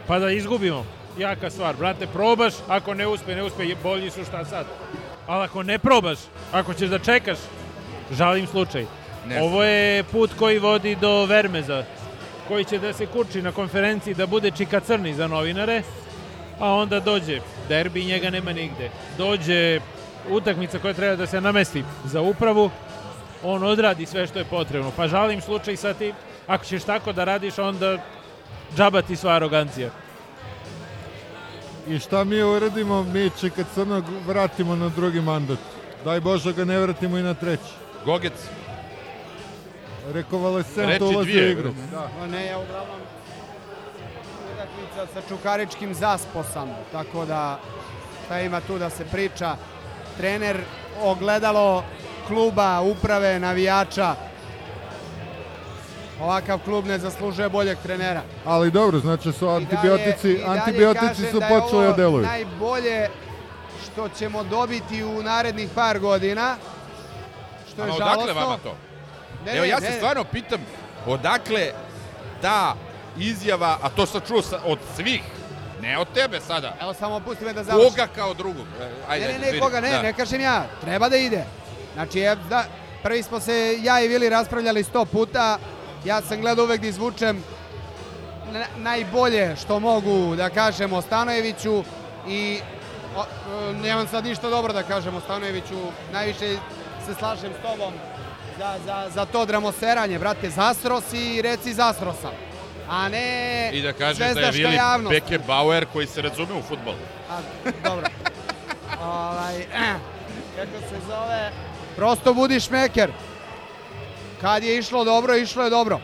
pa 0.07 0.19
da 0.19 0.31
izgubimo, 0.31 0.87
jaka 1.19 1.51
stvar. 1.51 1.77
Brate, 1.77 2.07
probaš, 2.07 2.55
ako 2.69 2.95
ne 2.95 3.07
uspe, 3.07 3.35
ne 3.35 3.43
uspe, 3.43 3.75
bolji 3.83 4.11
su 4.11 4.25
šta 4.25 4.45
sad. 4.45 4.67
Ali 5.27 5.45
ako 5.45 5.63
ne 5.63 5.79
probaš, 5.79 6.19
ako 6.53 6.75
ćeš 6.75 6.89
da 6.89 6.99
čekaš, 6.99 7.39
žalim 8.13 8.47
slučaj. 8.47 8.87
Ne 9.29 9.43
Ovo 9.43 9.65
je 9.65 10.05
put 10.05 10.31
koji 10.39 10.59
vodi 10.59 10.97
do 10.97 11.25
Vermeza, 11.25 11.85
koji 12.49 12.65
će 12.65 12.79
da 12.79 12.93
se 12.93 13.07
kurči 13.07 13.43
na 13.43 13.53
konferenciji 13.53 14.15
da 14.15 14.27
bude 14.27 14.51
čika 14.51 14.81
crni 14.81 15.15
za 15.15 15.27
novinare, 15.27 15.83
a 16.61 16.73
onda 16.75 17.01
dođe 17.01 17.41
derbi 17.69 18.01
i 18.01 18.07
njega 18.07 18.31
nema 18.31 18.53
nigde. 18.53 18.91
Dođe 19.19 19.81
utakmica 20.31 20.79
koja 20.79 20.95
treba 20.95 21.17
da 21.17 21.27
se 21.27 21.41
namesti 21.41 21.85
za 22.05 22.21
upravu, 22.21 22.71
on 23.43 23.63
odradi 23.63 24.07
sve 24.07 24.27
što 24.27 24.39
je 24.39 24.45
potrebno. 24.45 24.93
Pa 24.97 25.09
žalim 25.09 25.41
slučaj 25.41 25.77
sa 25.77 25.95
ti, 25.95 26.13
ako 26.47 26.65
ćeš 26.65 26.85
tako 26.85 27.13
da 27.13 27.25
radiš, 27.25 27.59
onda 27.59 27.99
džaba 28.77 29.03
ti 29.03 29.17
sva 29.17 29.33
arogancija. 29.33 29.91
I 31.89 31.99
šta 31.99 32.25
mi 32.25 32.43
uradimo? 32.43 33.03
Mi 33.03 33.31
Čika 33.41 33.65
Crnog 33.75 34.05
vratimo 34.27 34.77
na 34.77 34.89
drugi 34.89 35.21
mandat. 35.21 35.59
Daj 36.05 36.21
Bože 36.21 36.53
ga 36.53 36.65
ne 36.65 36.79
vratimo 36.79 37.19
i 37.19 37.23
na 37.23 37.35
treći. 37.35 37.73
Gogec. 38.05 38.33
Rekovalescent 40.13 41.01
ulazi 41.01 41.17
u 41.19 41.23
dvije. 41.23 41.53
igru. 41.53 41.73
Da. 41.91 42.09
Ma 42.21 42.27
ne, 42.27 42.47
ja 42.47 42.59
uglavnom 42.59 43.01
utakmica 44.55 45.07
sa 45.15 45.29
Čukaričkim 45.29 45.95
zasposom, 45.95 46.69
tako 46.93 47.25
da 47.25 47.61
šta 48.25 48.41
ima 48.41 48.61
tu 48.61 48.79
da 48.79 48.91
se 48.91 49.05
priča. 49.05 49.57
Trener, 50.17 50.57
ogledalo 51.03 51.85
kluba, 52.27 52.81
uprave, 52.81 53.41
navijača. 53.41 54.15
Ovakav 56.21 56.59
klub 56.59 56.87
ne 56.87 56.99
zaslužuje 56.99 57.49
boljeg 57.49 57.79
trenera. 57.83 58.23
Ali 58.45 58.71
dobro, 58.71 58.99
znači 58.99 59.33
su 59.33 59.49
antibiotici, 59.49 60.31
i 60.31 60.39
dalje 60.39 60.59
antibiotici 60.61 61.07
kažem 61.07 61.31
su 61.31 61.39
da 61.39 61.47
je 61.47 61.61
počeli 61.61 61.85
ovo 61.85 61.91
da 61.91 61.97
deluju. 61.97 62.25
Najbolje 62.27 63.09
što 63.85 64.09
ćemo 64.09 64.45
dobiti 64.45 65.05
u 65.05 65.23
narednih 65.23 65.69
par 65.75 65.99
godina. 65.99 66.57
Što 67.73 67.83
je 67.85 67.93
žalostno. 67.99 68.23
odakle 68.23 68.33
vama 68.33 68.59
to? 68.63 68.88
Ne, 69.45 69.53
Evo 69.53 69.63
ne, 69.63 69.69
ja 69.69 69.81
se 69.81 69.87
ne. 69.87 69.93
stvarno 69.93 70.25
pitam 70.25 70.61
odakle 71.07 71.71
ta 72.43 72.75
izjava, 73.19 73.79
a 73.83 73.89
to 73.89 74.07
sam 74.07 74.21
čuo 74.23 74.43
od 74.65 74.79
svih, 74.97 75.23
ne 75.81 75.99
od 75.99 76.09
tebe 76.09 76.41
sada, 76.41 76.75
Evo 76.81 76.95
samo 76.95 77.21
pusti 77.21 77.45
me 77.45 77.53
da 77.53 77.65
završim. 77.65 77.91
koga 77.91 78.07
kao 78.09 78.35
drugog? 78.35 78.67
E, 78.81 78.89
Ajde, 79.09 79.27
Ne, 79.27 79.33
ne, 79.33 79.39
ne, 79.39 79.47
izvini. 79.47 79.61
koga 79.61 79.81
ne, 79.81 79.91
Da. 79.91 80.03
ne 80.03 80.13
kažem 80.13 80.41
ja. 80.41 80.65
Treba 80.81 81.09
da 81.09 81.17
ide. 81.17 81.45
Znači, 81.95 82.19
je, 82.19 82.37
da, 82.41 82.65
prvi 83.03 83.23
smo 83.23 83.41
se 83.41 83.55
ja 83.81 84.01
i 84.01 84.09
Vili 84.09 84.29
raspravljali 84.29 84.83
sto 84.85 85.05
puta. 85.05 85.59
Ja 86.05 86.23
sam 86.23 86.41
gledao 86.41 86.65
uvek 86.65 86.81
da 86.81 86.87
izvučem 86.87 87.43
na- 88.49 88.67
najbolje 88.77 89.57
što 89.57 89.81
mogu 89.81 90.37
da 90.37 90.51
kažem 90.51 90.93
o 90.93 91.03
Stanojeviću 91.03 91.85
i 92.29 92.61
o, 93.17 93.21
e, 93.21 93.73
nemam 93.75 94.09
sad 94.09 94.25
ništa 94.25 94.49
dobro 94.49 94.73
da 94.73 94.83
kažem 94.83 95.15
o 95.15 95.21
Stanojeviću. 95.21 95.79
Najviše 96.13 96.57
se 97.07 97.15
slažem 97.15 97.51
s 97.53 97.63
tobom 97.63 97.93
za, 98.59 98.79
za, 98.87 99.11
za 99.15 99.25
to 99.25 99.47
dramoseranje, 99.47 100.19
brate, 100.19 100.51
zasro 100.51 101.01
si 101.01 101.35
i 101.35 101.43
reci 101.43 101.75
zasro 101.75 102.15
sam. 102.23 102.33
A 102.91 103.09
ne 103.09 103.71
I 103.75 103.83
da 103.83 103.93
kažeš 103.93 104.19
da 104.35 104.41
je 104.41 104.51
Vili 104.51 104.75
javnost. 104.75 105.11
Beckenbauer 105.11 105.87
koji 105.93 106.07
se 106.07 106.23
razume 106.23 106.55
u 106.55 106.63
futbol. 106.63 106.95
A, 107.31 107.39
dobro. 107.85 108.07
ovaj, 109.03 109.67
kako 110.57 110.79
se 110.89 110.97
zove? 111.09 111.53
Prosto 111.97 112.35
budi 112.35 112.61
šmeker. 112.61 113.11
Kad 114.41 114.63
je 114.63 114.79
išlo 114.79 115.05
dobro, 115.05 115.37
išlo 115.37 115.65
je 115.65 115.71
dobro. 115.71 116.01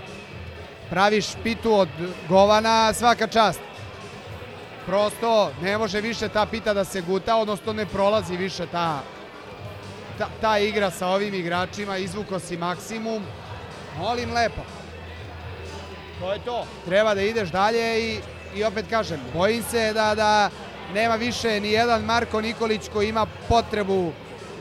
Praviš 0.90 1.27
pitu 1.43 1.75
od 1.75 1.88
govana, 2.29 2.93
svaka 2.93 3.27
čast. 3.27 3.61
Prosto 4.87 5.53
ne 5.62 5.79
može 5.79 6.01
više 6.01 6.29
ta 6.29 6.47
pita 6.47 6.75
da 6.75 6.85
se 6.85 7.01
guta, 7.01 7.37
odnosno 7.37 7.73
ne 7.73 7.87
prolazi 7.87 8.37
više 8.37 8.67
ta, 8.67 9.03
ta, 10.18 10.29
ta 10.40 10.59
igra 10.59 10.90
sa 10.90 11.09
ovim 11.09 11.35
igračima, 11.35 11.96
izvuko 11.96 12.38
si 12.38 12.57
maksimum. 12.57 13.22
Molim 13.98 14.33
lepo. 14.33 14.62
To 16.20 16.33
je 16.33 16.38
to. 16.44 16.66
Treba 16.85 17.14
da 17.14 17.22
ideš 17.22 17.48
dalje 17.48 18.00
i, 18.00 18.20
i 18.55 18.64
opet 18.64 18.87
kažem, 18.90 19.20
bojim 19.35 19.62
se 19.62 19.92
da, 19.92 20.14
da 20.14 20.50
nema 20.94 21.14
više 21.14 21.61
ni 21.61 21.72
jedan 21.72 22.03
Marko 22.05 22.40
Nikolić 22.40 22.88
koji 22.92 23.09
ima 23.09 23.27
potrebu 23.48 24.12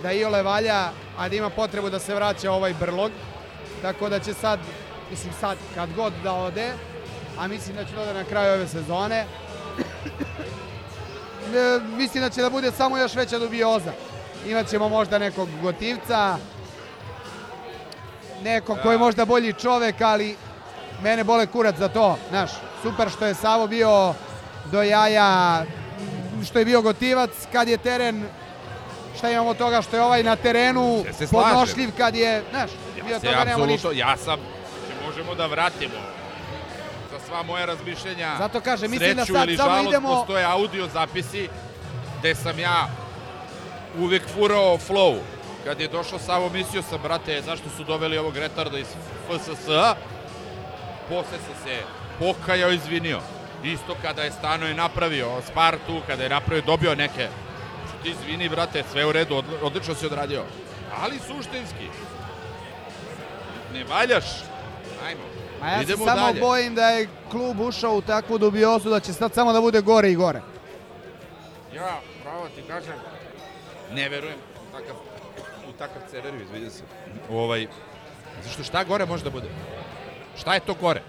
da 0.03 0.11
Iole 0.11 0.43
valja, 0.43 0.89
a 1.17 1.29
da 1.29 1.35
ima 1.35 1.49
potrebu 1.49 1.89
da 1.89 1.99
se 1.99 2.15
vraća 2.15 2.51
ovaj 2.51 2.73
brlog. 2.73 3.11
Tako 3.81 4.09
da 4.09 4.19
će 4.19 4.33
sad, 4.33 4.59
mislim 5.11 5.33
sad, 5.39 5.57
kad 5.75 5.93
god 5.95 6.13
da 6.23 6.33
ode, 6.33 6.71
a 7.39 7.47
mislim 7.47 7.75
da 7.75 7.85
će 7.85 7.95
da 7.95 8.13
na 8.13 8.23
kraju 8.23 8.53
ove 8.53 8.67
sezone, 8.67 9.25
ne, 11.53 11.79
mislim 12.01 12.23
da 12.23 12.29
će 12.29 12.41
da 12.41 12.49
bude 12.49 12.71
samo 12.71 12.97
još 12.97 13.15
veća 13.15 13.39
dubioza. 13.39 13.91
Imaćemo 14.47 14.89
možda 14.89 15.19
nekog 15.19 15.49
gotivca, 15.61 16.37
nekog 18.43 18.77
koji 18.83 18.93
je 18.93 18.97
možda 18.97 19.25
bolji 19.25 19.53
čovek, 19.53 20.01
ali 20.01 20.35
mene 21.01 21.23
bole 21.23 21.47
kurac 21.47 21.75
za 21.75 21.87
to, 21.87 22.17
znaš, 22.29 22.51
super 22.81 23.09
što 23.09 23.25
je 23.25 23.33
Savo 23.33 23.67
bio 23.67 24.13
do 24.65 24.83
jaja, 24.83 25.65
što 26.45 26.59
je 26.59 26.65
bio 26.65 26.81
gotivac 26.81 27.29
kad 27.51 27.67
je 27.67 27.77
teren, 27.77 28.23
šta 29.17 29.29
imamo 29.29 29.49
od 29.49 29.57
toga 29.57 29.81
što 29.81 29.95
je 29.95 30.01
ovaj 30.03 30.23
na 30.23 30.35
terenu 30.35 31.03
Ja 31.11 31.27
podnošljiv 31.31 31.89
kad 31.97 32.15
je, 32.15 32.43
znaš, 32.51 32.71
Ja 33.09 33.19
toga 33.19 33.43
nemamo 33.43 33.65
ništa. 33.65 33.89
ja 33.91 34.17
sam, 34.17 34.39
znači 34.79 35.05
možemo 35.05 35.35
da 35.35 35.45
vratimo 35.45 35.93
za 37.11 37.19
sva 37.27 37.43
moja 37.43 37.65
razmišljenja. 37.65 38.35
Zato 38.37 38.61
kažem, 38.61 38.91
mislim 38.91 39.15
da 39.15 39.25
sreću 39.25 39.33
sad 39.33 39.47
ili 39.47 39.57
samo 39.57 39.69
žalost, 39.69 39.89
idemo- 39.89 40.15
postoje 40.15 40.45
audio 40.45 40.87
zapisi 40.87 41.49
gde 42.19 42.35
sam 42.35 42.59
ja 42.59 42.87
uvek 43.97 44.23
furao 44.29 44.77
flow. 44.79 45.17
Kad 45.63 45.79
je 45.79 45.87
došao 45.87 46.19
Savo, 46.19 46.49
mislio 46.49 46.81
sam, 46.81 46.99
brate, 47.03 47.41
zašto 47.41 47.69
su 47.69 47.83
doveli 47.83 48.17
ovog 48.17 48.37
retarda 48.37 48.77
iz 48.79 48.87
FSS-a? 49.27 49.95
Posle 51.09 51.37
sam 51.39 51.55
se 51.63 51.77
pokajao, 52.19 52.71
izvinio. 52.71 53.19
Isto 53.63 53.95
kada 54.01 54.21
je 54.21 54.31
Stanoje 54.31 54.73
napravio 54.73 55.27
Spartu, 55.43 56.01
kada 56.07 56.23
je 56.23 56.29
napravio, 56.29 56.63
dobio 56.65 56.95
neke. 56.95 57.27
Ti 58.03 58.09
izvini, 58.09 58.49
brate, 58.49 58.83
sve 58.91 59.05
u 59.05 59.11
redu, 59.11 59.35
odli- 59.35 59.57
odlično 59.61 59.95
si 59.95 60.05
odradio. 60.05 60.43
Ali 60.99 61.19
suštinski, 61.19 61.87
ne 63.73 63.83
valjaš. 63.83 64.25
Ajmo, 65.05 65.21
A 65.61 65.69
ja 65.69 65.81
idemo 65.81 66.05
se 66.05 66.11
samo 66.11 66.21
dalje. 66.23 66.39
bojim 66.41 66.75
da 66.75 66.89
je 66.89 67.07
klub 67.31 67.59
ušao 67.61 67.93
u 67.93 68.01
takvu 68.01 68.37
dubiozu 68.37 68.89
da 68.89 68.99
će 68.99 69.13
sad 69.13 69.33
samo 69.33 69.53
da 69.53 69.61
bude 69.61 69.81
gore 69.81 70.11
i 70.11 70.15
gore. 70.15 70.41
Ja, 71.73 71.91
pravo 72.23 72.47
ti 72.47 72.61
kažem, 72.67 72.93
ne 73.95 74.09
verujem 74.09 74.37
u 74.69 74.71
takav, 74.71 74.95
u 75.69 75.71
takav 75.71 76.01
scenariju, 76.07 76.41
izvidim 76.41 76.69
se. 76.69 76.83
Ovaj, 77.31 77.67
zašto 78.43 78.63
šta 78.63 78.83
gore 78.83 79.05
može 79.05 79.23
da 79.23 79.29
bude? 79.29 79.47
Šta 80.37 80.53
je 80.53 80.59
to 80.59 80.73
gore? 80.73 81.01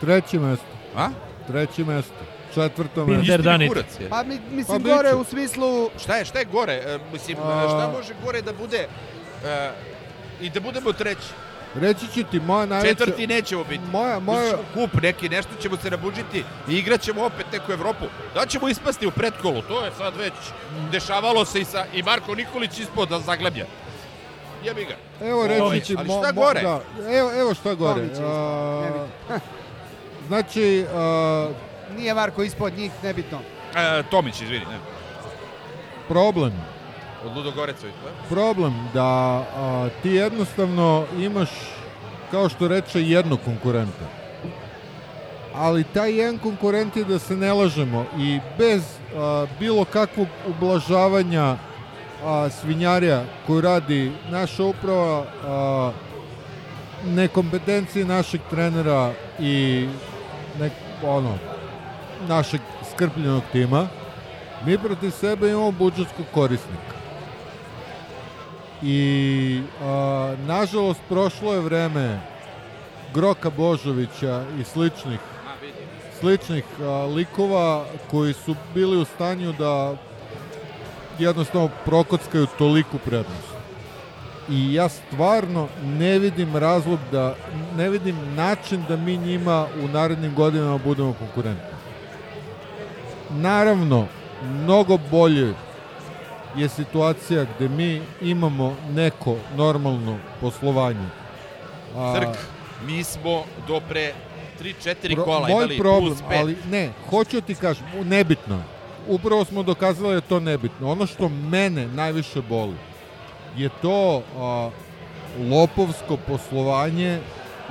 Treće 0.00 0.38
mesto. 0.38 0.66
A? 0.96 1.08
Treće 1.46 1.84
mesto. 1.84 2.24
Četvrto 2.54 3.06
mesto. 3.06 3.36
Mi 3.36 3.42
Danit. 3.42 3.68
kurac 3.68 4.00
je. 4.00 4.08
Pa 4.08 4.22
mi, 4.22 4.38
mislim 4.50 4.82
Pa 4.82 4.94
gore 4.94 5.14
u 5.14 5.24
smislu 5.24 5.90
Šta 5.98 6.16
je, 6.16 6.24
šta 6.24 6.38
je 6.38 6.44
gore? 6.44 6.72
E, 6.72 6.98
mislim, 7.12 7.38
A- 7.42 7.68
šta 7.68 7.92
može 7.98 8.14
gore 8.24 8.42
da 8.42 8.52
bude 8.52 8.88
e, 9.44 9.70
i 10.40 10.50
da 10.50 10.60
budemo 10.60 10.92
treći? 10.92 11.28
Reći 11.74 12.06
ću 12.14 12.24
ti, 12.30 12.40
moja 12.40 12.66
najveća... 12.66 12.88
Četvrti 12.94 13.26
nećemo 13.26 13.64
biti. 13.64 13.84
Moja, 13.92 14.18
moja, 14.18 14.52
kup 14.74 15.02
neki, 15.02 15.28
nešto 15.28 15.50
ćemo 15.60 15.76
se 15.76 15.90
nabuđiti 15.90 16.44
i 16.68 16.74
igraćemo 16.74 17.24
opet 17.24 17.46
neku 17.52 17.72
Evropu. 17.72 18.04
Da 18.34 18.46
ćemo 18.46 18.68
ispasti 18.68 19.06
u 19.06 19.10
pretkolu, 19.10 19.62
to 19.62 19.84
je 19.84 19.90
sad 19.98 20.16
već 20.16 20.32
dešavalo 20.90 21.44
se 21.44 21.60
i, 21.60 21.64
sa, 21.64 21.84
i 21.94 22.02
Marko 22.02 22.34
Nikolić 22.34 22.78
ispod 22.78 23.08
da 23.08 23.20
zagleblja. 23.20 23.66
Jebi 24.64 24.84
ga. 24.84 25.26
evo 25.26 25.46
reći 25.46 25.86
ću... 25.86 25.94
ali 25.98 26.08
šta 26.08 26.32
mo- 26.32 26.34
gore? 26.34 26.62
Da, 26.62 26.80
evo, 27.10 27.30
evo 27.40 27.54
šta 27.54 27.74
gore. 27.74 28.02
A, 28.22 29.06
znači, 30.28 30.86
a, 30.94 31.48
nije 31.96 32.14
Marko 32.14 32.42
ispod 32.42 32.72
njih, 32.76 32.92
nebitno. 33.02 33.40
E, 33.76 34.02
Tomić, 34.10 34.40
izvini. 34.40 34.66
Ne. 34.66 34.78
problem, 36.08 36.52
Od 37.24 37.36
Ludogorecović. 37.36 37.94
da? 38.04 38.28
problem 38.28 38.88
da 38.94 39.04
a, 39.04 39.88
ti 40.02 40.10
jednostavno 40.10 41.04
imaš, 41.18 41.48
kao 42.30 42.48
što 42.48 42.68
reče, 42.68 43.02
jednog 43.02 43.38
konkurenta. 43.44 44.06
Ali 45.54 45.84
taj 45.84 46.16
jedan 46.16 46.38
konkurent 46.38 46.96
je 46.96 47.04
da 47.04 47.18
se 47.18 47.36
ne 47.36 47.52
lažemo 47.52 48.04
i 48.18 48.40
bez 48.58 48.82
a, 49.16 49.46
bilo 49.60 49.84
kakvog 49.84 50.28
ublažavanja 50.48 51.56
a, 52.24 52.48
svinjarija 52.50 53.24
koju 53.46 53.60
radi 53.60 54.12
naša 54.30 54.64
uprava, 54.64 55.24
a, 55.44 55.92
nekompetencije 57.04 58.04
našeg 58.04 58.40
trenera 58.50 59.12
i 59.38 59.88
nek, 60.60 60.72
ono, 61.04 61.38
našeg 62.28 62.60
skrpljenog 62.94 63.42
tima, 63.52 63.88
mi 64.66 64.78
protiv 64.78 65.10
sebe 65.10 65.50
imamo 65.50 65.70
budžetskog 65.70 66.26
korisnika. 66.34 67.01
I 68.82 69.60
a, 69.82 70.34
nažalost 70.46 71.00
prošlo 71.08 71.54
je 71.54 71.60
vreme 71.60 72.20
Groka 73.14 73.50
Božovića 73.50 74.44
i 74.60 74.64
sličnih 74.64 75.20
sličnih 76.20 76.64
a, 76.80 76.84
likova 77.04 77.84
koji 78.10 78.32
su 78.32 78.54
bili 78.74 78.96
u 78.96 79.04
stanju 79.04 79.52
da 79.52 79.94
jednostavno 81.18 81.70
prokockaju 81.84 82.46
toliku 82.58 82.98
prednost. 82.98 83.52
i 84.50 84.74
ja 84.74 84.88
stvarno 84.88 85.68
ne 85.84 86.18
vidim 86.18 86.56
razlog 86.56 86.98
da, 87.12 87.34
ne 87.76 87.90
vidim 87.90 88.16
način 88.36 88.84
da 88.88 88.96
mi 88.96 89.16
njima 89.16 89.66
u 89.84 89.88
narednim 89.88 90.34
godinama 90.34 90.78
budemo 90.78 91.12
konkurentni. 91.12 91.76
Naravno, 93.30 94.06
mnogo 94.44 94.98
bolje 95.10 95.54
je 96.56 96.68
situacija 96.68 97.46
gde 97.56 97.68
mi 97.68 98.00
imamo 98.20 98.76
neko 98.90 99.36
normalno 99.56 100.18
poslovanje. 100.40 101.06
A, 101.96 102.14
Crk, 102.14 102.38
mi 102.86 103.04
smo 103.04 103.44
do 103.68 103.80
pre 103.88 104.12
3-4 104.60 105.14
pro- 105.14 105.24
kola 105.24 105.40
moj 105.40 105.50
imali 105.52 105.78
problem, 105.78 106.04
plus 106.06 106.22
5. 106.22 106.38
ali 106.40 106.56
ne, 106.64 106.90
hoću 107.10 107.40
ti 107.40 107.54
kažem, 107.54 107.84
nebitno. 108.04 108.62
Upravo 109.08 109.44
smo 109.44 109.62
dokazali 109.62 110.08
da 110.08 110.14
je 110.14 110.20
to 110.20 110.40
nebitno. 110.40 110.90
Ono 110.90 111.06
što 111.06 111.28
mene 111.28 111.86
najviše 111.88 112.42
boli 112.42 112.76
je 113.56 113.68
to 113.82 114.22
a, 114.38 114.70
lopovsko 115.50 116.16
poslovanje 116.16 117.20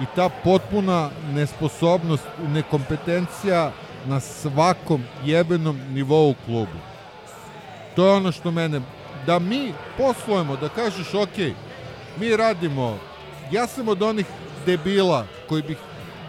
i 0.01 0.05
ta 0.15 0.29
potpuna 0.43 1.09
nesposobnost, 1.33 2.23
nekompetencija 2.47 3.71
na 4.05 4.19
svakom 4.19 5.03
jebenom 5.25 5.79
nivou 5.89 6.35
klubu. 6.45 6.77
To 7.95 8.05
je 8.05 8.13
ono 8.13 8.31
što 8.31 8.51
mene... 8.51 8.81
Da 9.25 9.39
mi 9.39 9.73
poslujemo, 9.97 10.55
da 10.55 10.69
kažeš, 10.69 11.13
ok, 11.13 11.37
mi 12.17 12.37
radimo, 12.37 12.97
ja 13.51 13.67
sam 13.67 13.87
od 13.87 14.01
onih 14.01 14.25
debila 14.65 15.25
koji 15.49 15.61
bih 15.63 15.77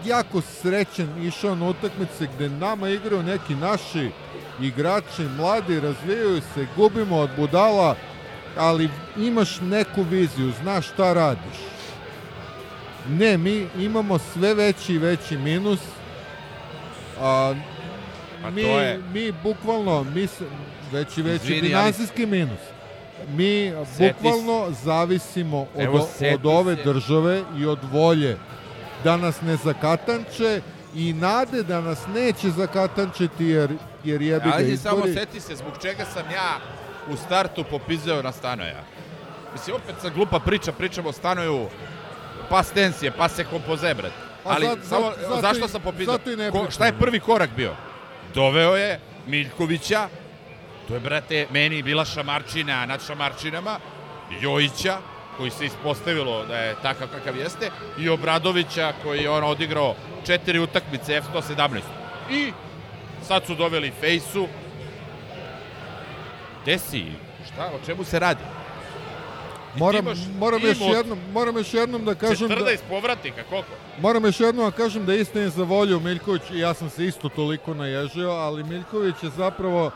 jako 0.05 0.41
srećen 0.41 1.23
išao 1.27 1.55
na 1.55 1.67
utakmice 1.67 2.27
gde 2.35 2.49
nama 2.49 2.89
igraju 2.89 3.23
neki 3.23 3.55
naši 3.55 4.09
igrači, 4.61 5.21
mladi, 5.37 5.79
razvijaju 5.79 6.41
se, 6.53 6.67
gubimo 6.75 7.17
od 7.17 7.29
budala, 7.37 7.95
ali 8.57 8.89
imaš 9.17 9.59
neku 9.61 10.03
viziju, 10.03 10.51
znaš 10.61 10.87
šta 10.87 11.13
radiš. 11.13 11.57
Ne, 13.09 13.37
mi 13.37 13.67
imamo 13.79 14.19
sve 14.19 14.53
veći 14.53 14.93
i 14.93 14.97
veći 14.97 15.37
minus, 15.37 15.79
a, 17.19 17.53
A 18.45 18.49
mi, 18.49 18.63
to 18.63 18.79
je- 18.79 19.01
mi 19.13 19.31
bukvalno, 19.43 20.03
mi 20.03 20.27
se, 20.93 20.97
veći 20.99 21.21
veći 21.23 21.43
Izvini, 21.45 21.59
ali- 21.59 21.67
finansijski 21.69 22.25
minus. 22.25 22.59
Mi 23.27 23.73
Seti 23.87 24.13
bukvalno 24.13 24.71
zavisimo 24.83 25.59
od, 25.61 25.67
Evo, 25.77 26.07
od 26.33 26.45
ove 26.45 26.75
se. 26.75 26.83
države 26.83 27.43
i 27.57 27.65
od 27.65 27.79
volje 27.83 28.37
da 29.03 29.17
nas 29.17 29.41
ne 29.41 29.55
zakatanče 29.55 30.61
i 30.95 31.13
nade 31.13 31.63
da 31.63 31.81
nas 31.81 31.99
neće 32.07 32.49
zakatančiti 32.49 33.45
jer, 33.45 33.69
jer 34.03 34.21
jebi 34.21 34.45
ga 34.45 34.55
Ali 34.55 34.77
samo 34.77 34.95
izbori. 34.97 35.13
seti 35.13 35.39
se 35.39 35.55
zbog 35.55 35.73
čega 35.81 36.05
sam 36.05 36.23
ja 36.31 36.59
u 37.09 37.17
startu 37.17 37.63
popizeo 37.63 38.21
na 38.21 38.31
stanoja. 38.31 38.83
Mislim, 39.53 39.75
opet 39.75 39.95
sa 40.01 40.09
glupa 40.09 40.39
priča, 40.39 40.71
pričamo 40.71 41.09
o 41.09 41.13
stanoju 41.13 41.67
pas 42.49 42.71
tensije, 42.71 43.11
pas 43.11 43.33
se 43.33 43.43
kompoze, 43.43 43.93
bret. 43.93 44.13
Ali 44.45 44.65
zato- 44.65 44.81
samo, 44.83 45.11
zato 45.21 45.41
zašto 45.41 45.65
i- 45.65 45.69
sam 45.69 45.81
i 46.25 46.35
ne 46.35 46.51
Ko, 46.51 46.67
šta 46.69 46.85
je 46.85 46.93
prvi 46.93 47.19
korak 47.19 47.49
bio? 47.55 47.75
Doveo 48.33 48.75
je 48.75 48.99
Miljkovića, 49.27 50.07
to 50.87 50.93
je, 50.93 50.99
brate, 50.99 51.47
meni 51.51 51.83
bila 51.83 52.05
šamarčina 52.05 52.85
nad 52.85 53.05
šamarčinama, 53.07 53.79
Jojića, 54.41 54.97
koji 55.37 55.51
se 55.51 55.65
ispostavilo 55.65 56.45
da 56.45 56.57
je 56.57 56.75
takav 56.81 57.07
kakav 57.07 57.37
jeste, 57.37 57.69
i 57.99 58.09
Obradovića, 58.09 58.93
koji 59.03 59.21
je 59.21 59.29
on 59.29 59.43
odigrao 59.43 59.95
četiri 60.25 60.59
utakmice 60.59 61.21
F117. 61.21 61.79
I 62.31 62.51
sad 63.27 63.45
su 63.45 63.55
doveli 63.55 63.91
Fejsu. 63.99 64.47
Gde 66.63 66.79
si? 66.79 67.05
Šta? 67.53 67.65
O 67.65 67.85
čemu 67.85 68.03
se 68.03 68.19
radi? 68.19 68.43
I 69.75 69.79
Moram, 69.79 70.05
imaš 70.05 70.17
moram, 70.39 70.61
još 70.63 70.81
od 70.81 70.95
jednom, 70.95 71.19
moram 71.33 71.57
još 71.57 71.73
jednom 71.73 72.05
da 72.05 72.15
kažem 72.15 72.47
da, 72.47 72.55
14 72.55 72.77
povratnika, 72.89 73.43
koliko? 73.49 73.69
moram 74.01 74.25
još 74.25 74.39
jednom 74.39 74.65
da 74.65 74.77
kažem 74.77 75.05
da 75.05 75.13
istini 75.13 75.49
za 75.49 75.63
volju 75.63 75.99
Miljković 75.99 76.41
i 76.51 76.59
ja 76.59 76.73
sam 76.73 76.89
se 76.89 77.05
isto 77.05 77.29
toliko 77.29 77.73
naježio, 77.73 78.29
ali 78.29 78.63
Miljković 78.63 79.15
je 79.23 79.29
zapravo 79.29 79.91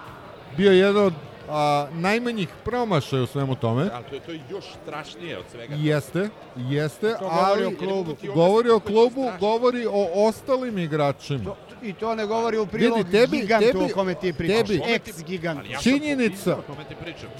bio 0.58 0.72
jedan 0.72 1.06
od 1.06 1.14
a, 1.50 1.88
najmanjih 1.94 2.50
promašaja 2.64 3.24
u 3.24 3.28
svemu 3.28 3.56
tome. 3.56 3.90
Ali 3.94 4.04
to 4.06 4.16
je, 4.16 4.22
to 4.22 4.56
još 4.56 4.66
strašnije 4.78 5.38
od 5.38 5.46
svega. 5.52 5.76
Jeste, 5.76 6.30
jeste, 6.58 7.14
To 7.14 7.20
govori 7.22 7.42
ali 7.44 7.66
o 7.66 7.72
klubu. 7.72 8.16
govori 8.26 8.70
o 8.70 8.80
klubu, 8.80 9.30
govori 9.40 9.86
o 9.86 10.28
ostalim 10.28 10.78
igračima. 10.78 11.44
To, 11.44 11.56
I 11.84 11.94
to 11.94 12.16
ne 12.16 12.26
govori 12.26 12.58
u 12.58 12.66
prilog 12.68 12.98
Vidi, 12.98 13.12
tebi- 13.12 13.32
gigantu 13.32 13.66
tebi- 13.68 13.84
o 13.84 13.96
kome 13.96 14.14
ti 14.16 14.34
pričaš. 14.34 14.58
tebi- 14.60 14.82
Ex-gigant. 14.86 15.58
Ali 15.58 15.72
ja 15.72 15.80
Činjenica- 15.80 16.58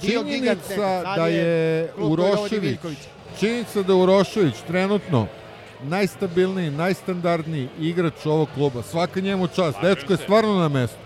Činjenica 0.02 0.76
da 1.16 1.26
je 1.26 1.92
Urošević, 1.98 2.78
činjenica 3.40 3.82
da 3.82 3.92
je 3.92 3.96
Urošević 3.96 4.54
trenutno 4.66 5.26
najstabilniji, 5.82 6.70
najstandardniji 6.70 7.68
igrač 7.80 8.26
ovog 8.26 8.48
kluba. 8.54 8.82
Svaka 8.82 9.20
njemu 9.20 9.46
čast. 9.46 9.78
Dečko 9.82 10.12
je 10.12 10.16
stvarno 10.16 10.58
na 10.58 10.68
mestu. 10.68 10.98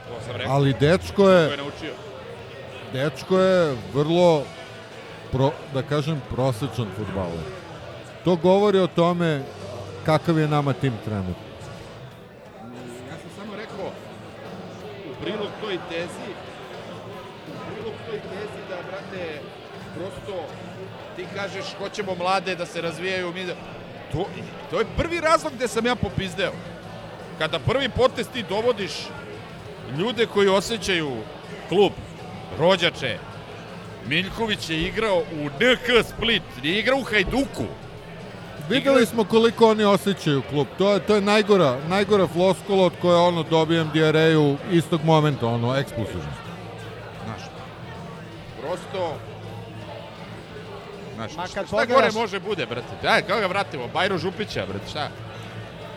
Ali 0.49 0.75
dečko 0.81 1.23
Ko 1.23 1.31
je, 1.31 1.59
dečko 2.93 3.39
je 3.39 3.77
vrlo, 3.95 4.45
pro, 5.33 5.51
da 5.75 5.83
kažem, 5.83 6.23
prosečan 6.31 6.87
futbaler. 6.97 7.45
To 8.25 8.37
govori 8.37 8.79
o 8.79 8.87
tome 8.87 9.43
kakav 10.05 10.39
je 10.39 10.49
nama 10.49 10.73
tim 10.73 10.93
trenutno. 11.05 11.53
Ja 13.11 13.17
sam 13.19 13.31
samo 13.37 13.57
rekao 13.57 13.87
u 15.11 15.23
prilog 15.23 15.49
toj 15.61 15.79
tezi 15.91 16.29
u 17.49 17.75
prilog 17.75 17.95
toj 18.07 18.19
tezi 18.19 18.61
da, 18.69 18.77
brate, 18.89 19.41
prosto 19.95 20.45
ti 21.17 21.27
kažeš 21.35 21.65
hoćemo 21.79 22.15
mlade 22.15 22.55
da 22.55 22.67
se 22.67 22.81
razvijaju 22.81 23.33
mi 23.33 23.45
da... 23.45 23.55
To, 24.13 24.27
to 24.71 24.79
je 24.79 24.87
prvi 24.97 25.21
razlog 25.21 25.53
gde 25.53 25.69
sam 25.69 25.87
ja 25.87 25.95
popizdeo. 25.95 26.53
Kada 27.39 27.59
prvi 27.59 27.89
potez 27.89 28.27
ti 28.33 28.45
dovodiš 28.49 28.93
ljude 29.99 30.27
koji 30.27 30.49
osjećaju 30.49 31.17
klub, 31.69 31.93
rođače, 32.59 33.19
Miljković 34.07 34.71
je 34.71 34.83
igrao 34.83 35.19
u 35.19 35.47
NK 35.47 36.07
Split, 36.07 36.43
nije 36.63 36.79
igrao 36.79 36.99
u 36.99 37.05
Hajduku. 37.05 37.65
Videli 38.69 39.07
smo 39.07 39.25
koliko 39.25 39.71
oni 39.71 39.85
osjećaju 39.85 40.43
klub. 40.51 40.67
To 40.79 40.93
je, 40.93 41.01
to 41.01 41.15
je 41.15 41.21
najgora, 41.21 41.79
najgora 41.89 42.27
floskula 42.27 42.87
od 42.87 42.93
koje 43.01 43.17
ono 43.17 43.43
dobijem 43.43 43.91
dijareju 43.93 44.57
istog 44.73 45.01
momenta, 45.05 45.47
ono, 45.47 45.77
eksplozivno. 45.77 46.33
Znaš, 47.25 47.43
prosto... 48.61 49.32
Znaš, 51.23 51.37
Ma 51.37 51.55
kad 51.55 51.67
šta 51.67 51.77
gore 51.77 51.87
pogledaš- 51.89 52.15
može 52.15 52.41
bude, 52.41 52.67
brate? 52.67 53.09
Ajde, 53.09 53.29
kako 53.29 53.41
ga 53.41 53.47
vratimo? 53.47 53.89
Bajro 53.89 54.19
Župića, 54.19 54.67
brate, 54.67 54.89
šta? 54.91 55.09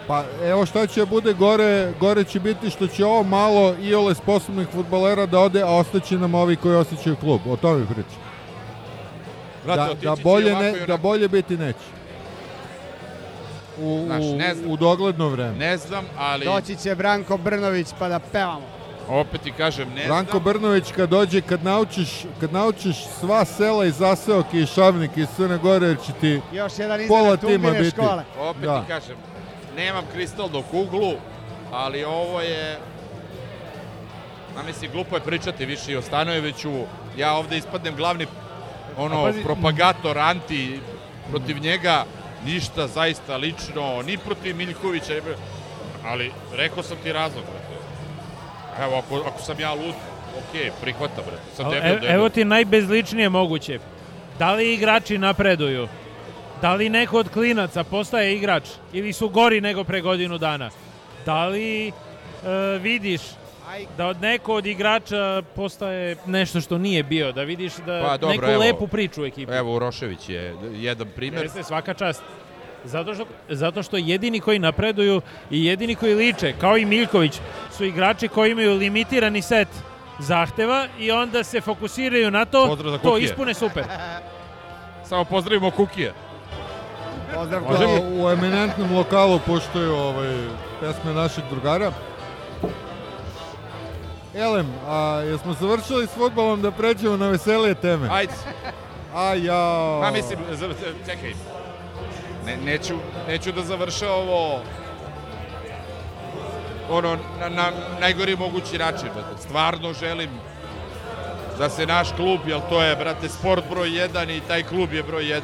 Pa 0.07 0.23
evo 0.43 0.65
šta 0.65 0.87
će 0.87 1.05
bude 1.05 1.33
gore, 1.33 1.93
gore 1.99 2.23
će 2.23 2.39
biti 2.39 2.69
što 2.69 2.87
će 2.87 3.05
ovo 3.05 3.23
malo 3.23 3.75
i 3.81 3.95
ole 3.95 4.15
sposobnih 4.15 4.67
futbolera 4.67 5.25
da 5.25 5.39
ode, 5.39 5.61
a 5.61 5.67
ostaće 5.67 6.17
nam 6.17 6.35
ovi 6.35 6.55
koji 6.55 6.75
osjećaju 6.75 7.15
klub. 7.15 7.41
O 7.47 7.55
tome 7.55 7.85
pričam. 7.85 8.21
Brate, 9.65 9.93
Da, 9.95 10.09
da, 10.09 10.21
bolje 10.23 10.53
ne, 10.53 10.71
da 10.87 10.97
bolje 10.97 11.27
biti 11.27 11.57
neće. 11.57 11.79
U, 13.79 14.03
Znaš, 14.05 14.23
ne 14.37 14.55
znam. 14.55 14.71
u 14.71 14.77
dogledno 14.77 15.29
vreme. 15.29 15.57
Ne 15.57 15.77
znam, 15.77 16.05
ali 16.17 16.45
Doći 16.45 16.75
će 16.75 16.95
Branko 16.95 17.37
Brnović 17.37 17.87
pa 17.99 18.09
da 18.09 18.19
pevamo. 18.19 18.74
Opet 19.09 19.41
ti 19.41 19.51
kažem, 19.51 19.89
ne 19.89 20.05
Branko 20.05 20.31
znam. 20.31 20.43
Brnović 20.43 20.91
kad 20.91 21.09
dođe, 21.09 21.41
kad 21.41 21.63
naučiš, 21.63 22.09
kad 22.39 22.53
naučiš 22.53 22.95
sva 23.19 23.45
sela 23.45 23.85
i 23.85 23.91
zaseoke 23.91 24.59
i 24.59 24.65
šavnike 24.65 25.21
iz 25.21 25.27
Crne 25.35 25.57
Gore, 25.57 25.87
jer 25.87 25.97
će 26.05 26.13
ti 26.13 26.41
Još 26.53 26.79
jedan 26.79 26.99
Pola 27.07 27.37
tima 27.37 27.71
biti. 27.71 27.89
škole. 27.89 28.23
Opet 28.39 28.61
Da. 28.63 28.81
ti 28.81 28.87
kažem, 28.87 29.15
nemam 29.75 30.03
kristalnu 30.13 30.63
kuglu, 30.63 31.13
ali 31.71 32.03
ovo 32.03 32.41
je... 32.41 32.77
A 34.57 34.63
mislim, 34.63 34.91
glupo 34.91 35.15
je 35.15 35.21
pričati 35.21 35.65
više 35.65 35.91
i 35.91 35.95
o 35.95 36.01
Stanojeviću. 36.01 36.71
Ja 37.17 37.33
ovde 37.33 37.57
ispadnem 37.57 37.95
glavni 37.95 38.25
ono, 38.97 39.15
pazi- 39.23 39.43
propagator, 39.43 40.17
anti 40.17 40.79
protiv 41.29 41.57
njega. 41.59 42.05
Ništa 42.45 42.87
zaista 42.87 43.37
lično, 43.37 44.01
ni 44.01 44.17
protiv 44.17 44.55
Miljkovića. 44.55 45.13
Ali 46.05 46.31
rekao 46.53 46.83
sam 46.83 46.97
ti 47.03 47.13
razlog. 47.13 47.43
Evo, 48.83 48.95
ako, 48.95 49.27
ako 49.27 49.41
sam 49.41 49.59
ja 49.59 49.73
lud, 49.73 49.93
okej, 50.49 50.71
prihvatam, 50.81 51.23
brate. 51.25 51.41
Sam 51.55 51.69
debil, 51.69 51.89
evo, 51.89 51.99
debil. 51.99 52.11
evo 52.15 52.29
ti 52.29 52.45
najbezličnije 52.45 53.29
moguće. 53.29 53.79
Da 54.39 54.53
li 54.53 54.73
igrači 54.73 55.17
napreduju? 55.17 55.87
Da 56.61 56.73
li 56.73 56.89
neko 56.89 57.17
od 57.17 57.29
klinaca 57.29 57.83
postaje 57.83 58.35
igrač? 58.35 58.63
Ili 58.93 59.13
su 59.13 59.29
gori 59.29 59.61
nego 59.61 59.83
pre 59.83 60.01
godinu 60.01 60.37
dana? 60.37 60.69
Da 61.25 61.45
li 61.47 61.87
e, 61.87 61.91
vidiš 62.81 63.21
da 63.97 64.07
od 64.07 64.21
neko 64.21 64.53
od 64.53 64.65
igrača 64.65 65.41
postaje 65.55 66.15
nešto 66.25 66.61
što 66.61 66.77
nije 66.77 67.03
bio? 67.03 67.31
Da 67.31 67.43
vidiš 67.43 67.73
da 67.75 68.01
Pa, 68.05 68.17
dobro, 68.17 68.35
neku 68.35 68.51
evo. 68.51 68.59
lepu 68.59 68.87
priču 68.87 69.21
u 69.21 69.25
ekipi? 69.25 69.53
Evo, 69.53 69.75
Urošević 69.75 70.29
je 70.29 70.55
jedan 70.71 71.07
primer. 71.15 71.43
Jeste, 71.43 71.63
svaka 71.63 71.93
čast. 71.93 72.23
Zato 72.85 73.13
što, 73.15 73.25
zato 73.49 73.83
što 73.83 73.97
jedini 73.97 74.39
koji 74.39 74.59
napreduju 74.59 75.21
i 75.51 75.65
jedini 75.65 75.95
koji 75.95 76.15
liče, 76.15 76.53
kao 76.61 76.77
i 76.77 76.85
Miljković, 76.85 77.39
su 77.77 77.85
igrači 77.85 78.27
koji 78.27 78.51
imaju 78.51 78.73
limitirani 78.73 79.41
set 79.41 79.67
zahteva 80.19 80.87
i 80.99 81.11
onda 81.11 81.43
se 81.43 81.61
fokusiraju 81.61 82.31
na 82.31 82.45
to, 82.45 82.77
to 83.03 83.17
ispune 83.17 83.53
super. 83.53 83.83
samo 85.09 85.25
pozdravimo 85.25 85.71
Kukije. 85.71 86.13
Pozdrav 87.35 87.63
Može 87.63 87.85
Kuki. 87.85 88.21
u 88.21 88.29
eminentnom 88.29 88.95
lokalu 88.95 89.39
puštaju 89.45 89.93
ovaj, 89.93 90.37
pesme 90.79 91.13
naših 91.13 91.43
drugara. 91.49 91.91
Elem, 94.35 94.67
a 94.87 95.21
jesmo 95.25 95.53
završili 95.53 96.07
s 96.07 96.13
futbolom 96.13 96.61
da 96.61 96.71
pređemo 96.71 97.17
na 97.17 97.27
veselije 97.27 97.75
teme? 97.75 98.07
Ajde. 98.11 98.33
A 99.13 99.33
ja... 99.33 99.99
Pa 100.01 100.11
mislim, 100.11 100.39
čekaj. 101.05 101.33
Ne, 102.45 102.57
neću, 102.57 102.93
neću 103.27 103.51
da 103.51 103.61
završa 103.61 104.11
ovo 104.11 104.59
ono, 106.89 107.17
na, 107.39 107.49
na 107.49 107.71
najgori 107.99 108.35
mogući 108.35 108.77
način. 108.77 109.09
Stvarno 109.39 109.93
želim 109.93 110.29
da 111.57 111.69
se 111.69 111.85
naš 111.85 112.11
klub, 112.15 112.39
jer 112.47 112.59
to 112.69 112.83
je, 112.83 112.95
brate, 112.95 113.29
sport 113.29 113.63
broj 113.69 113.89
1 113.89 114.37
i 114.37 114.41
taj 114.47 114.63
klub 114.63 114.93
je 114.93 115.03
broj 115.03 115.23
1. 115.23 115.41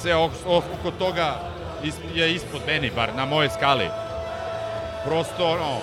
Sve 0.00 0.14
ok- 0.14 0.46
oko 0.46 0.90
toga 0.98 1.40
je 2.14 2.34
ispod 2.34 2.60
meni, 2.66 2.90
bar 2.96 3.14
na 3.16 3.24
moje 3.24 3.50
skali. 3.50 3.88
Prosto, 5.04 5.50
ono, 5.50 5.78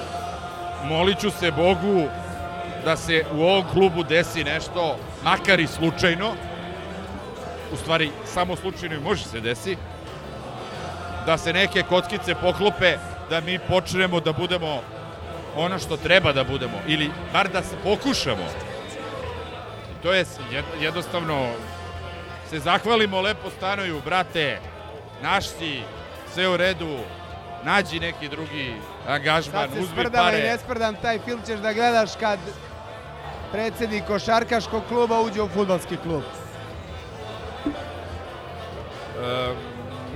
molit 0.84 1.20
ću 1.20 1.32
se 1.32 1.52
Bogu 1.52 2.08
da 2.86 2.98
se 2.98 3.26
u 3.34 3.42
ovom 3.42 3.66
klubu 3.74 4.04
desi 4.04 4.44
nešto, 4.44 4.96
makar 5.24 5.60
i 5.60 5.68
slučajno, 5.68 6.34
u 7.74 7.76
stvari 7.76 8.12
samo 8.26 8.56
slučajno 8.56 8.96
i 8.96 9.00
može 9.00 9.24
se 9.24 9.40
desi, 9.40 9.78
da 11.28 11.38
se 11.38 11.54
neke 11.54 11.84
kockice 11.84 12.36
poklope, 12.36 12.98
da 13.30 13.42
mi 13.42 13.60
počnemo 13.60 14.20
da 14.20 14.32
budemo 14.34 14.82
ono 15.56 15.80
što 15.80 15.98
treba 15.98 16.34
da 16.34 16.44
budemo, 16.44 16.78
ili 16.88 17.12
bar 17.34 17.50
da 17.50 17.64
se 17.64 17.76
pokušamo. 17.84 18.44
I 19.92 20.04
to 20.04 20.14
je 20.14 20.26
jednostavno, 20.80 21.48
se 22.50 22.60
zahvalimo 22.60 23.22
lepo 23.22 23.50
stanoju, 23.58 24.02
brate, 24.06 24.60
naš 25.22 25.48
si, 25.48 25.82
sve 26.34 26.48
u 26.50 26.58
redu, 26.58 26.98
nađi 27.64 28.00
neki 28.00 28.30
drugi 28.30 28.74
angažman, 29.08 29.68
Sad 29.68 29.74
se 29.74 29.80
uzmi 29.80 29.96
sprdam 29.96 30.28
i 30.28 30.32
pare. 30.32 30.44
ne 30.44 30.58
sprdam, 30.58 30.96
taj 30.96 31.20
film 31.20 31.42
ćeš 31.48 31.60
da 31.60 31.74
gledaš 31.74 32.10
kad 32.20 32.40
predsednik 33.52 34.04
košarkaškog 34.08 34.84
kluba 34.88 35.20
uđe 35.22 35.42
u 35.42 35.50
futbalski 35.50 35.98
klub. 35.98 36.24
E, 39.24 39.52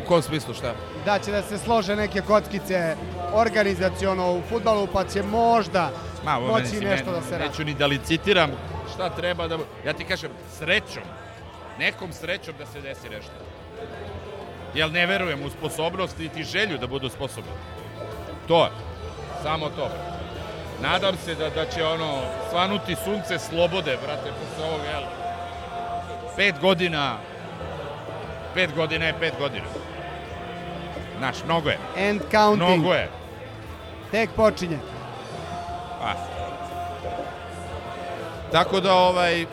u 0.03 0.07
kom 0.07 0.21
smislu 0.21 0.53
šta? 0.53 0.73
Da 1.05 1.19
će 1.19 1.31
da 1.31 1.41
se 1.41 1.57
slože 1.57 1.95
neke 1.95 2.21
kockice 2.21 2.95
organizaciono 3.33 4.31
u 4.31 4.41
futbalu, 4.49 4.87
pa 4.93 5.03
će 5.03 5.23
možda 5.23 5.91
Ma, 6.23 6.37
ovo 6.37 6.47
moći 6.47 6.73
meni 6.73 6.85
nešto 6.85 7.11
ne- 7.11 7.17
da 7.17 7.21
se 7.21 7.31
radi. 7.37 7.49
Neću 7.49 7.63
ni 7.63 7.73
da 7.73 7.85
licitiram 7.85 8.51
šta 8.93 9.09
treba 9.09 9.47
da... 9.47 9.57
Ja 9.85 9.93
ti 9.93 10.03
kažem, 10.03 10.31
srećom, 10.57 11.03
nekom 11.79 12.13
srećom 12.13 12.53
da 12.59 12.65
se 12.65 12.81
desi 12.81 13.09
nešto. 13.09 13.31
Jel 14.73 14.91
ne 14.91 15.05
verujem 15.05 15.43
u 15.45 15.49
sposobnost 15.49 16.19
i 16.19 16.29
ti 16.29 16.43
želju 16.43 16.77
da 16.77 16.87
budu 16.87 17.09
sposobni. 17.09 17.51
To 18.47 18.63
je. 18.63 18.71
Samo 19.43 19.69
to. 19.69 19.89
Nadam 20.81 21.17
se 21.25 21.35
da, 21.35 21.49
da 21.49 21.65
će 21.65 21.85
ono 21.85 22.21
svanuti 22.49 22.95
sunce 22.95 23.39
slobode, 23.39 23.97
brate, 24.05 24.29
posle 24.39 24.69
ovog, 24.69 24.81
jel? 24.93 25.03
Pet 26.35 26.55
godina, 26.61 27.17
pet 28.53 28.75
godina 28.75 29.05
je 29.05 29.19
pet 29.19 29.33
godina. 29.39 29.65
Znaš, 31.21 31.35
mnogo 31.45 31.69
je. 31.69 31.77
End 31.97 32.21
counting, 32.31 32.79
Mnogo 32.79 32.93
je. 32.93 33.09
tek 34.11 34.29
počinje. 34.35 34.77
Pa. 36.01 36.13
Tako 38.51 38.79
da 38.79 38.93
ovaj 38.93 39.45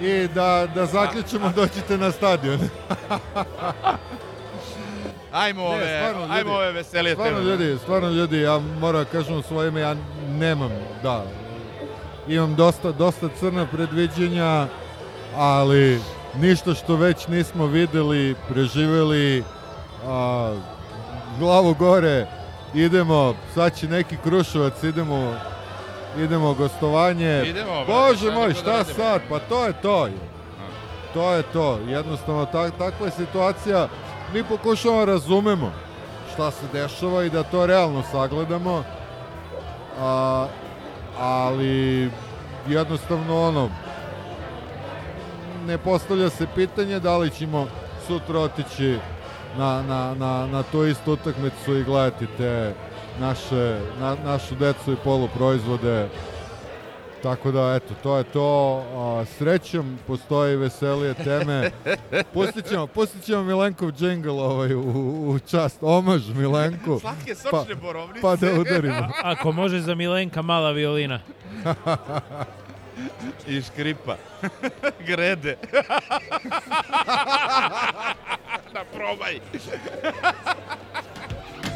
I 0.00 0.28
da, 0.34 0.66
da 0.74 0.86
zaključimo, 0.86 1.52
dođite 1.56 1.98
na 1.98 2.10
stadion. 2.10 2.58
ajmo 5.32 5.64
ove, 5.64 5.98
stvarno, 5.98 6.20
ljudi. 6.20 6.34
ajmo 6.34 6.52
ove 6.52 6.72
veselije 6.72 7.14
Stvarno 7.14 7.40
ljudi, 7.40 7.78
stvarno 7.82 8.08
ljudi, 8.08 8.40
ja 8.40 8.58
moram 8.58 9.04
da 9.04 9.10
kažem 9.10 9.36
u 9.36 9.42
svoje 9.42 9.68
ime, 9.68 9.80
ja 9.80 9.96
nemam, 10.28 10.70
da, 11.02 11.24
imam 12.28 12.54
dosta, 12.54 12.92
dosta 12.92 13.28
crna 13.40 13.66
predviđenja, 13.66 14.66
ali 15.36 16.00
ništa 16.34 16.74
što 16.74 16.96
već 16.96 17.26
nismo 17.26 17.66
videli, 17.66 18.34
preživeli, 18.48 19.44
a, 20.06 20.54
glavu 21.38 21.74
gore, 21.74 22.26
idemo, 22.74 23.34
sad 23.54 23.76
će 23.76 23.88
neki 23.88 24.16
kruševac, 24.16 24.82
idemo, 24.82 25.34
idemo 26.18 26.54
gostovanje. 26.54 27.42
Idemo, 27.46 27.84
Bože 27.86 28.26
šta 28.26 28.34
moj, 28.34 28.48
da 28.48 28.54
šta 28.54 28.72
radimo? 28.72 28.94
sad, 28.94 29.20
pa 29.28 29.38
to 29.38 29.66
je 29.66 29.72
to. 29.72 30.08
To 31.14 31.32
je 31.32 31.42
to, 31.42 31.78
jednostavno 31.86 32.46
tak, 32.46 32.72
takva 32.78 33.06
je 33.06 33.12
situacija, 33.12 33.88
mi 34.34 34.44
pokušavamo 34.44 35.04
razumemo 35.04 35.72
šta 36.32 36.50
se 36.50 36.66
dešava 36.72 37.24
i 37.24 37.30
da 37.30 37.42
to 37.42 37.66
realno 37.66 38.02
sagledamo, 38.12 38.84
a, 40.00 40.46
ali 41.18 42.10
jednostavno 42.68 43.42
ono, 43.48 43.70
ne 45.66 45.78
postavlja 45.78 46.30
se 46.30 46.46
pitanje 46.54 47.00
da 47.00 47.16
li 47.16 47.30
ćemo 47.30 47.66
sutra 48.06 48.38
otići 48.38 48.98
na, 49.58 49.82
na, 49.82 50.14
na, 50.14 50.46
na 50.46 50.62
tu 50.62 50.86
istu 50.86 51.12
utakmicu 51.12 51.76
i 51.76 51.84
gledati 51.84 52.26
te 52.36 52.74
naše, 53.20 53.80
na, 54.00 54.16
našu 54.24 54.54
decu 54.54 54.92
i 54.92 54.96
poluproizvode. 55.04 56.08
Tako 57.22 57.50
da, 57.50 57.74
eto, 57.74 57.94
to 58.02 58.18
je 58.18 58.24
to. 58.24 58.82
A, 58.96 59.24
srećom, 59.38 59.98
postoje 60.06 60.54
i 60.54 60.56
veselije 60.56 61.14
teme. 61.14 61.70
Pustit 62.34 62.68
ćemo, 62.68 62.86
pustit 62.86 63.24
ćemo 63.24 63.42
Milenkov 63.42 63.92
džingl 63.92 64.30
ovaj, 64.30 64.74
u, 64.74 64.80
u 65.30 65.38
čast, 65.38 65.78
omaž 65.80 66.28
Milenku. 66.34 66.98
Slatke 67.00 67.34
Pa- 67.50 67.58
sočne 67.58 67.74
borovnice. 67.74 68.20
Pa 68.22 68.36
da 68.36 68.60
udarimo. 68.60 69.08
Ako 69.22 69.52
može 69.52 69.80
za 69.80 69.94
Milenka 69.94 70.42
mala 70.42 70.70
violina. 70.70 71.20
I 73.46 73.62
škripa. 73.62 74.16
Grede. 75.08 75.56
da 78.72 78.84
probaj. 78.84 79.34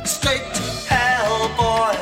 Straight 0.04 0.54
to 0.54 0.62
hell, 0.88 1.48
boy. 1.56 1.96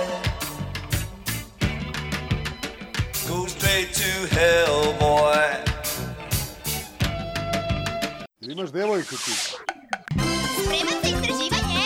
Go 3.29 3.47
straight 3.47 3.93
to 3.95 4.27
hell, 4.35 4.93
boy. 5.01 5.47
Imaš 8.41 8.71
devojku 8.71 9.17
ti. 9.17 9.33
Spreman 10.65 10.99
za 11.03 11.09
istraživanje? 11.09 11.83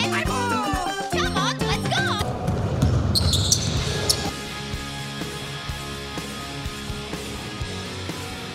Come 1.11 1.35
on, 1.35 1.57
let's 1.59 1.87
go! 1.89 2.03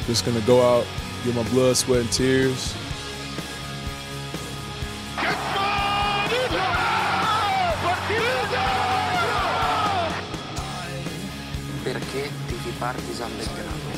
Just 0.09 0.25
gonna 0.25 0.41
go 0.47 0.61
out, 0.61 0.87
get 1.25 1.35
my 1.35 1.43
blood, 1.51 1.77
sweat, 1.77 2.01
and 2.01 2.13
tears. 2.13 2.82
Tifi 12.83 12.93
Partizan 12.93 13.31
Belgrado? 13.39 13.93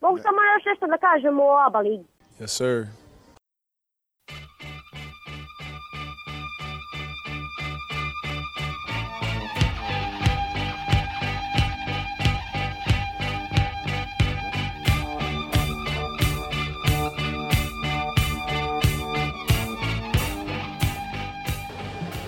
Mogu 0.00 0.18
samo 0.18 0.38
još 0.54 0.64
nešto 0.66 0.86
da 0.86 0.98
kažem 0.98 1.40
o 1.40 1.66
ABA 1.66 1.78
ligi. 1.78 2.04
Yes, 2.40 2.46
sir. 2.46 3.03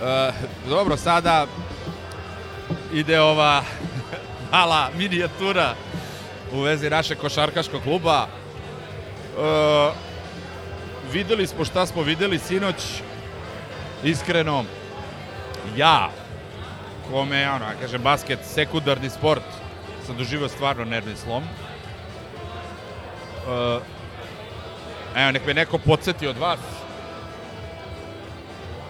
E, 0.06 0.32
dobro, 0.68 0.96
sada 0.96 1.46
ide 2.92 3.20
ova 3.20 3.62
mala 4.52 4.90
minijatura 4.98 5.74
u 6.52 6.60
vezi 6.60 6.90
našeg 6.90 7.18
košarkaškog 7.18 7.82
kluba. 7.82 8.26
E, 8.26 9.90
videli 11.12 11.46
smo 11.46 11.64
šta 11.64 11.86
smo 11.86 12.02
videli 12.02 12.38
sinoć. 12.38 12.74
Iskreno, 14.04 14.64
ja, 15.76 16.10
kome 17.10 17.50
ono, 17.50 17.64
kažem, 17.80 18.02
basket, 18.02 18.38
sekundarni 18.44 19.10
sport, 19.10 19.44
sam 20.06 20.16
doživio 20.16 20.48
stvarno 20.48 20.84
nervni 20.84 21.16
slom. 21.16 21.42
E, 21.42 21.48
evo, 25.16 25.30
nek 25.32 25.46
me 25.46 25.54
neko 25.54 25.78
podsjeti 25.78 26.26
od 26.26 26.38
vas. 26.38 26.60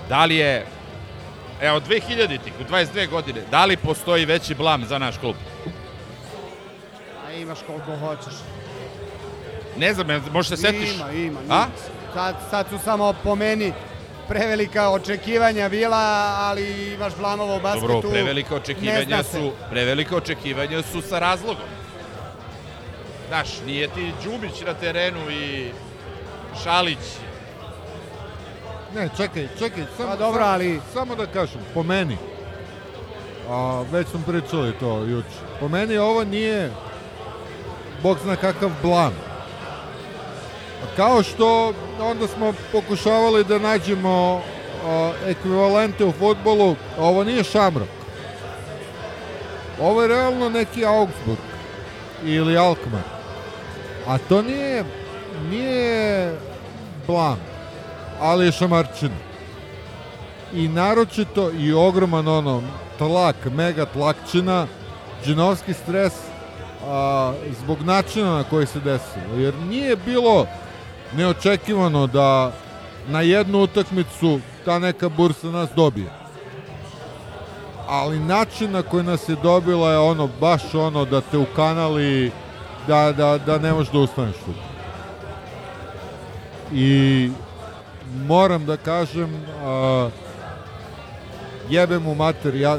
Da 0.08 0.24
li 0.24 0.36
je 0.36 0.66
evo 1.60 1.80
2000-ih, 1.80 2.52
u 2.60 2.72
22 2.72 3.08
godine, 3.08 3.40
da 3.50 3.64
li 3.64 3.76
postoji 3.76 4.24
veći 4.24 4.54
blam 4.54 4.84
za 4.84 4.98
naš 4.98 5.18
klub? 5.18 5.36
A 7.26 7.32
imaš 7.32 7.58
koliko 7.66 7.96
hoćeš. 7.96 8.34
Ne 9.76 9.94
znam, 9.94 10.06
možeš 10.32 10.48
se 10.48 10.56
setiš? 10.56 10.94
Ima, 10.94 11.10
ima. 11.12 11.40
A? 11.50 11.66
Sad, 12.14 12.36
sad 12.50 12.68
su 12.68 12.78
samo 12.84 13.14
po 13.24 13.34
meni 13.34 13.72
prevelika 14.28 14.90
očekivanja 14.90 15.68
bila, 15.68 16.34
ali 16.38 16.94
imaš 16.94 17.12
blamova 17.16 17.54
u 17.56 17.60
basketu. 17.60 17.86
Dobro, 17.86 18.10
prevelika 18.10 18.54
očekivanja 18.54 19.22
su, 19.22 19.52
prevelika 19.70 20.16
očekivanja 20.16 20.82
su 20.82 21.02
sa 21.02 21.18
razlogom. 21.18 21.68
Znaš, 23.28 23.48
nije 23.66 23.88
ti 23.88 24.12
Đubić 24.24 24.60
na 24.66 24.74
terenu 24.74 25.30
i 25.30 25.70
Šalić. 26.64 26.98
Ne, 28.96 29.08
čekaj, 29.16 29.48
čekaj, 29.58 29.84
samo, 29.96 30.08
Pa 30.08 30.16
dobro, 30.16 30.44
ali- 30.44 30.80
samo 30.92 31.16
da 31.16 31.26
kažem, 31.26 31.60
po 31.74 31.82
meni, 31.82 32.16
a, 33.48 33.84
već 33.92 34.08
smo 34.08 34.20
pričali 34.26 34.72
to 34.80 34.98
juče, 35.04 35.38
po 35.60 35.68
meni 35.68 35.98
ovo 35.98 36.24
nije, 36.24 36.70
bog 38.02 38.18
zna 38.22 38.36
kakav 38.36 38.70
blam. 38.82 39.12
Kao 40.96 41.22
što 41.22 41.72
onda 42.00 42.26
smo 42.28 42.52
pokušavali 42.72 43.44
da 43.44 43.58
nađemo 43.58 44.42
a, 44.86 45.12
ekvivalente 45.26 46.04
u 46.04 46.12
futbolu, 46.12 46.76
ovo 46.98 47.24
nije 47.24 47.44
Šamrok. 47.44 47.88
Ovo 49.80 50.02
je 50.02 50.08
realno 50.08 50.48
neki 50.48 50.84
Augsburg 50.84 51.38
ili 52.24 52.56
Alkmaar. 52.58 53.02
A 54.06 54.18
to 54.18 54.42
nije, 54.42 54.84
nije 55.50 56.32
blam, 57.06 57.55
ali 58.20 58.46
je 58.46 58.52
šamarčina. 58.52 59.14
I 60.54 60.68
naročito 60.68 61.50
i 61.50 61.72
ogroman 61.72 62.28
ono 62.28 62.62
tlak, 62.98 63.36
mega 63.44 63.86
tlakčina, 63.86 64.66
džinovski 65.24 65.72
stres 65.72 66.12
a, 66.88 67.32
zbog 67.62 67.82
načina 67.82 68.30
na 68.30 68.44
koji 68.44 68.66
se 68.66 68.80
desilo. 68.80 69.36
Jer 69.36 69.54
nije 69.54 69.96
bilo 69.96 70.46
neočekivano 71.12 72.06
da 72.06 72.52
na 73.08 73.20
jednu 73.20 73.62
utakmicu 73.62 74.40
ta 74.64 74.78
neka 74.78 75.08
bursa 75.08 75.46
nas 75.46 75.70
dobije. 75.76 76.10
Ali 77.88 78.18
način 78.18 78.72
na 78.72 78.82
koji 78.82 79.04
nas 79.04 79.28
je 79.28 79.36
dobila 79.42 79.90
je 79.90 79.98
ono, 79.98 80.28
baš 80.40 80.74
ono 80.74 81.04
da 81.04 81.20
te 81.20 81.38
ukanali 81.38 82.30
da, 82.86 83.12
da, 83.12 83.38
da 83.38 83.58
ne 83.58 83.72
možeš 83.72 83.92
da 83.92 83.98
ustaneš 83.98 84.36
tu. 84.36 84.52
I 86.72 87.30
moram 88.26 88.66
da 88.66 88.76
kažem 88.76 89.44
a, 89.64 90.08
jebem 91.70 92.02
mu 92.02 92.14
mater 92.14 92.54
ja 92.54 92.78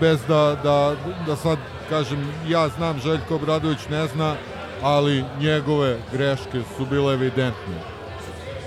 bez 0.00 0.18
da, 0.28 0.56
da, 0.62 0.94
da 1.26 1.36
sad 1.36 1.58
kažem 1.88 2.32
ja 2.48 2.68
znam 2.68 3.00
Željko 3.00 3.34
Obradović 3.34 3.88
ne 3.90 4.06
zna 4.06 4.34
ali 4.82 5.24
njegove 5.40 5.96
greške 6.12 6.60
su 6.76 6.86
bile 6.86 7.14
evidentne 7.14 7.76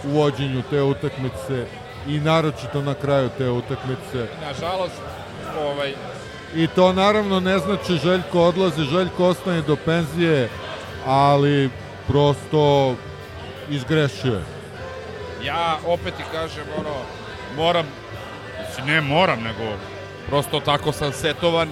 u 0.03 0.10
vođenju 0.10 0.64
te 0.70 0.82
utakmice 0.82 1.66
i 2.07 2.20
naročito 2.20 2.82
na 2.82 2.93
kraju 2.93 3.30
te 3.38 3.49
utakmice 3.49 4.28
Nažalost, 4.41 5.01
ovaj, 5.60 5.93
i 6.55 6.68
to 6.68 6.93
naravno 6.93 7.39
ne 7.39 7.60
znači 7.60 7.97
Željko 7.97 8.41
odlazi, 8.41 8.84
Željko 8.84 9.26
ostane 9.26 9.62
do 9.62 9.76
penzije, 9.86 10.49
ali 11.05 11.70
prosto 12.07 12.95
izgrešio 13.70 14.34
je. 14.34 14.59
Ja 15.44 15.78
opet 15.86 16.16
ti 16.16 16.24
kažem, 16.32 16.66
ono, 16.80 16.96
moram, 17.56 17.86
mislim, 18.68 18.88
ne 18.88 19.02
moram, 19.02 19.44
nego 19.44 19.78
prosto 20.28 20.60
tako 20.60 20.92
sam 20.92 21.14
setovan 21.14 21.70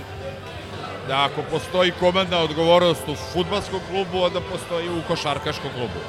da 1.07 1.26
ako 1.26 1.41
postoji 1.51 1.91
komandna 1.99 2.39
odgovornost 2.39 3.07
u 3.07 3.15
futbalskom 3.15 3.80
klubu, 3.89 4.24
onda 4.24 4.41
postoji 4.41 4.89
u 4.89 5.01
košarkaškom 5.07 5.72
klubu. 5.76 5.99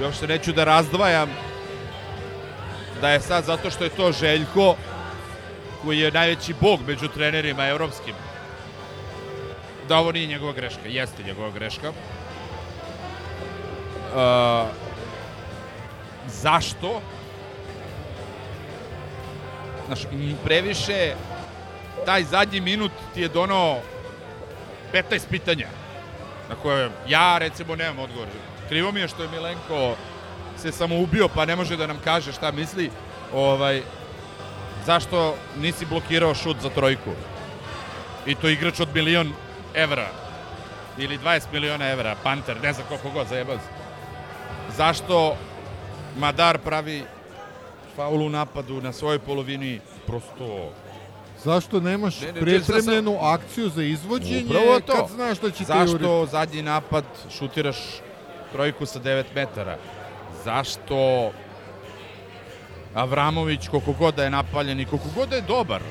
I 0.00 0.02
uopšte 0.02 0.26
neću 0.26 0.52
da 0.52 0.64
razdvajam 0.64 1.30
da 3.00 3.10
je 3.10 3.20
sad 3.20 3.44
zato 3.44 3.70
što 3.70 3.84
je 3.84 3.90
to 3.90 4.12
Željko 4.12 4.76
koji 5.82 5.98
je 5.98 6.10
najveći 6.10 6.54
bog 6.60 6.80
među 6.86 7.08
trenerima 7.08 7.66
evropskim 7.66 8.14
da 9.88 9.98
ovo 9.98 10.12
nije 10.12 10.26
njegova 10.26 10.52
greška. 10.52 10.86
Jeste 10.88 11.22
njegova 11.22 11.50
greška. 11.50 11.90
Uh, 11.90 11.96
zašto? 16.30 17.00
Znaš, 19.86 20.00
previše 20.44 21.14
taj 22.06 22.24
zadnji 22.24 22.60
minut 22.60 22.92
ti 23.14 23.20
je 23.20 23.28
donao 23.28 23.80
15 24.92 25.20
pitanja 25.30 25.66
na 26.48 26.54
koje 26.54 26.90
ja 27.08 27.38
recimo 27.38 27.76
nemam 27.76 27.98
odgovor. 27.98 28.28
Krivo 28.68 28.92
mi 28.92 29.00
je 29.00 29.08
što 29.08 29.22
je 29.22 29.28
Milenko 29.28 29.96
se 30.56 30.72
samo 30.72 30.98
ubio 30.98 31.28
pa 31.28 31.44
ne 31.44 31.56
može 31.56 31.76
da 31.76 31.86
nam 31.86 31.98
kaže 32.04 32.32
šta 32.32 32.50
misli. 32.50 32.90
Ovaj, 33.34 33.82
zašto 34.86 35.36
nisi 35.60 35.86
blokirao 35.86 36.34
šut 36.34 36.56
za 36.62 36.70
trojku? 36.70 37.10
I 38.26 38.34
to 38.34 38.48
igrač 38.48 38.80
od 38.80 38.88
milion 38.94 39.32
evra 39.74 40.08
ili 40.98 41.18
20 41.18 41.42
miliona 41.52 41.88
evra, 41.88 42.16
Panter, 42.22 42.56
ne 42.62 42.72
znam 42.72 42.86
koliko 42.88 43.10
god 43.10 43.26
zajebao 43.26 43.56
se. 43.56 43.64
Zašto 44.76 45.36
Madar 46.18 46.58
pravi 46.58 47.02
faul 47.96 48.22
u 48.22 48.28
napadu 48.28 48.80
na 48.80 48.92
svojoj 48.92 49.18
polovini 49.18 49.80
prosto 50.06 50.72
Zašto 51.44 51.80
nemaš 51.80 52.20
Ne, 52.20 52.32
ne, 52.32 52.40
pripremljenu 52.40 53.18
akciju 53.20 53.68
za 53.68 53.82
izvođenje 53.82 54.44
Upravo 54.46 54.80
to. 54.80 54.92
kad 54.92 55.08
znaš 55.08 55.38
da 55.38 55.50
će 55.50 55.56
ti 55.56 55.64
Zašto 55.64 56.26
zadnji 56.26 56.62
napad 56.62 57.04
šutiraš 57.38 57.76
trojku 58.52 58.86
sa 58.86 59.00
9 59.00 59.24
metara? 59.34 59.78
Zašto 60.44 61.30
Avramović, 62.94 63.68
koliko 63.68 63.92
god 63.92 64.14
da 64.14 64.24
je 64.24 64.30
napaljen 64.30 64.80
i 64.80 64.84
koliko 64.84 65.08
god 65.14 65.28
da 65.28 65.36
je 65.36 65.42
dobar, 65.42 65.82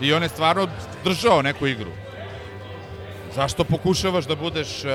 i 0.00 0.12
on 0.12 0.22
je 0.22 0.28
stvarno 0.28 0.68
držao 1.04 1.42
neku 1.42 1.66
igru. 1.66 1.90
Zašto 3.34 3.64
pokušavaš 3.64 4.24
da 4.24 4.34
budeš 4.36 4.84
uh, 4.84 4.90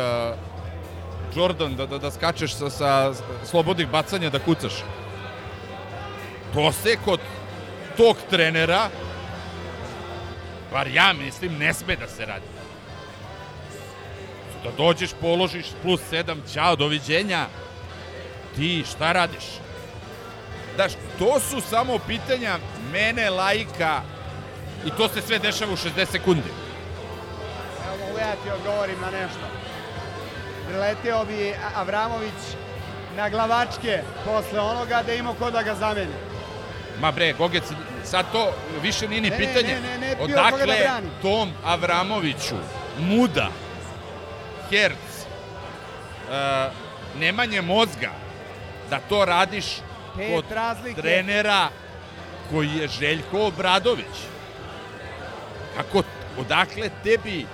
Jordan, 1.36 1.76
da, 1.76 1.86
da, 1.86 1.98
da 1.98 2.12
skačeš 2.12 2.54
sa, 2.56 2.70
sa 2.70 3.14
slobodnih 3.46 3.88
bacanja, 3.88 4.30
da 4.30 4.40
kucaš? 4.40 4.74
To 6.54 6.72
se 6.72 6.98
kod 7.06 7.20
tog 7.98 8.18
trenera, 8.30 8.90
bar 10.72 10.88
ja 10.88 11.14
mislim, 11.14 11.58
ne 11.58 11.74
sme 11.74 11.96
da 11.96 12.08
se 12.08 12.26
radi. 12.26 12.46
Da 14.64 14.72
dođeš, 14.78 15.12
položiš 15.22 15.66
plus 15.82 16.02
7, 16.12 16.54
ćao, 16.54 16.76
doviđenja. 16.76 17.46
Ti 18.56 18.84
šta 18.92 19.12
radiš? 19.12 19.46
Daš, 20.78 20.92
to 21.20 21.40
su 21.40 21.62
samo 21.62 22.00
pitanja 22.08 22.58
mene, 22.92 23.30
lajka, 23.30 24.02
i 24.86 24.90
to 24.98 25.10
se 25.10 25.22
sve 25.22 25.40
dešava 25.40 25.74
u 25.74 25.76
60 25.76 26.06
sekundi. 26.12 26.50
Evo 27.88 28.20
ja 28.20 28.32
ti 28.44 28.50
odgovorim 28.52 29.02
na 29.02 29.12
nešto. 29.12 29.65
Prileteo 30.68 31.26
bi 31.26 31.54
Avramović 31.76 32.42
na 33.18 33.30
glavačke 33.30 34.02
posle 34.26 34.60
onoga 34.60 35.04
da 35.04 35.14
ima 35.14 35.34
ko 35.34 35.52
da 35.52 35.64
ga 35.64 35.76
zameni. 35.76 36.14
Ma 37.00 37.12
bre, 37.12 37.34
Gogec, 37.34 37.64
sad 38.04 38.26
to 38.32 38.52
više 38.82 39.08
nije 39.08 39.22
ni 39.22 39.30
Ne, 39.30 39.38
ne, 39.38 39.46
pitanje. 39.46 39.68
ne, 39.74 39.82
ne, 39.82 39.98
ne, 40.00 40.16
koga 40.16 40.34
da 40.34 40.42
Odakle 40.42 40.66
brani. 40.66 41.08
tom 41.22 41.52
Avramoviću, 41.66 42.56
Muda, 43.00 43.50
Herc, 44.70 44.96
uh, 46.28 46.74
nemanje 47.20 47.62
mozga, 47.62 48.12
da 48.90 49.00
to 49.00 49.26
radiš 49.26 49.66
Pet 50.18 50.36
kod 50.36 50.46
razlike. 50.52 51.02
trenera 51.02 51.70
koji 52.52 52.70
je 52.70 52.88
Željko 52.88 53.42
Obradović. 53.42 54.16
Kako, 55.78 56.04
odakle 56.40 56.90
tebi, 57.04 57.46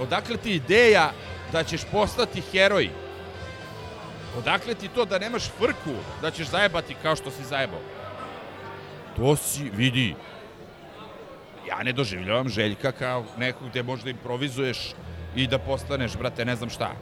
odakle 0.00 0.36
ti 0.36 0.50
ideja 0.50 1.10
da 1.52 1.64
ćeš 1.64 1.80
postati 1.92 2.40
heroj? 2.40 2.90
Odakle 4.38 4.74
ti 4.74 4.88
to 4.88 5.04
da 5.04 5.18
nemaš 5.18 5.44
frku 5.58 5.94
da 6.22 6.30
ćeš 6.30 6.46
zajebati 6.46 6.96
kao 7.02 7.16
što 7.16 7.30
si 7.30 7.44
zajebao? 7.44 7.80
To 9.16 9.36
si, 9.36 9.70
vidi, 9.74 10.14
ja 11.68 11.82
ne 11.82 11.92
doživljavam 11.92 12.48
Željka 12.48 12.92
kao 12.92 13.24
nekog 13.36 13.68
gde 13.68 13.82
možda 13.82 14.10
improvizuješ 14.10 14.94
i 15.36 15.46
da 15.46 15.58
postaneš, 15.58 16.16
brate, 16.16 16.44
ne 16.44 16.56
znam 16.56 16.70
šta. 16.70 16.92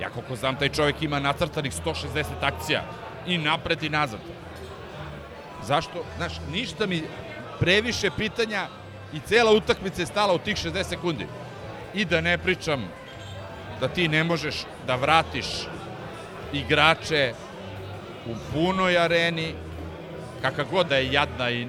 Ja 0.00 0.10
koliko 0.10 0.36
znam, 0.36 0.56
taj 0.56 0.68
čovjek 0.68 1.02
ima 1.02 1.20
nacrtanih 1.20 1.72
160 1.72 2.24
akcija 2.40 2.82
i 3.26 3.38
napred 3.38 3.82
i 3.82 3.88
nazad. 3.88 4.20
Zašto? 5.62 6.04
Znaš, 6.16 6.32
ništa 6.52 6.86
mi 6.86 7.02
previše 7.60 8.10
pitanja 8.16 8.66
i 9.12 9.20
cela 9.20 9.52
utakmica 9.52 10.02
je 10.02 10.06
stala 10.06 10.34
u 10.34 10.38
tih 10.38 10.56
60 10.56 10.84
sekundi. 10.84 11.26
I 11.94 12.04
da 12.04 12.20
ne 12.20 12.38
pričam 12.38 12.88
da 13.80 13.88
ti 13.88 14.08
ne 14.08 14.24
možeš 14.24 14.64
da 14.86 14.96
vratiš 14.96 15.46
igrače 16.52 17.34
u 18.26 18.34
punoj 18.52 18.98
areni, 18.98 19.54
kakva 20.42 20.64
god 20.64 20.86
da 20.86 20.96
je 20.96 21.12
jadna 21.12 21.50
i 21.50 21.66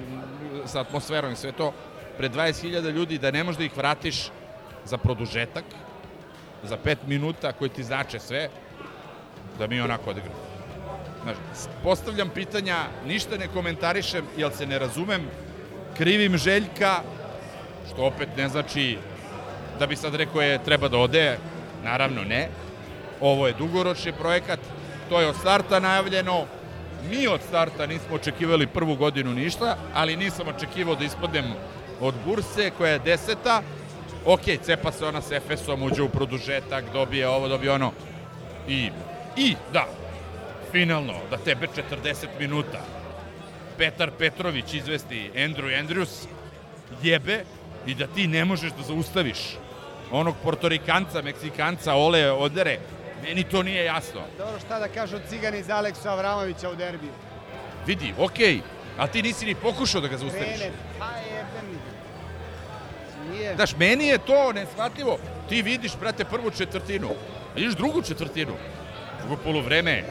sa 0.66 0.80
atmosferom 0.80 1.32
i 1.32 1.36
sve 1.36 1.52
to, 1.52 1.72
pred 2.18 2.34
20.000 2.34 2.90
ljudi, 2.90 3.18
da 3.18 3.30
ne 3.30 3.44
možeš 3.44 3.58
da 3.58 3.64
ih 3.64 3.76
vratiš 3.76 4.28
za 4.84 4.98
produžetak, 4.98 5.64
za 6.62 6.76
5 6.84 6.96
minuta 7.06 7.52
koji 7.52 7.70
ti 7.70 7.84
znače 7.84 8.18
sve, 8.18 8.48
da 9.58 9.66
mi 9.66 9.80
onako 9.80 10.10
odigramo. 10.10 10.36
Znaš, 11.22 11.36
postavljam 11.82 12.30
pitanja, 12.34 12.76
ništa 13.06 13.36
ne 13.36 13.48
komentarišem, 13.48 14.24
jer 14.36 14.52
se 14.52 14.66
ne 14.66 14.78
razumem, 14.78 15.28
krivim 15.96 16.36
Željka, 16.36 17.02
što 17.92 18.04
opet 18.04 18.28
ne 18.36 18.48
znači 18.48 18.98
da 19.78 19.86
bi 19.86 19.96
sad 19.96 20.14
rekao 20.14 20.42
je 20.42 20.64
treba 20.64 20.88
da 20.88 20.98
ode, 20.98 21.38
naravno 21.84 22.24
ne. 22.24 22.48
Ovo 23.20 23.46
je 23.46 23.52
dugoročni 23.52 24.12
projekat, 24.12 24.60
to 25.08 25.20
je 25.20 25.26
od 25.26 25.36
starta 25.36 25.80
najavljeno, 25.80 26.46
mi 27.10 27.26
od 27.26 27.40
starta 27.48 27.86
nismo 27.86 28.14
očekivali 28.14 28.66
prvu 28.66 28.96
godinu 28.96 29.34
ništa, 29.34 29.76
ali 29.94 30.16
nisam 30.16 30.48
očekivao 30.48 30.94
da 30.94 31.04
ispadnem 31.04 31.44
od 32.00 32.14
burse 32.24 32.70
koja 32.78 32.92
je 32.92 32.98
deseta. 32.98 33.62
Ok, 34.26 34.40
cepa 34.62 34.92
se 34.92 35.06
ona 35.06 35.22
s 35.22 35.32
Efesom, 35.32 35.82
uđe 35.82 36.02
u 36.02 36.08
produžetak, 36.08 36.84
dobije 36.92 37.28
ovo, 37.28 37.48
dobije 37.48 37.72
ono. 37.72 37.92
I, 38.68 38.90
i 39.36 39.54
da, 39.72 39.86
finalno, 40.72 41.14
da 41.30 41.36
tebe 41.36 41.66
40 42.04 42.26
minuta 42.38 42.80
Petar 43.78 44.10
Petrović 44.18 44.74
izvesti 44.74 45.30
Andrew 45.34 45.86
Andrews 45.86 46.26
jebe 47.02 47.44
i 47.86 47.94
da 47.94 48.06
ti 48.06 48.26
ne 48.26 48.44
možeš 48.44 48.72
da 48.72 48.82
zaustaviš 48.82 49.38
onog 50.10 50.34
portorikanca, 50.44 51.22
meksikanca, 51.22 51.94
ole, 51.94 52.32
odere. 52.32 52.78
Meni 53.22 53.44
to 53.44 53.62
nije 53.62 53.84
jasno. 53.84 54.20
Dobro, 54.38 54.60
šta 54.60 54.78
da 54.78 54.88
kažu 54.88 55.16
cigani 55.28 55.62
za 55.62 55.76
Aleksa 55.76 56.12
Avramovića 56.12 56.70
u 56.70 56.74
derbiju? 56.74 57.12
Vidi, 57.86 58.14
okej, 58.18 58.60
a 58.98 59.06
ti 59.06 59.22
nisi 59.22 59.46
ni 59.46 59.54
pokušao 59.54 60.00
da 60.00 60.08
ga 60.08 60.16
zaustaviš. 60.16 60.56
Krene, 60.56 60.72
pa 60.98 61.06
jebem. 61.06 61.80
Nije. 63.30 63.54
Znaš, 63.54 63.76
meni 63.76 64.06
je 64.06 64.18
to 64.18 64.52
neshvatljivo. 64.52 65.18
Ti 65.48 65.62
vidiš, 65.62 65.92
brate, 66.00 66.24
prvu 66.24 66.50
četvrtinu, 66.50 67.08
a 67.08 67.54
vidiš 67.54 67.74
drugu 67.74 68.02
četvrtinu. 68.02 68.52
Drugo 69.20 69.42
polovreme, 69.42 70.04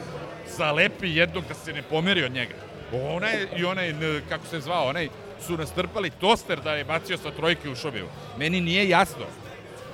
zalepi 0.56 1.16
jednog 1.16 1.44
da 1.48 1.54
se 1.54 1.72
ne 1.72 1.82
pomeri 1.82 2.24
od 2.24 2.32
njega. 2.32 2.54
Onaj 2.92 3.46
i 3.56 3.64
onaj, 3.64 3.94
kako 4.28 4.46
se 4.46 4.60
zvao, 4.60 4.88
onaj 4.88 5.08
su 5.46 5.56
nastrpali 5.56 6.10
toster 6.10 6.60
da 6.60 6.74
je 6.74 6.84
bacio 6.84 7.18
sa 7.18 7.30
trojke 7.30 7.70
u 7.70 7.74
šobiju. 7.74 8.06
Meni 8.38 8.60
nije 8.60 8.88
jasno. 8.88 9.26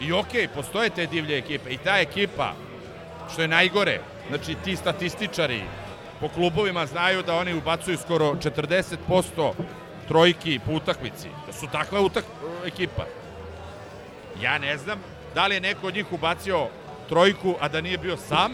I 0.00 0.12
okej, 0.12 0.48
postoje 0.48 0.90
te 0.90 1.06
divlje 1.06 1.38
ekipe 1.38 1.70
i 1.70 1.78
ta 1.78 1.98
ekipa, 1.98 2.52
što 3.32 3.42
je 3.42 3.48
najgore, 3.48 4.00
znači 4.28 4.54
ti 4.64 4.76
statističari 4.76 5.62
po 6.20 6.28
klubovima 6.28 6.86
znaju 6.86 7.22
da 7.22 7.36
oni 7.36 7.54
ubacuju 7.54 7.98
skoro 7.98 8.34
40% 8.34 9.52
trojki 10.08 10.60
po 10.66 10.72
utakmici. 10.72 11.28
Da 11.46 11.52
su 11.52 11.66
takva 11.72 12.00
utak 12.00 12.24
ekipa. 12.66 13.04
Ja 14.40 14.58
ne 14.58 14.76
znam 14.78 14.98
da 15.34 15.46
li 15.46 15.54
je 15.54 15.60
neko 15.60 15.86
od 15.86 15.94
njih 15.94 16.12
ubacio 16.12 16.68
trojku, 17.08 17.54
a 17.60 17.68
da 17.68 17.80
nije 17.80 17.98
bio 17.98 18.16
sam, 18.16 18.52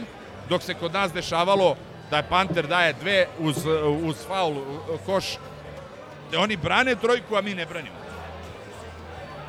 dok 0.49 0.63
se 0.63 0.75
kod 0.75 0.93
nas 0.93 1.13
dešavalo 1.13 1.77
da 2.11 2.17
je 2.17 2.29
Panter 2.29 2.67
daje 2.67 2.93
dve 2.93 3.27
uz, 3.39 3.67
uz 4.03 4.17
faul 4.27 4.57
koš. 5.07 5.25
Oni 6.37 6.57
brane 6.57 6.97
trojku, 6.97 7.37
a 7.37 7.41
mi 7.41 7.55
ne 7.55 7.67
branimo. 7.67 8.02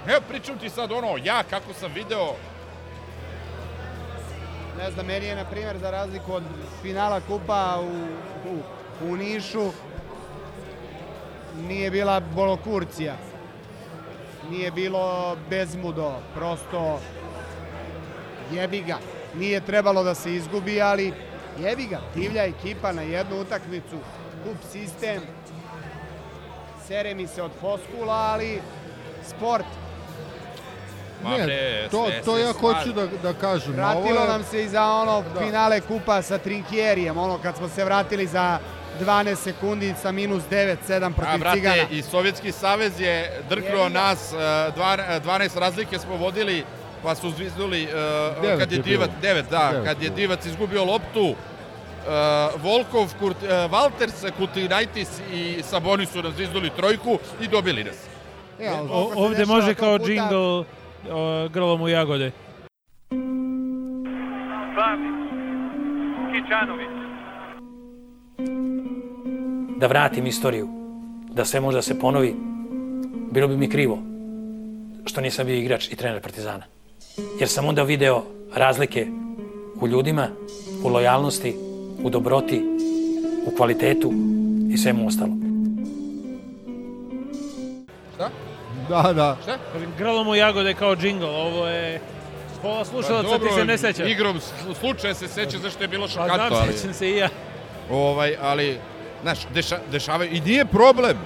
Evo 0.07 0.21
pričam 0.29 0.57
ti 0.57 0.69
sad 0.69 0.91
ono, 0.91 1.17
ja 1.23 1.43
kako 1.43 1.73
sam 1.73 1.91
video, 1.93 2.35
Ne 4.77 4.91
znam, 4.91 5.05
meni 5.05 5.25
je, 5.25 5.35
na 5.35 5.45
primjer, 5.45 5.77
za 5.77 5.91
razliku 5.91 6.33
od 6.33 6.43
finala 6.81 7.21
kupa 7.21 7.79
u, 7.81 7.89
u, 8.49 8.59
u 9.09 9.15
Nišu, 9.15 9.71
nije 11.67 11.91
bila 11.91 12.19
bolokurcija. 12.19 13.13
Nije 14.49 14.71
bilo 14.71 15.35
bezmudo, 15.49 16.13
prosto 16.35 16.99
jebi 18.51 18.81
ga. 18.81 18.97
Nije 19.35 19.61
trebalo 19.61 20.03
da 20.03 20.15
se 20.15 20.35
izgubi, 20.35 20.81
ali 20.81 21.13
jebi 21.59 21.85
ga. 21.85 21.99
Divlja 22.15 22.43
ekipa 22.43 22.91
na 22.91 23.01
jednu 23.01 23.41
utakmicu, 23.41 23.97
kup 24.43 24.57
sistem, 24.71 25.21
sere 26.87 27.15
mi 27.15 27.27
se 27.27 27.43
od 27.43 27.51
foskula, 27.61 28.13
ali 28.13 28.61
sport. 29.23 29.82
Ma 31.23 31.29
Ne, 31.29 31.43
bre, 31.43 31.87
to, 31.91 32.05
sve 32.05 32.21
to 32.21 32.35
se 32.35 32.41
ja 32.41 32.53
slaže. 32.53 32.59
hoću 32.75 32.91
da, 32.91 33.07
da 33.23 33.33
kažem. 33.35 33.73
a 33.73 33.91
ovo 33.91 34.01
Vratilo 34.01 34.21
je- 34.21 34.27
nam 34.27 34.43
se 34.43 34.63
i 34.63 34.69
za 34.69 34.83
ono 34.85 35.23
Da. 35.33 35.39
finale 35.39 35.81
kupa 35.81 36.21
sa 36.21 36.37
Trinkjerijem, 36.37 37.17
ono 37.17 37.37
kad 37.37 37.57
smo 37.57 37.69
se 37.69 37.85
vratili 37.85 38.27
za 38.27 38.59
12 38.99 39.35
sekundi 39.37 39.93
sa 39.95 40.11
minus 40.11 40.43
9-7 40.45 40.77
A, 41.05 41.09
protiv 41.11 41.39
brate, 41.39 41.57
Cigana. 41.57 41.83
i 41.91 42.01
Sovjetski 42.01 42.51
savez 42.51 42.99
je 42.99 43.15
drknuo 43.49 43.89
nas, 43.89 44.33
e, 44.33 44.35
dva- 44.71 44.97
e, 45.09 45.19
12 45.19 45.57
razlike 45.57 45.99
smo 45.99 46.15
vodili, 46.17 46.63
pa 47.03 47.15
su 47.15 47.31
zvizduli, 47.31 47.83
e, 47.83 47.87
Devet 48.41 48.59
kad 48.59 48.71
je, 48.71 48.77
je 48.77 48.81
Divac, 48.81 49.09
bilo. 49.11 49.21
9, 49.23 49.49
da, 49.49 49.69
Devet 49.71 49.85
kad 49.85 49.97
je 49.97 50.09
bilo. 50.09 50.15
Divac 50.15 50.45
izgubio 50.45 50.83
loptu, 50.85 51.27
e, 51.27 51.35
Volkov, 52.57 53.13
Kurt, 53.19 53.43
e, 53.43 53.67
Valters, 53.67 54.13
Kutinaitis 54.37 55.09
i 55.33 55.63
Saboni 55.63 56.05
su 56.05 56.23
nam 56.23 56.31
zvizduli 56.31 56.69
trojku 56.69 57.17
i 57.41 57.47
dobili 57.47 57.83
nas. 57.83 57.95
E, 58.59 58.69
se 58.69 58.75
ovde 59.15 59.45
može 59.45 59.73
kao 59.75 59.97
puta- 59.97 60.05
džingl 60.05 60.61
grlom 61.53 61.81
u 61.81 61.89
jagode. 61.89 62.31
Da 69.77 69.87
vratim 69.87 70.25
istoriju, 70.27 70.67
da 71.33 71.45
sve 71.45 71.59
može 71.59 71.77
da 71.77 71.81
se 71.81 71.99
ponovi, 71.99 72.35
bilo 73.31 73.47
bi 73.47 73.57
mi 73.57 73.69
krivo 73.69 73.99
što 75.05 75.21
nisam 75.21 75.45
bio 75.45 75.55
igrač 75.55 75.91
i 75.91 75.95
trener 75.95 76.21
Partizana. 76.21 76.63
Jer 77.39 77.49
sam 77.49 77.67
onda 77.67 77.83
video 77.83 78.23
razlike 78.55 79.07
u 79.81 79.87
ljudima, 79.87 80.27
u 80.83 80.87
lojalnosti, 80.87 81.55
u 82.03 82.09
dobroti, 82.09 82.61
u 83.47 83.55
kvalitetu 83.57 84.13
i 84.73 84.77
svemu 84.77 85.07
ostalom. 85.07 85.42
Da, 88.89 89.13
da. 89.13 89.37
Šta? 89.43 89.57
Kažem, 89.73 89.93
grlom 89.97 90.27
u 90.27 90.35
jagode 90.35 90.73
kao 90.73 90.95
džingl, 90.95 91.25
ovo 91.25 91.67
je... 91.67 92.01
Pola 92.61 92.85
slušalaca 92.85 93.39
ti 93.39 93.53
se 93.55 93.65
ne 93.65 93.77
seća. 93.77 94.03
Igrom 94.05 94.39
slučaja 94.79 95.13
se 95.13 95.27
seća 95.27 95.57
zašto 95.57 95.83
je 95.83 95.87
bilo 95.87 96.05
Pa 96.05 96.11
šokantno, 96.11 96.47
znam, 96.47 96.61
ali... 96.63 96.73
sećam 96.73 96.93
se 96.93 97.09
i 97.09 97.17
ja. 97.17 97.29
Ovaj, 97.91 98.35
ali, 98.41 98.79
znaš, 99.21 99.39
deša, 99.53 99.79
dešavaju, 99.91 100.31
i 100.31 100.41
nije 100.41 100.65
problem. 100.65 101.17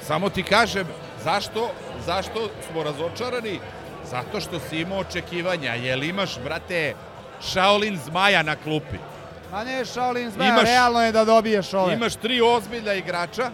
Samo 0.00 0.28
ti 0.28 0.42
kažem, 0.42 0.86
zašto, 1.24 1.70
zašto 2.06 2.48
smo 2.70 2.82
razočarani? 2.82 3.58
Zato 4.10 4.40
što 4.40 4.58
si 4.60 4.80
imao 4.80 4.98
očekivanja, 4.98 5.74
jel 5.74 6.02
imaš, 6.02 6.38
brate, 6.44 6.94
Shaolin 7.40 7.98
zmaja 7.98 8.42
na 8.42 8.56
klupi. 8.56 8.98
Ma 9.52 9.64
ne, 9.64 9.84
Shaolin 9.84 10.30
zmaja, 10.30 10.50
Imaš- 10.50 10.64
realno 10.64 11.02
je 11.02 11.12
da 11.12 11.24
dobiješ 11.24 11.74
ove. 11.74 11.94
Imaš 11.94 12.14
tri 12.14 12.40
ozbiljna 12.40 12.94
igrača, 12.94 13.50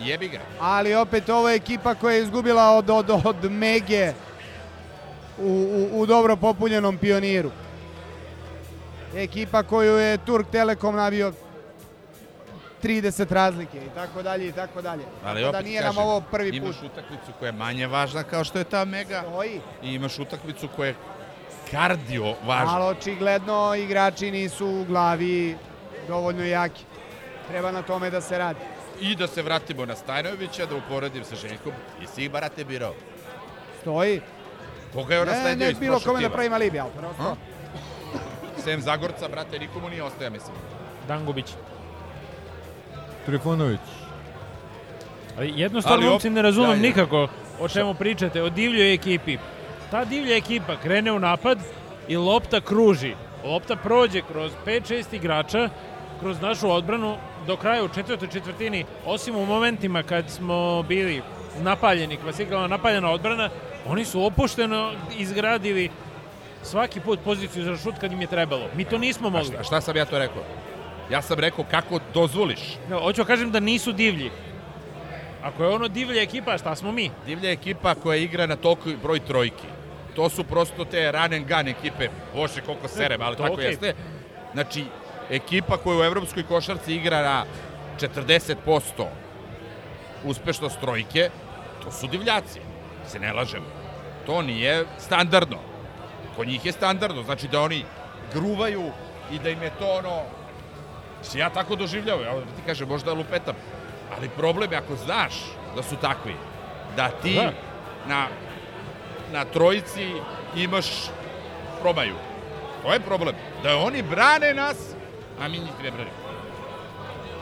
jebi 0.00 0.28
ga. 0.28 0.40
Ali 0.60 0.94
opet 0.94 1.28
ovo 1.28 1.48
je 1.48 1.56
ekipa 1.56 1.94
koja 1.94 2.14
je 2.14 2.22
izgubila 2.22 2.70
od, 2.70 2.90
od, 2.90 3.10
od 3.24 3.50
Mege 3.52 4.12
u, 5.38 5.48
u, 5.92 6.00
u 6.00 6.06
dobro 6.06 6.36
popunjenom 6.36 6.98
pioniru. 6.98 7.50
Ekipa 9.16 9.62
koju 9.62 9.96
je 9.96 10.18
Turk 10.18 10.46
Telekom 10.50 10.96
nabio 10.96 11.32
30 12.82 13.32
razlike 13.32 13.78
i 13.78 13.88
tako 13.94 14.22
dalje 14.22 14.48
i 14.48 14.52
tako 14.52 14.82
dalje. 14.82 15.02
Ali 15.24 15.40
Tako 15.40 15.52
da 15.52 15.58
opet 15.58 15.66
nije 15.66 15.80
kažem, 15.82 15.94
nam 15.96 16.04
ovo 16.04 16.20
prvi 16.20 16.50
put. 16.50 16.56
imaš 16.56 16.76
utakmicu 16.82 17.32
koja 17.38 17.48
je 17.48 17.52
manje 17.52 17.86
važna 17.86 18.22
kao 18.22 18.44
što 18.44 18.58
je 18.58 18.64
ta 18.64 18.84
Mega 18.84 19.22
Stoji. 19.30 19.60
i 19.82 19.94
imaš 19.94 20.18
utakmicu 20.18 20.68
koja 20.76 20.86
je 20.88 20.94
kardio 21.70 22.34
važna. 22.44 22.74
Ali 22.74 22.84
očigledno 22.96 23.74
igrači 23.74 24.30
nisu 24.30 24.66
u 24.66 24.84
glavi 24.84 25.56
dovoljno 26.08 26.44
jaki. 26.44 26.84
Treba 27.48 27.70
na 27.72 27.82
tome 27.82 28.10
da 28.10 28.20
se 28.20 28.38
radi. 28.38 28.60
I 29.00 29.16
da 29.16 29.26
se 29.26 29.42
vratimo 29.42 29.86
na 29.86 29.96
Stajnovića, 29.96 30.66
da 30.66 30.76
uporedim 30.76 31.24
sa 31.24 31.36
Željkom. 31.36 31.72
I 32.02 32.06
si 32.06 32.28
barate 32.28 32.64
birao. 32.64 32.94
Stoji. 33.80 34.20
Koga 34.92 35.14
je 35.14 35.20
on 35.20 35.26
Ne, 35.26 35.32
nasledio 35.32 35.64
ne 35.66 35.72
iz 35.72 35.78
bilo 35.78 36.00
kome 36.00 36.20
da 36.20 36.30
pravim 36.30 36.52
alibi, 36.52 36.80
ali 36.80 36.90
prosto. 36.98 37.36
Sem 38.58 38.80
Zagorca, 38.80 39.28
brate, 39.28 39.58
nikomu 39.58 39.88
nije 39.88 40.02
ostaja, 40.02 40.30
mislim. 40.30 40.56
Dangubić. 41.08 41.46
Trifunović. 43.26 43.80
Ali 45.38 45.52
jednostavno, 45.56 45.96
Ali 45.96 46.06
op- 46.06 46.10
momci, 46.10 46.30
ne 46.30 46.42
razumem 46.42 46.70
da, 46.70 46.76
nikako 46.76 47.28
o 47.60 47.68
čemu 47.68 47.94
pričate, 47.94 48.42
o 48.42 48.48
divljoj 48.50 48.94
ekipi. 48.94 49.38
Ta 49.90 50.04
divlja 50.04 50.36
ekipa 50.36 50.76
krene 50.76 51.12
u 51.12 51.18
napad 51.18 51.58
i 52.08 52.16
lopta 52.16 52.60
kruži. 52.60 53.14
Lopta 53.44 53.76
prođe 53.76 54.22
kroz 54.22 54.52
5-6 54.66 55.04
igrača, 55.12 55.68
kroz 56.20 56.40
našu 56.40 56.70
odbranu, 56.70 57.16
do 57.46 57.56
kraja 57.56 57.84
u 57.84 57.88
četvrtoj 57.88 58.28
četvrtini, 58.28 58.84
osim 59.06 59.36
u 59.36 59.46
momentima 59.46 60.02
kad 60.02 60.30
smo 60.30 60.82
bili 60.82 61.22
napaljeni, 61.58 62.16
kad 62.16 62.34
se 62.34 62.42
igrala 62.42 62.68
napaljena 62.68 63.10
odbrana, 63.10 63.50
oni 63.86 64.04
su 64.04 64.24
opušteno 64.24 64.92
izgradili 65.18 65.90
svaki 66.62 67.00
put 67.00 67.20
poziciju 67.20 67.64
za 67.64 67.76
šut 67.76 67.94
kad 68.00 68.12
im 68.12 68.20
je 68.20 68.26
trebalo. 68.26 68.68
Mi 68.76 68.84
to 68.84 68.98
nismo 68.98 69.28
A 69.28 69.30
mogli. 69.30 69.46
šta, 69.46 69.62
šta 69.62 69.80
sam 69.80 69.96
ja 69.96 70.04
to 70.04 70.18
rekao? 70.18 70.42
Ja 71.10 71.22
sam 71.22 71.38
rekao 71.38 71.64
kako 71.64 72.00
dozvoliš. 72.14 72.60
No, 72.90 73.00
hoću 73.00 73.22
da 73.22 73.26
kažem 73.26 73.50
da 73.50 73.60
nisu 73.60 73.92
divlji. 73.92 74.30
Ako 75.42 75.62
je 75.64 75.68
ono 75.68 75.88
divlja 75.88 76.22
ekipa, 76.22 76.58
šta 76.58 76.74
smo 76.74 76.92
mi? 76.92 77.10
Divlja 77.26 77.50
ekipa 77.50 77.94
koja 77.94 78.16
igra 78.16 78.46
na 78.46 78.56
toliko 78.56 78.90
broj 79.02 79.20
trojki. 79.20 79.66
To 80.16 80.28
su 80.28 80.44
prosto 80.44 80.84
te 80.84 81.12
run 81.12 81.32
and 81.32 81.46
gun 81.48 81.68
ekipe. 81.68 82.08
Bože, 82.34 82.60
koliko 82.60 82.88
serem, 82.88 83.22
ali 83.22 83.36
To 83.36 83.42
tako 83.42 83.54
okej. 83.54 83.66
jeste. 83.66 83.94
Znači, 84.52 84.84
ekipa 85.30 85.76
koja 85.76 85.98
u 85.98 86.04
evropskoj 86.04 86.42
košarci 86.42 86.94
igra 86.94 87.22
na 87.22 87.44
40% 88.00 89.06
uspešnost 90.24 90.80
trojke, 90.80 91.30
to 91.84 91.90
su 91.90 92.06
divljaci. 92.06 92.60
Se 93.06 93.18
ne 93.18 93.32
lažemo. 93.32 93.66
To 94.26 94.42
nije 94.42 94.84
standardno. 94.98 95.58
Kod 96.36 96.48
njih 96.48 96.66
je 96.66 96.72
standardno. 96.72 97.22
Znači 97.22 97.48
da 97.48 97.60
oni 97.60 97.84
gruvaju 98.32 98.90
i 99.32 99.38
da 99.38 99.50
im 99.50 99.62
je 99.62 99.70
to 99.78 99.88
ono... 99.88 100.22
Se 101.22 101.38
ja 101.38 101.50
tako 101.50 101.76
doživljavao. 101.76 102.24
Ja 102.24 102.32
ti 102.40 102.62
kažem, 102.66 102.88
možda 102.88 103.12
lupetam. 103.12 103.54
Ali 104.16 104.28
problem 104.28 104.72
je 104.72 104.78
ako 104.78 104.96
znaš 104.96 105.34
da 105.76 105.82
su 105.82 105.96
takvi, 105.96 106.34
da 106.96 107.08
ti 107.08 107.34
Da. 107.34 107.52
na, 108.08 108.26
na 109.32 109.44
trojici 109.44 110.12
imaš 110.56 110.86
probaju. 111.80 112.14
To 112.82 112.92
je 112.92 113.00
problem. 113.00 113.34
Da 113.62 113.76
oni 113.76 114.02
brane 114.02 114.54
nas, 114.54 114.93
a 115.40 115.48
mi 115.48 115.58
njih 115.58 115.82
ne 115.82 115.90
branimo. 115.90 116.16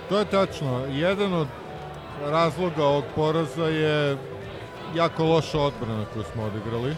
To 0.08 0.18
je 0.18 0.24
tačno. 0.24 0.86
Jedan 0.90 1.34
od 1.34 1.48
razloga 2.24 2.84
ovog 2.84 3.04
poraza 3.14 3.64
je 3.64 4.16
jako 4.94 5.24
loša 5.24 5.60
odbrana 5.60 6.04
koju 6.12 6.24
smo 6.32 6.42
odigrali. 6.42 6.96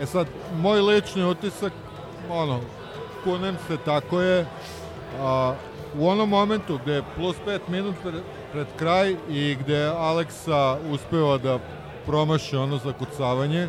E 0.00 0.06
sad, 0.06 0.26
moj 0.56 0.80
lični 0.80 1.24
utisak, 1.24 1.72
ono, 2.30 2.60
kunem 3.24 3.56
se, 3.68 3.76
tako 3.84 4.20
je, 4.20 4.46
a, 5.20 5.54
u 5.94 6.08
onom 6.08 6.28
momentu 6.28 6.78
gde 6.82 6.92
je 6.92 7.02
plus 7.16 7.36
5 7.46 7.60
minut 7.68 7.94
pred, 8.02 8.22
pred 8.52 8.66
kraj 8.76 9.16
i 9.28 9.56
gde 9.60 9.74
je 9.74 9.88
Aleksa 9.88 10.78
uspeva 10.90 11.38
da 11.38 11.58
promaši 12.06 12.56
ono 12.56 12.78
zakucavanje, 12.78 13.68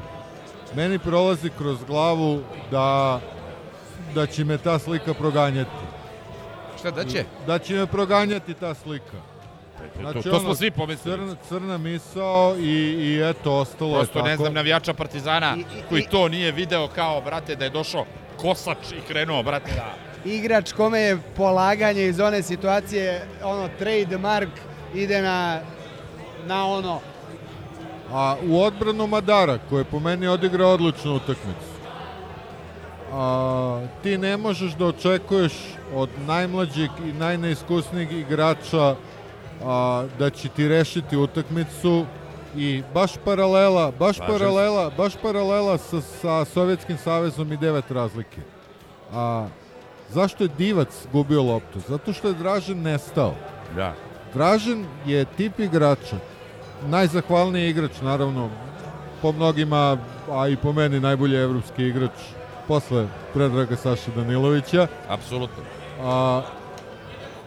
meni 0.76 1.00
prolazi 1.00 1.50
kroz 1.58 1.84
glavu 1.84 2.42
da, 2.72 3.20
da 4.16 4.26
će 4.26 4.46
me 4.46 4.58
ta 4.58 4.80
slika 4.80 5.14
proganjati. 5.14 5.87
Šta 6.80 6.92
da 6.92 7.06
će? 7.06 7.24
Da 7.48 7.60
će 7.60 7.74
me 7.74 7.88
proganjati 7.88 8.54
ta 8.54 8.74
slika. 8.74 9.18
to, 10.14 10.22
to 10.22 10.40
smo 10.40 10.56
svi 10.56 10.72
pomislili. 10.72 11.18
Crna, 11.18 11.36
crna 11.50 11.78
misao 11.78 12.56
i, 12.58 12.64
i 12.94 13.22
eto, 13.22 13.54
ostalo 13.54 13.94
Prosto 13.94 14.20
je 14.20 14.22
tako. 14.22 14.28
ne 14.28 14.38
znam 14.38 14.54
navijača 14.54 14.94
Partizana 14.94 15.56
I- 15.56 15.60
i- 15.60 15.64
koji 15.90 16.02
i- 16.02 16.08
to 16.08 16.28
nije 16.30 16.52
video 16.52 16.88
kao, 16.88 17.22
brate, 17.22 17.56
da 17.56 17.64
je 17.64 17.70
došao 17.70 18.06
kosač 18.38 18.78
i 18.92 19.08
krenuo, 19.08 19.44
brate, 19.44 19.72
da... 19.72 19.94
Igrač 20.26 20.72
kome 20.72 21.00
je 21.00 21.18
polaganje 21.36 22.04
iz 22.04 22.20
one 22.20 22.44
situacije, 22.44 23.22
ono, 23.44 23.70
trademark 23.70 24.50
ide 24.94 25.22
na, 25.22 25.60
na 26.46 26.68
ono, 26.68 27.00
A 28.12 28.36
u 28.44 28.62
odbranu 28.62 29.08
Madara, 29.08 29.60
koji 29.70 29.82
je 29.82 29.86
po 29.86 30.00
meni 30.00 30.28
odigrao 30.28 30.70
odličnu 30.72 31.16
utakmicu, 31.16 31.68
a, 33.12 33.82
ti 34.04 34.18
ne 34.18 34.38
možeš 34.38 34.72
da 34.72 34.86
očekuješ 34.86 35.54
od 35.96 36.10
najmlađeg 36.28 36.90
i 37.06 37.14
najneiskusnijeg 37.14 38.12
igrača 38.12 38.96
a, 39.64 40.06
da 40.20 40.30
će 40.30 40.50
ti 40.50 40.68
rešiti 40.68 41.18
utakmicu 41.18 42.06
i 42.56 42.84
baš 42.94 43.12
paralela, 43.26 43.92
baš 44.00 44.16
Slažem 44.16 44.34
se. 44.34 44.40
paralela, 44.40 44.92
baš 44.98 45.14
paralela 45.22 45.78
sa, 45.78 46.02
sa 46.02 46.46
Sovjetskim 46.46 46.98
savezom 46.98 47.54
i 47.54 47.58
devet 47.58 47.92
razlike. 47.92 48.42
A, 49.14 49.48
zašto 50.10 50.44
je 50.44 50.50
Divac 50.58 51.08
gubio 51.12 51.44
loptu? 51.44 51.80
Zato 51.88 52.14
što 52.14 52.28
je 52.28 52.34
Dražen 52.34 52.82
nestao. 52.82 53.34
Da. 53.76 53.94
Dražen 54.34 54.86
je 55.06 55.26
tip 55.26 55.60
igrača, 55.60 56.18
najzahvalniji 56.86 57.70
igrač, 57.70 58.02
naravno, 58.02 58.50
po 59.22 59.32
mnogima, 59.32 59.98
a 60.32 60.48
i 60.48 60.56
po 60.56 60.74
meni 60.74 61.00
najbolji 61.00 61.38
evropski 61.38 61.84
igrač 61.84 62.12
posle 62.68 63.08
Predraga 63.34 63.76
Saša 63.76 64.12
Danilovića. 64.16 64.88
Apsolutno. 65.10 65.77
A, 66.02 66.42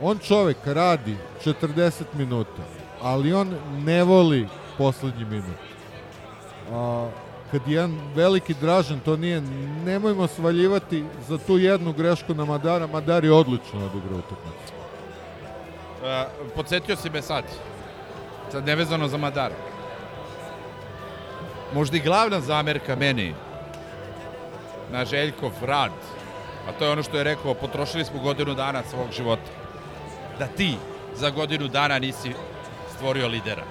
on 0.02 0.18
čovek 0.18 0.56
radi 0.64 1.16
40 1.44 2.04
minuta, 2.14 2.62
ali 3.02 3.32
on 3.32 3.56
ne 3.84 4.04
voli 4.04 4.48
poslednji 4.78 5.24
minut. 5.24 5.60
A, 6.72 7.08
kad 7.50 7.68
je 7.68 7.74
jedan 7.74 7.98
veliki 8.14 8.54
Dražen, 8.54 9.00
to 9.00 9.16
nije, 9.16 9.40
nemojmo 9.84 10.26
svaljivati 10.26 11.04
za 11.28 11.38
tu 11.38 11.58
jednu 11.58 11.92
grešku 11.92 12.34
na 12.34 12.44
Madara, 12.44 12.86
Madar 12.86 13.24
je 13.24 13.32
odlično 13.32 13.86
odigrao 13.86 14.18
utakmicu. 14.18 14.72
Uh, 16.00 16.06
podsjetio 16.54 16.96
si 16.96 17.10
me 17.10 17.22
sad. 17.22 17.44
Sad 18.52 18.66
nevezano 18.66 19.08
za 19.08 19.16
Madara. 19.16 19.54
Možda 21.74 21.96
i 21.96 22.00
glavna 22.00 22.40
zamerka 22.40 22.96
meni 22.96 23.34
na 24.92 25.04
Željkov 25.04 25.52
rad, 25.62 25.92
a 26.68 26.72
to 26.72 26.84
je 26.84 26.90
ono 26.90 27.02
što 27.02 27.18
je 27.18 27.24
rekao, 27.24 27.54
potrošili 27.54 28.04
smo 28.04 28.20
godinu 28.20 28.54
dana 28.54 28.82
svog 28.90 29.12
života. 29.12 29.50
Da 30.38 30.46
ti 30.46 30.76
za 31.14 31.30
godinu 31.30 31.68
dana 31.68 31.98
nisi 31.98 32.32
stvorio 32.94 33.28
lidera. 33.28 33.64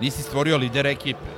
Nisi 0.00 0.22
stvorio 0.22 0.56
lidera 0.56 0.90
ekipe 0.90 1.30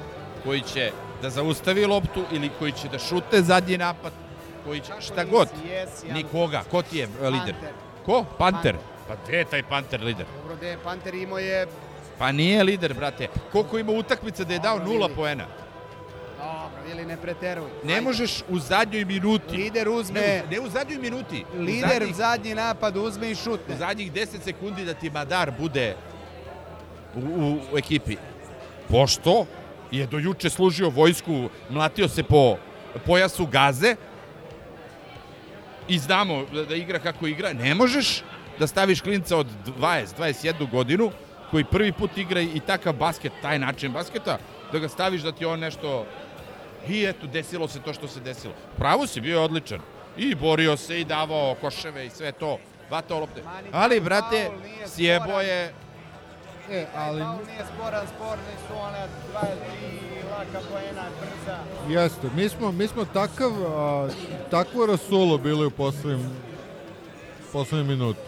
koji 0.45 0.61
će 0.61 0.93
da 1.23 1.31
zaustavi 1.31 1.87
loptu 1.87 2.25
ili 2.33 2.51
koji 2.59 2.73
će 2.73 2.89
da 2.89 2.99
šute 2.99 3.43
zadnji 3.43 3.79
napad, 3.79 4.13
koji 4.65 4.81
će 4.81 4.93
šta 5.01 5.25
god. 5.25 5.49
Nikoga. 6.13 6.63
Ko 6.71 6.83
ti 6.83 6.99
je 6.99 7.09
e, 7.23 7.31
lider? 7.31 7.55
Ko? 8.07 8.25
Panter. 8.39 8.77
Pa 9.09 9.15
gde 9.25 9.37
je 9.37 9.45
taj 9.45 9.63
Panter 9.63 10.03
lider? 10.03 10.27
Dobro, 10.37 10.57
gde 10.57 10.69
je 10.69 10.79
Panter 10.79 11.15
imao 11.15 11.39
je... 11.39 11.67
Pa 12.19 12.33
nije 12.33 12.63
lider, 12.63 12.95
brate. 12.95 13.29
Koliko 13.53 13.79
ima 13.79 13.93
utakmica 13.93 14.45
da 14.45 14.53
je 14.53 14.59
dao 14.59 14.79
nula 14.79 15.09
poena? 15.17 15.47
Ili 16.87 17.05
ne 17.07 17.17
preteruj. 17.17 17.69
Ne 17.85 17.93
Ajde. 17.93 18.01
možeš 18.01 18.43
u 18.49 18.59
zadnjoj 18.59 19.05
minuti. 19.05 19.57
Lider 19.57 19.89
uzme... 19.89 20.21
Ne, 20.21 20.43
u- 20.45 20.51
ne 20.53 20.61
u 20.61 20.71
zadnjoj 20.71 20.99
minuti. 20.99 21.45
U 21.55 21.61
Lider 21.61 21.89
zadnjih- 21.91 22.15
zadnji 22.15 22.55
napad 22.55 22.97
uzme 22.97 23.29
i 23.29 23.33
u 23.33 23.37
šutne. 23.37 23.77
zadnjih 23.77 24.13
10 24.13 24.27
sekundi 24.41 24.85
da 24.85 24.95
ti 24.95 25.11
Madar 25.11 25.53
bude 25.53 25.97
u, 27.15 27.21
u, 27.21 27.53
u 27.73 27.79
ekipi. 27.79 28.17
Pošto 28.89 29.47
je 29.91 30.07
do 30.07 30.19
juče 30.19 30.51
služio 30.51 30.89
vojsku, 30.91 31.49
mlatio 31.71 32.09
se 32.09 32.23
po 32.23 32.57
pojasu 33.07 33.47
gaze 33.47 33.97
i 35.89 35.99
znamo 35.99 36.45
da, 36.47 36.65
da 36.65 36.75
igra 36.75 36.99
kako 36.99 37.27
igra, 37.27 37.53
ne 37.53 37.75
možeš 37.75 38.23
da 38.59 38.67
staviš 38.67 39.01
klinca 39.01 39.37
od 39.37 39.47
20, 39.69 40.07
21 40.19 40.71
godinu 40.71 41.11
koji 41.51 41.65
prvi 41.65 41.93
put 41.93 42.19
igra 42.19 42.41
i 42.41 42.61
takav 42.61 42.93
basket, 42.93 43.33
taj 43.43 43.59
način 43.59 43.93
basketa, 43.93 44.39
da 44.73 44.79
ga 44.79 44.89
staviš 44.89 45.23
da 45.23 45.33
ti 45.33 45.45
on 45.45 45.61
nešto 45.61 46.07
i 46.89 47.05
eto, 47.05 47.27
desilo 47.27 47.69
se 47.69 47.81
to 47.81 47.93
što 47.93 48.09
se 48.09 48.21
desilo. 48.21 48.55
Pravo 48.79 49.07
si, 49.07 49.21
bio 49.21 49.39
je 49.39 49.45
odličan. 49.45 49.81
I 50.17 50.35
borio 50.35 50.77
se 50.77 51.01
i 51.01 51.05
davao 51.05 51.55
koševe 51.61 52.07
i 52.07 52.11
sve 52.11 52.33
to. 52.33 52.59
Vatao 52.91 53.21
lopte. 53.21 53.43
Ali, 53.73 54.01
brate, 54.01 54.51
sjebo 54.87 55.41
je... 55.41 55.75
E, 56.71 56.87
ali 56.97 57.21
nije 57.21 57.65
sporan, 57.75 58.07
sporni 58.17 58.55
su 58.69 58.75
ona 58.75 59.07
dva, 59.31 59.41
tri 59.41 60.03
laka 60.31 60.67
poena, 60.71 61.03
brza. 61.21 61.59
Jeste, 61.89 62.29
mi 62.37 62.49
smo, 62.49 62.73
mi 62.73 62.87
smo 62.87 63.05
takav, 63.05 63.53
a, 63.67 64.09
takvo 64.51 64.87
rasulo 64.87 65.39
bili 65.39 65.67
u 65.67 65.71
poslednjem, 65.71 66.31
poslednjem 67.53 67.89
minutu. 67.89 68.21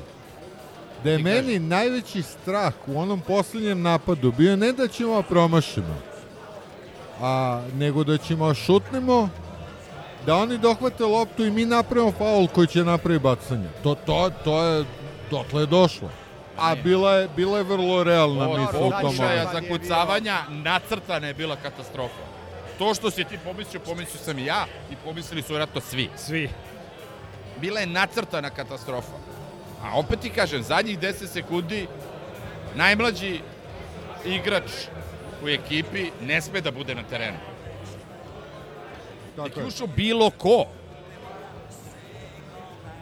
Da 1.04 1.10
je 1.10 1.18
meni 1.18 1.58
najveći 1.58 2.22
strah 2.22 2.74
u 2.86 3.00
onom 3.00 3.20
poslednjem 3.20 3.82
napadu 3.82 4.32
bio 4.32 4.56
ne 4.56 4.72
da 4.72 4.88
ćemo 4.88 5.22
promašimo, 5.22 5.96
a, 7.20 7.62
nego 7.74 8.04
da 8.04 8.18
ćemo 8.18 8.54
šutnemo, 8.54 9.28
da 10.26 10.36
oni 10.36 10.58
dohvate 10.58 11.04
loptu 11.04 11.44
i 11.44 11.50
mi 11.50 11.64
napravimo 11.64 12.12
faul 12.12 12.46
koji 12.46 12.66
će 12.66 12.84
napravi 12.84 13.18
bacanje. 13.18 13.68
To, 13.82 13.94
to, 13.94 14.30
to 14.44 14.62
je, 14.64 14.84
dotle 15.30 15.62
je 15.62 15.66
došlo. 15.66 16.10
A 16.58 16.74
bila 16.74 17.14
je, 17.14 17.28
bila 17.36 17.58
je 17.58 17.64
vrlo 17.64 18.04
realna 18.04 18.48
Od 18.48 18.60
misla 18.60 18.80
u 18.80 18.90
tom 18.90 19.00
pokušaja 19.02 19.44
momentu. 19.44 19.68
zakucavanja 19.68 20.36
nacrtana 20.48 21.26
je 21.26 21.34
bila 21.34 21.56
katastrofa. 21.56 22.24
To 22.78 22.94
što 22.94 23.10
si 23.10 23.24
ti 23.24 23.38
pomislio, 23.44 23.80
pomislio 23.80 24.22
sam 24.24 24.38
i 24.38 24.44
ja 24.44 24.66
i 24.90 24.96
pomislili 25.04 25.42
su 25.42 25.48
vjerojatno 25.52 25.80
svi. 25.80 26.10
Svi. 26.16 26.50
Bila 27.60 27.80
je 27.80 27.86
nacrtana 27.86 28.50
katastrofa. 28.50 29.16
A 29.82 29.98
opet 29.98 30.20
ti 30.20 30.30
kažem, 30.30 30.62
zadnjih 30.62 30.98
10 30.98 31.26
sekundi 31.26 31.86
najmlađi 32.74 33.40
igrač 34.24 34.70
u 35.44 35.48
ekipi 35.48 36.10
ne 36.22 36.40
sme 36.40 36.60
da 36.60 36.70
bude 36.70 36.94
na 36.94 37.02
terenu. 37.02 37.36
Tako 39.36 39.48
Nek 39.48 39.56
je 39.56 39.62
je. 39.62 39.66
ušao 39.66 39.86
bilo 39.86 40.30
ko. 40.30 40.66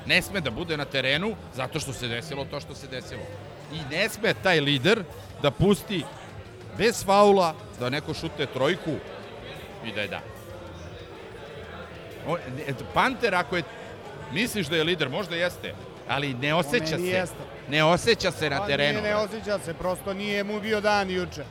Ne 0.07 0.23
sme 0.23 0.41
da 0.41 0.51
bude 0.51 0.77
na 0.77 0.85
terenu 0.85 1.35
zato 1.55 1.81
što 1.81 1.93
se 1.93 2.09
desilo 2.09 2.45
to 2.45 2.61
što 2.61 2.75
se 2.75 2.87
desilo. 2.87 3.23
I 3.73 3.95
ne 3.95 4.09
sme 4.09 4.35
taj 4.35 4.61
lider 4.61 5.05
da 5.43 5.51
pusti 5.51 6.05
bez 6.79 7.05
faula 7.05 7.55
da 7.81 7.91
neko 7.91 8.15
šute 8.15 8.47
trojku 8.47 8.91
i 9.85 9.93
da 9.93 10.01
je 10.01 10.09
da. 10.09 10.21
On, 12.27 12.39
Panter 12.95 13.35
ako 13.35 13.57
je 13.57 13.63
misliš 14.33 14.67
da 14.67 14.77
je 14.77 14.85
lider, 14.85 15.09
možda 15.09 15.37
jeste, 15.37 15.75
ali 16.09 16.35
ne 16.35 16.55
osjeća 16.55 16.97
se. 16.99 17.03
jeste. 17.03 17.37
Ne 17.69 17.85
osjeća 17.85 18.31
se 18.31 18.51
na 18.51 18.59
Pa 18.59 18.67
terenu. 18.67 19.01
nije, 19.01 19.15
ne 19.15 19.17
osjeća 19.17 19.59
se, 19.59 19.75
prosto 19.75 20.15
nije 20.15 20.45
mu 20.45 20.61
bio 20.61 20.81
dan 20.81 21.11
juče. 21.11 21.45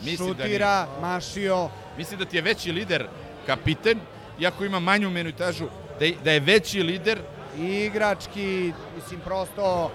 Mislim 0.00 0.28
da 0.28 0.34
Šutira, 0.36 0.86
mašio. 1.00 1.68
Mislim 1.96 2.18
da 2.18 2.24
ti 2.24 2.36
je 2.36 2.42
veći 2.42 2.72
lider 2.72 3.06
kapiten, 3.46 4.00
iako 4.40 4.64
ima 4.64 4.78
manju 4.80 5.10
minutažu, 5.10 5.66
da 5.98 6.04
je, 6.04 6.14
da 6.24 6.32
je 6.32 6.40
veći 6.40 6.82
lider 6.82 7.18
I 7.58 7.64
igrački, 7.64 8.72
mislim, 8.96 9.20
prosto 9.20 9.90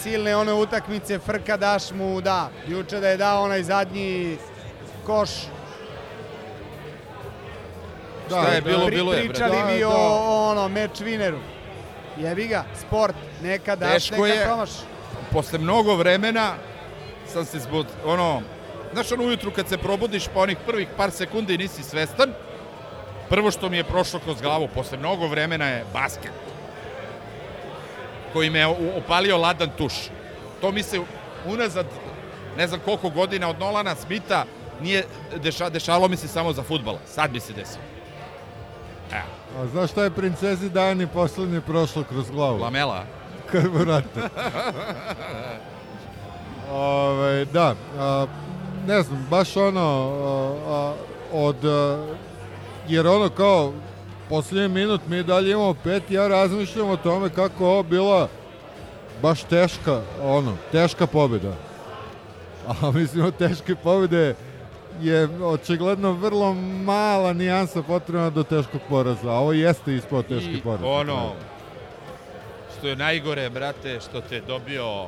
silne 0.00 0.36
one 0.36 0.52
utakmice, 0.52 1.18
frka 1.18 1.56
daš 1.56 1.90
mu, 1.90 2.20
da. 2.20 2.50
Juče 2.68 3.00
da 3.00 3.08
je 3.08 3.16
dao 3.16 3.42
onaj 3.42 3.62
zadnji 3.62 4.36
koš. 5.06 5.30
Šta 8.26 8.48
je 8.48 8.60
bilo, 8.60 8.86
Pri- 8.86 8.90
bilo 8.90 9.12
je. 9.14 9.28
Pričali 9.28 9.50
Da, 9.52 9.66
mi 9.66 9.80
da. 9.80 9.88
o 9.88 9.94
ono, 10.44 10.68
meč 10.68 11.00
vineru. 11.00 11.38
Jebi 12.18 12.46
ga, 12.46 12.64
sport, 12.78 13.14
nekad 13.42 13.78
daš, 13.78 13.92
Teško 13.92 14.14
nekad 14.16 14.28
je. 14.30 14.44
promaš. 14.44 14.70
posle 15.32 15.58
mnogo 15.58 15.94
vremena 15.94 16.54
sam 17.26 17.44
se 17.44 17.58
zbog, 17.58 17.86
ono, 18.04 18.42
znaš 18.92 19.12
ono 19.12 19.24
ujutru 19.24 19.50
kad 19.50 19.68
se 19.68 19.78
probudiš 19.78 20.28
pa 20.34 20.40
onih 20.40 20.58
prvih 20.66 20.88
par 20.96 21.10
sekundi 21.10 21.58
nisi 21.58 21.82
svestan, 21.82 22.32
prvo 23.28 23.50
što 23.50 23.68
mi 23.68 23.76
je 23.76 23.84
prošlo 23.84 24.20
kroz 24.20 24.40
glavu 24.40 24.68
posle 24.74 24.98
mnogo 24.98 25.26
vremena 25.26 25.68
je 25.68 25.84
basket 25.92 26.32
koji 28.32 28.50
me 28.50 28.58
je 28.58 28.66
opalio 28.96 29.36
ladan 29.38 29.70
tuš. 29.78 29.92
To 30.60 30.72
mi 30.72 30.82
se 30.82 31.00
unazad 31.46 31.86
ne 32.56 32.66
znam 32.68 32.80
koliko 32.84 33.10
godina 33.10 33.48
od 33.48 33.58
Nolana 33.60 33.94
Smita 33.94 34.44
nije 34.80 35.04
deša, 35.42 35.68
dešavalo 35.68 36.08
mi 36.08 36.16
se 36.16 36.28
samo 36.28 36.52
za 36.52 36.62
futbala. 36.62 36.98
Sad 37.06 37.32
mi 37.32 37.40
se 37.40 37.52
desilo. 37.52 37.84
Evo, 39.12 39.62
A 39.62 39.66
znaš 39.66 39.90
šta 39.90 40.04
je 40.04 40.10
princezi 40.10 40.70
Dani 40.70 41.06
poslednje 41.06 41.60
prošlo 41.60 42.04
kroz 42.04 42.30
glavu? 42.30 42.58
lamela. 42.58 43.04
Karburate. 43.52 44.20
Ove, 46.72 47.44
da, 47.44 47.74
a, 47.98 48.26
ne 48.86 49.02
znam, 49.02 49.26
baš 49.30 49.56
ono, 49.56 50.12
a, 50.24 50.72
a, 50.72 50.94
od, 51.32 51.64
a, 51.64 52.06
jer 52.88 53.06
ono 53.06 53.28
kao, 53.28 53.72
posljednji 54.28 54.68
minut 54.68 55.00
mi 55.06 55.22
dalje 55.22 55.50
imamo 55.50 55.74
pet, 55.74 56.10
ja 56.10 56.28
razmišljam 56.28 56.90
o 56.90 56.96
tome 56.96 57.30
kako 57.30 57.66
ovo 57.66 57.82
bila 57.82 58.28
baš 59.22 59.42
teška, 59.42 60.00
ono, 60.22 60.56
teška 60.72 61.06
pobjeda. 61.06 61.52
A 62.68 62.90
mislim, 62.94 63.24
od 63.24 63.36
teške 63.36 63.74
pobjede 63.74 64.34
je 65.00 65.28
očigledno 65.44 66.12
vrlo 66.12 66.54
mala 66.84 67.32
nijansa 67.32 67.82
potrebna 67.82 68.30
do 68.30 68.42
teškog 68.42 68.80
poraza, 68.88 69.30
a 69.30 69.38
ovo 69.38 69.52
jeste 69.52 69.94
ispod 69.94 70.26
teški 70.26 70.52
I 70.52 70.60
poraz. 70.60 70.80
ono, 70.84 71.32
što 72.78 72.88
je 72.88 72.96
najgore, 72.96 73.50
brate, 73.50 74.00
što 74.00 74.20
te 74.20 74.40
dobio... 74.40 75.06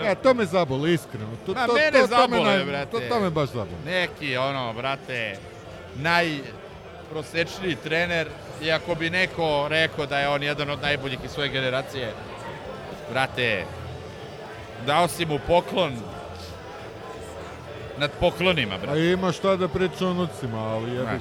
E, 0.00 0.14
to 0.14 0.34
me 0.34 0.44
zaboli, 0.44 0.94
iskreno. 0.94 1.26
To, 1.46 1.54
Ma, 1.54 1.66
to, 1.66 1.72
mene 1.74 1.90
to, 1.92 1.98
to, 1.98 2.06
zabole, 2.06 2.44
me, 2.44 2.58
naj- 2.58 2.66
brate. 2.66 2.90
To, 2.90 3.00
to 3.08 3.20
me 3.20 3.30
baš 3.30 3.48
zaboli. 3.48 3.76
Neki, 3.84 4.36
ono, 4.36 4.72
brate, 4.72 5.36
najprosečniji 5.96 7.76
trener, 7.76 8.28
iako 8.62 8.94
bi 8.94 9.10
neko 9.10 9.66
rekao 9.68 10.06
da 10.06 10.18
je 10.18 10.28
on 10.28 10.42
jedan 10.42 10.70
od 10.70 10.82
najboljih 10.82 11.18
iz 11.24 11.30
svoje 11.30 11.48
generacije, 11.48 12.12
brate, 13.10 13.64
dao 14.86 15.08
si 15.08 15.26
mu 15.26 15.38
poklon 15.38 15.92
nad 17.96 18.10
poklonima, 18.20 18.74
A 18.74 18.78
brate. 18.78 19.00
ima 19.02 19.32
šta 19.32 19.56
da 19.56 19.68
priča 19.68 20.06
o 20.06 20.14
nucima, 20.14 20.58
ali 20.58 20.90
jebi 20.90 21.04
ga. 21.04 21.18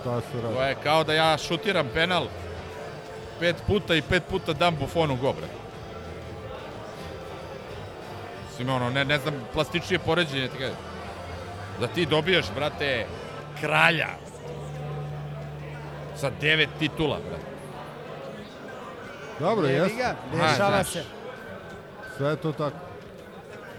Šta 0.00 0.20
se 0.20 0.42
radi? 0.42 0.54
To 0.54 0.62
je 0.62 0.76
kao 0.82 1.04
da 1.04 1.14
ja 1.14 1.38
šutiram 1.38 1.88
penal 1.94 2.26
pet 3.40 3.56
puta 3.66 3.94
i 3.94 4.02
pet 4.02 4.22
puta 4.30 4.52
dam 4.52 4.76
bufonu 4.76 5.16
go, 5.16 5.32
brate. 5.32 5.67
Mislim, 8.58 8.76
ono, 8.76 8.90
ne, 8.90 9.04
ne 9.04 9.18
znam, 9.18 9.34
plastičnije 9.52 9.98
poređenje, 9.98 10.48
kažem. 10.48 10.74
Da 11.80 11.86
ti 11.86 12.06
dobiješ, 12.06 12.46
brate, 12.54 13.06
kralja 13.60 14.08
sa 16.16 16.30
devet 16.40 16.68
titula, 16.78 17.18
brate. 17.28 17.44
Dobro, 19.40 19.66
A, 19.66 19.70
dešava 20.32 20.70
znaš. 20.70 20.86
se. 20.92 21.04
Sve 22.16 22.30
je 22.30 22.36
to 22.36 22.52
tako. 22.52 22.76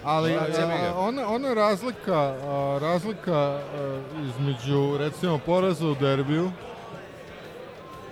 Ali 0.04 0.36
a, 0.36 0.94
ona, 0.96 1.28
ona 1.28 1.54
razlika, 1.54 2.20
a, 2.20 2.80
razlika 2.82 3.38
a, 3.38 3.62
između 4.30 4.98
recimo 4.98 5.38
poraza 5.38 5.88
u 5.88 5.96
derbiju 5.96 6.52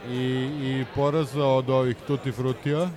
i, 0.09 0.49
i 0.61 0.85
poraza 0.95 1.45
od 1.45 1.69
ovih 1.69 1.95
tutti 2.07 2.31
frutija 2.31 2.89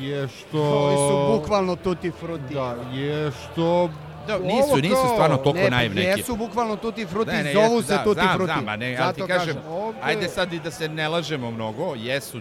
je 0.00 0.28
što... 0.28 0.58
Ovi 0.60 0.96
su 0.96 1.14
bukvalno 1.32 1.76
tutti 1.76 2.10
frutti. 2.10 2.54
Da, 2.54 2.74
je 2.92 3.30
što... 3.32 3.90
Da, 4.26 4.36
ovo 4.36 4.44
nisu, 4.46 4.76
nisu 4.76 4.94
kao- 4.94 5.08
stvarno 5.08 5.36
toliko 5.36 5.58
Ne, 5.60 5.70
pa 5.70 5.82
ekipe. 5.82 6.00
jesu 6.00 6.36
bukvalno 6.36 6.76
tutti 6.76 7.06
frutti, 7.06 7.32
Ne, 7.32 7.42
ne, 7.44 7.52
zovu 7.54 7.76
jesu, 7.76 7.82
se 7.82 7.92
da, 7.94 8.04
tutti 8.04 8.20
znam, 8.20 8.36
frutti. 8.36 8.52
Znam, 8.52 8.68
a 8.68 8.76
ne, 8.76 8.96
ali 8.96 9.14
ti 9.14 9.20
Zato 9.20 9.26
kažem, 9.28 9.56
ovde- 9.70 9.98
ajde 10.02 10.28
sad 10.28 10.52
i 10.52 10.60
da 10.60 10.70
se 10.70 10.88
ne 10.88 11.08
lažemo 11.08 11.50
mnogo, 11.50 11.94
jesu 11.96 12.40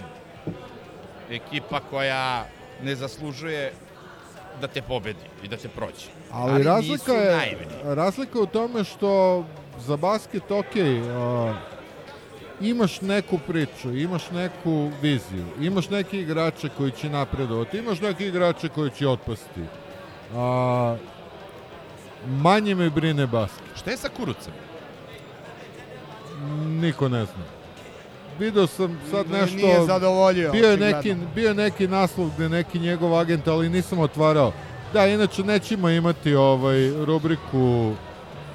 ekipa 1.30 1.80
koja 1.82 2.46
ne 2.82 2.96
zaslužuje 2.96 3.72
da 4.62 4.68
te 4.68 4.82
pobedi 4.82 5.20
i 5.44 5.48
da 5.48 5.58
te 5.58 5.68
prođe. 5.70 6.06
Ali, 6.32 6.64
razlika 6.64 6.92
nisu 6.94 7.12
je 7.14 7.32
naivni. 7.32 7.66
razlika 7.86 8.38
je 8.38 8.44
u 8.44 8.48
tome 8.48 8.84
što 8.84 9.44
za 9.80 9.98
basket 9.98 10.52
ok, 10.52 10.76
a, 11.10 11.54
imaš 12.62 13.02
neku 13.02 13.40
priču, 13.48 13.98
imaš 13.98 14.32
neku 14.32 14.90
viziju, 15.02 15.46
imaš 15.62 15.90
neke 15.90 16.20
igrače 16.22 16.70
koji 16.78 16.92
će 16.92 17.10
napredovati, 17.10 17.78
imaš 17.78 18.02
neke 18.02 18.28
igrače 18.28 18.70
koji 18.70 18.90
će 18.90 19.08
otpasti. 19.08 19.62
A, 20.36 20.96
manje 22.28 22.76
me 22.76 22.90
brine 22.90 23.28
basket. 23.28 23.78
Šta 23.78 23.92
je 23.92 23.98
sa 23.98 24.10
Kurucem? 24.10 24.54
Niko 26.82 27.10
ne 27.10 27.26
zna. 27.26 27.44
Video 28.40 28.68
sam 28.68 29.00
sad 29.12 29.30
Nije 29.30 29.42
nešto... 29.42 29.86
zadovoljio, 29.86 30.52
Bio 30.52 30.72
je, 30.72 30.78
neki, 30.78 31.16
bio 31.36 31.48
je 31.48 31.54
neki 31.54 31.88
naslov 31.88 32.30
gde 32.36 32.50
neki 32.50 32.80
njegov 32.80 33.20
agent, 33.20 33.48
ali 33.48 33.70
nisam 33.70 34.00
otvarao. 34.00 34.52
Da, 34.94 35.08
inače 35.08 35.44
nećemo 35.44 35.90
imati 35.90 36.36
ovaj 36.36 36.90
rubriku 37.06 37.94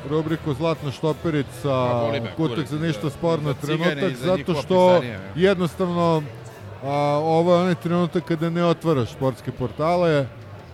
rubriku 0.05 0.55
Zlatna 0.55 0.90
štoperica, 0.90 2.03
kutak 2.36 2.66
za 2.66 2.78
ništa 2.78 3.00
za- 3.03 3.11
sporno 3.11 3.55
trenutak, 3.55 4.16
zato 4.16 4.55
što 4.55 4.92
ja. 4.94 5.18
jednostavno 5.36 6.22
a, 6.82 6.88
ovo 7.22 7.55
je 7.55 7.61
onaj 7.61 7.74
trenutak 7.74 8.24
kada 8.24 8.50
ne 8.50 8.64
otvaraš 8.64 9.11
sportske 9.11 9.53
portale, 9.53 10.26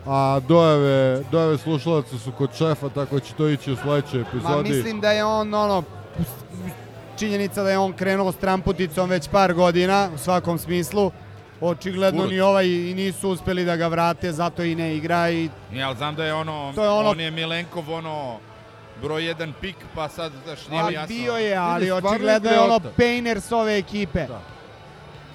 a 0.07 0.41
dojave, 0.41 1.23
dojave 1.31 1.59
slušalaca 1.59 2.19
su 2.19 2.33
kod 2.33 2.51
šefa, 2.55 2.89
tako 2.89 3.21
će 3.21 3.35
to 3.35 3.49
ići 3.49 3.73
u 3.73 3.77
sledećoj 3.77 4.21
Ma 4.21 4.27
epizodi. 4.29 4.69
mislim 4.69 5.01
da 5.01 5.13
je 5.13 5.25
on 5.25 5.55
ono 5.55 5.83
činjenica 7.19 7.63
da 7.63 7.71
je 7.71 7.79
on 7.79 7.93
krenuo 7.93 8.33
s 8.33 8.37
tramputicom 8.37 9.11
već 9.11 9.29
par 9.29 9.55
godina 9.55 10.09
u 10.15 10.19
svakom 10.19 10.59
smislu. 10.59 11.11
Očigledno 11.61 12.19
Kurut. 12.19 12.33
ni 12.33 12.41
ovaj 12.41 12.67
i 12.67 12.95
nisu 12.95 13.31
uspeli 13.31 13.65
da 13.65 13.77
ga 13.77 13.87
vrate, 13.87 14.33
zato 14.33 14.63
i 14.63 14.75
ne 14.75 14.97
igra 14.97 15.31
i 15.31 15.49
Nije, 15.73 15.85
ali 15.85 15.97
znam 15.97 16.15
da 16.15 16.25
je 16.25 16.35
ono, 16.35 16.73
To 16.75 16.83
je 16.85 16.91
ono- 16.91 17.09
on 17.11 17.21
je 17.21 17.31
Milenkov 17.31 17.91
ono 17.91 18.37
broj 19.03 19.25
jedan 19.25 19.53
pik, 19.61 19.77
pa 19.95 20.09
sad, 20.09 20.33
znaš, 20.45 20.69
nije 20.69 20.83
mi 20.83 20.87
ali 20.87 20.95
jasno. 20.95 21.17
bio 21.17 21.33
je, 21.33 21.57
ali 21.57 21.81
Vidi, 21.81 21.93
očigledno 21.93 22.51
je 22.51 22.61
ono 22.61 22.79
greota. 22.79 22.97
Painter 22.97 23.41
s 23.41 23.53
ove 23.53 23.79
ekipe. 23.79 24.27
Da. 24.27 24.41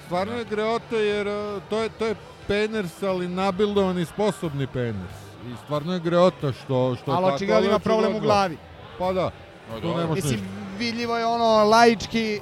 Stvarno 0.04 0.32
je 0.34 0.44
greota 0.44 0.96
jer 0.96 1.28
uh, 1.28 1.62
to 1.70 1.82
je, 1.82 1.88
to 1.88 2.06
je 2.06 2.14
Painters, 2.48 3.02
ali 3.02 3.28
nabildovan 3.28 3.98
i 3.98 4.04
sposobni 4.04 4.66
Painters. 4.66 5.14
I 5.46 5.56
stvarno 5.64 5.92
je 5.92 6.00
greota 6.00 6.52
što, 6.52 6.96
što 7.02 7.10
je 7.10 7.16
Ali 7.16 7.32
očigledno 7.34 7.68
ima 7.68 7.78
problem 7.78 8.14
u 8.16 8.20
glavi. 8.20 8.56
Pa 8.98 9.12
da, 9.12 9.30
No, 9.72 9.80
tu 9.80 9.88
nemaš 9.98 10.14
Mislim, 10.14 10.32
ništa. 10.32 10.46
vidljivo 10.78 11.18
je 11.18 11.26
ono 11.26 11.64
laički 11.64 12.40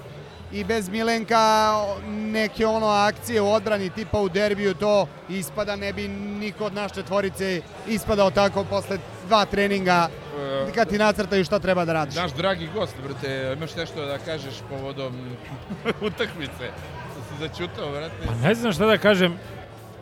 i 0.53 0.65
bez 0.65 0.89
Milenka 0.89 1.73
neke 2.07 2.67
ono 2.67 2.87
akcije 2.87 3.41
u 3.41 3.53
odbrani 3.53 3.91
tipa 3.91 4.21
u 4.21 4.29
derbiju 4.29 4.75
to 4.75 5.07
ispada 5.29 5.77
ne 5.77 5.93
bi 5.93 6.09
niko 6.09 6.65
od 6.65 6.75
naše 6.75 6.95
četvorice 6.95 7.61
ispadao 7.89 8.31
tako 8.31 8.65
posle 8.65 8.99
dva 9.33 9.45
treninga 9.47 10.09
E, 10.69 10.73
kad 10.73 10.89
ti 10.89 10.99
nacrtaju 10.99 11.45
šta 11.45 11.59
treba 11.59 11.85
da 11.85 11.93
radiš. 11.95 12.15
Naš 12.17 12.33
dragi 12.33 12.69
gost, 12.75 12.95
brate, 12.99 13.55
imaš 13.57 13.75
nešto 13.75 14.07
da 14.07 14.19
kažeš 14.19 14.55
povodom 14.71 15.13
utakmice? 16.09 16.67
Što 17.07 17.21
si 17.23 17.41
začutao, 17.41 17.91
brate? 17.91 18.15
Pa 18.27 18.35
ne 18.39 18.55
znam 18.55 18.73
šta 18.73 18.87
da 18.87 18.99
kažem. 18.99 19.37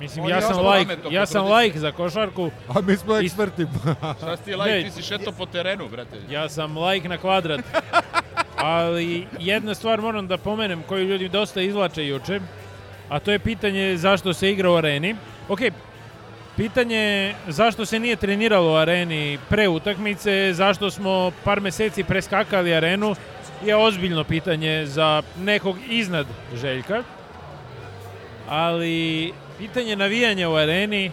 Mislim, 0.01 0.25
On 0.25 0.31
ja 0.31 0.41
sam 0.41 0.59
lajk, 0.59 0.89
ja 1.11 1.27
sam 1.27 1.45
se. 1.45 1.51
lajk 1.51 1.77
za 1.77 1.93
košarku. 1.93 2.51
A 2.69 2.81
mi 2.81 2.97
smo 2.97 3.17
eksperti. 3.17 3.67
Šta 4.19 4.37
si 4.37 4.43
ti 4.45 4.51
Ne. 4.51 4.57
lajk, 4.57 4.85
ti 4.85 4.93
si 4.93 5.03
šeto 5.05 5.33
po 5.33 5.47
terenu, 5.47 5.89
brate. 5.89 6.17
Ja 6.31 6.49
sam 6.49 6.79
lajk 6.79 7.05
na 7.05 7.19
kvadrat. 7.19 7.61
Ali 8.57 9.27
jedna 9.41 9.75
stvar 9.75 10.01
moram 10.01 10.27
da 10.27 10.37
pomenem 10.39 10.83
koju 10.83 11.05
ljudi 11.05 11.29
dosta 11.29 11.61
izvlače 11.61 12.07
juče, 12.07 12.41
a 13.09 13.19
to 13.19 13.31
je 13.31 13.39
pitanje 13.39 13.97
zašto 13.97 14.33
se 14.35 14.51
igra 14.51 14.71
u 14.71 14.75
areni. 14.75 15.17
Ok, 15.49 15.61
pitanje 16.57 17.35
zašto 17.49 17.87
se 17.87 17.99
nije 17.99 18.17
treniralo 18.17 18.73
u 18.73 18.77
areni 18.77 19.39
pre 19.49 19.69
utakmice, 19.69 20.53
zašto 20.55 20.91
smo 20.91 21.33
par 21.45 21.61
meseci 21.61 22.05
preskakali 22.05 22.75
arenu, 22.75 23.15
je 23.65 23.77
ozbiljno 23.77 24.25
pitanje 24.25 24.87
za 24.87 25.23
nekog 25.39 25.77
iznad 25.89 26.27
Željka. 26.55 27.03
ali 28.49 29.33
pitanje 29.59 29.97
navijanja 29.97 30.49
u 30.49 30.55
areni, 30.55 31.11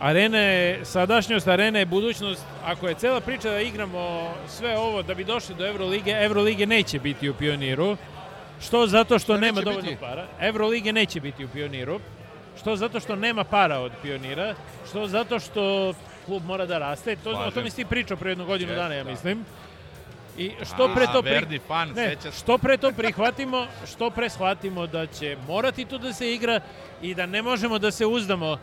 arena 0.00 0.38
je, 0.38 0.84
sadašnjost 0.84 1.48
arene 1.48 1.78
je 1.78 1.86
budućnost, 1.86 2.42
ako 2.64 2.88
je 2.88 2.94
cela 2.94 3.20
priča 3.20 3.50
da 3.50 3.60
igramo 3.60 4.34
sve 4.48 4.78
ovo 4.78 5.02
da 5.02 5.14
bi 5.14 5.24
došli 5.24 5.54
do 5.54 5.66
Evrolige, 5.66 6.10
Evrolige 6.10 6.66
neće 6.66 6.98
biti 6.98 7.28
u 7.28 7.34
pioniru, 7.34 7.96
što 8.60 8.86
zato 8.86 9.18
što 9.18 9.32
Šta 9.32 9.40
nema 9.40 9.60
dovoljno 9.60 9.90
biti? 9.90 10.00
para, 10.00 10.26
Evrolige 10.40 10.92
neće 10.92 11.20
biti 11.20 11.44
u 11.44 11.48
pioniru, 11.48 12.00
što 12.58 12.76
zato 12.76 13.00
što 13.00 13.16
nema 13.16 13.44
para 13.44 13.78
od 13.78 13.92
pionira, 14.02 14.54
što 14.88 15.06
zato 15.06 15.40
što 15.40 15.94
klub 16.26 16.44
mora 16.44 16.66
da 16.66 16.78
raste, 16.78 17.16
to, 17.16 17.30
o 17.30 17.34
Slažem 17.34 17.52
tome 17.52 17.70
si 17.70 17.76
ti 17.76 17.84
pričao 17.84 18.16
pre 18.16 18.30
jednu 18.30 18.44
godinu 18.46 18.70
Jeste, 18.70 18.82
dana, 18.82 18.94
ja 18.94 19.04
da. 19.04 19.10
mislim. 19.10 19.44
I 20.38 20.52
što 20.64 20.94
pre 20.94 21.06
to 21.06 21.22
pri- 21.22 21.60
fan, 21.60 21.88
ne, 21.88 22.08
seća 22.08 22.30
se. 22.32 22.38
što 22.38 22.58
pre 22.58 22.76
to 22.76 22.92
prihvatimo, 22.92 23.66
što 23.86 24.10
pre 24.10 24.30
shvatimo 24.30 24.86
da 24.86 25.06
će 25.06 25.36
morati 25.48 25.84
tu 25.84 25.98
da 25.98 26.12
se 26.12 26.32
igra 26.32 26.60
i 27.02 27.14
da 27.14 27.26
ne 27.26 27.42
možemo 27.42 27.78
da 27.78 27.90
se 27.90 28.06
uzdamo 28.06 28.58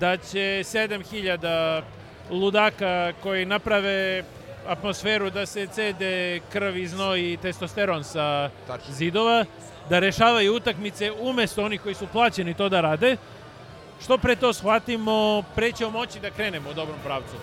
da 0.00 0.16
će 0.16 0.38
7000 0.64 1.82
ludaka 2.30 3.12
koji 3.22 3.44
naprave 3.44 4.24
atmosferu 4.66 5.30
da 5.30 5.46
se 5.46 5.66
cede 5.66 6.40
krv 6.52 6.76
i 6.76 6.86
znoj 6.86 7.20
i 7.22 7.36
testosteron 7.36 8.04
sa 8.04 8.50
Tačno. 8.66 8.94
zidova, 8.94 9.44
da 9.90 9.98
rešavaju 9.98 10.54
utakmice 10.54 11.12
umesto 11.12 11.64
onih 11.64 11.80
koji 11.80 11.94
su 11.94 12.06
plaćeni 12.06 12.54
to 12.54 12.68
da 12.68 12.80
rade. 12.80 13.16
Što 14.04 14.18
pre 14.18 14.36
to 14.36 14.52
shvatimo, 14.52 15.42
pre 15.54 15.72
ćemo 15.72 15.90
moći 15.90 16.20
da 16.20 16.30
krenemo 16.30 16.70
u 16.70 16.74
dobrom 16.74 16.96
pravcu. 17.04 17.36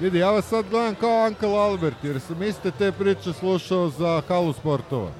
Vidi, 0.00 0.18
ja 0.18 0.30
vas 0.30 0.44
sad 0.44 0.64
gledam 0.70 0.94
kao 0.94 1.26
Uncle 1.26 1.56
Albert, 1.58 1.96
jer 2.02 2.20
sam 2.20 2.42
iste 2.42 2.70
te 2.70 2.92
priče 2.92 3.32
slušao 3.32 3.88
za 3.88 4.22
halu 4.28 4.52
sportova. 4.52 5.10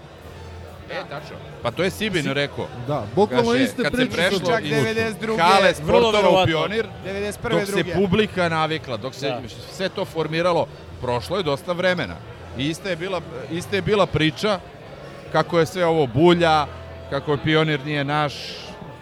E, 0.91 1.03
tačno. 1.09 1.37
Pa 1.63 1.71
to 1.71 1.83
je 1.83 1.91
Sibin 1.91 2.27
rekao. 2.27 2.67
Da, 2.87 3.07
bukvalno 3.15 3.51
Kaže, 3.53 3.65
iste 3.65 3.83
kad 3.83 3.93
priče 3.93 4.11
se 4.11 4.17
prešlo 4.17 4.39
Čak 4.51 4.65
iz 4.65 4.71
slušao. 4.71 4.95
92. 4.95 5.39
Hale 5.39 5.73
Vrlo 5.83 6.13
sportova 6.13 6.43
u 6.43 6.47
pionir, 6.47 6.87
91. 7.07 7.51
dok 7.51 7.67
se 7.67 7.73
druge. 7.73 7.95
publika 7.95 8.49
navikla, 8.49 8.97
dok 8.97 9.15
se 9.15 9.29
Da. 9.29 9.41
sve 9.73 9.89
to 9.89 10.05
formiralo, 10.05 10.67
prošlo 11.01 11.37
je 11.37 11.43
dosta 11.43 11.73
vremena. 11.73 12.17
I 12.59 12.69
ista 12.69 12.91
je 12.91 12.97
bila, 12.97 13.21
ista 13.51 13.77
je 13.77 13.83
bila 13.83 14.07
priča 14.07 14.61
kako 15.33 15.59
je 15.59 15.67
sve 15.67 15.87
ovo 15.87 16.07
bulja, 16.07 16.67
kako 17.11 17.33
je 17.33 17.39
pionir 17.45 17.81
nije 17.85 18.05
naš 18.05 18.35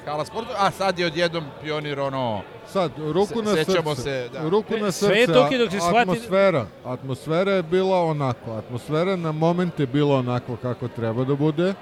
hala 0.07 0.25
sportova, 0.25 0.59
a 0.59 0.71
sad 0.71 0.99
je 0.99 1.07
odjednom 1.07 1.45
pionir 1.63 2.01
ono... 2.01 2.41
Sad, 2.67 2.93
ruku 2.99 3.43
na 3.43 3.55
sećamo 3.55 3.95
srce. 3.95 4.03
se, 4.03 4.29
da. 4.33 4.49
Ruku 4.49 4.73
na 4.77 4.93
sve 4.93 5.09
srce. 5.09 5.21
je 5.21 5.27
to 5.27 5.45
okej 5.47 5.59
dok 5.59 5.71
se 5.71 5.79
shvati- 5.79 6.01
Atmosfera. 6.03 6.67
Atmosfera 6.85 7.53
je 7.53 7.63
bila 7.63 8.03
onako. 8.05 8.53
Atmosfera 8.53 9.17
na 9.17 9.33
moment 9.33 9.81
je 9.81 9.87
bila 9.87 10.17
onako 10.17 10.57
kako 10.57 10.89
treba 10.89 11.25
da 11.25 11.35
bude. 11.35 11.75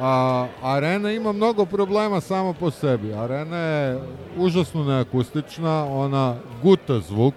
A, 0.00 0.46
arena 0.62 1.12
ima 1.12 1.32
mnogo 1.32 1.64
problema 1.66 2.20
samo 2.20 2.52
po 2.52 2.70
sebi. 2.70 3.14
Arena 3.14 3.56
je 3.56 4.00
užasno 4.36 4.84
neakustična, 4.84 5.84
ona 5.84 6.34
guta 6.62 7.00
zvuk. 7.00 7.34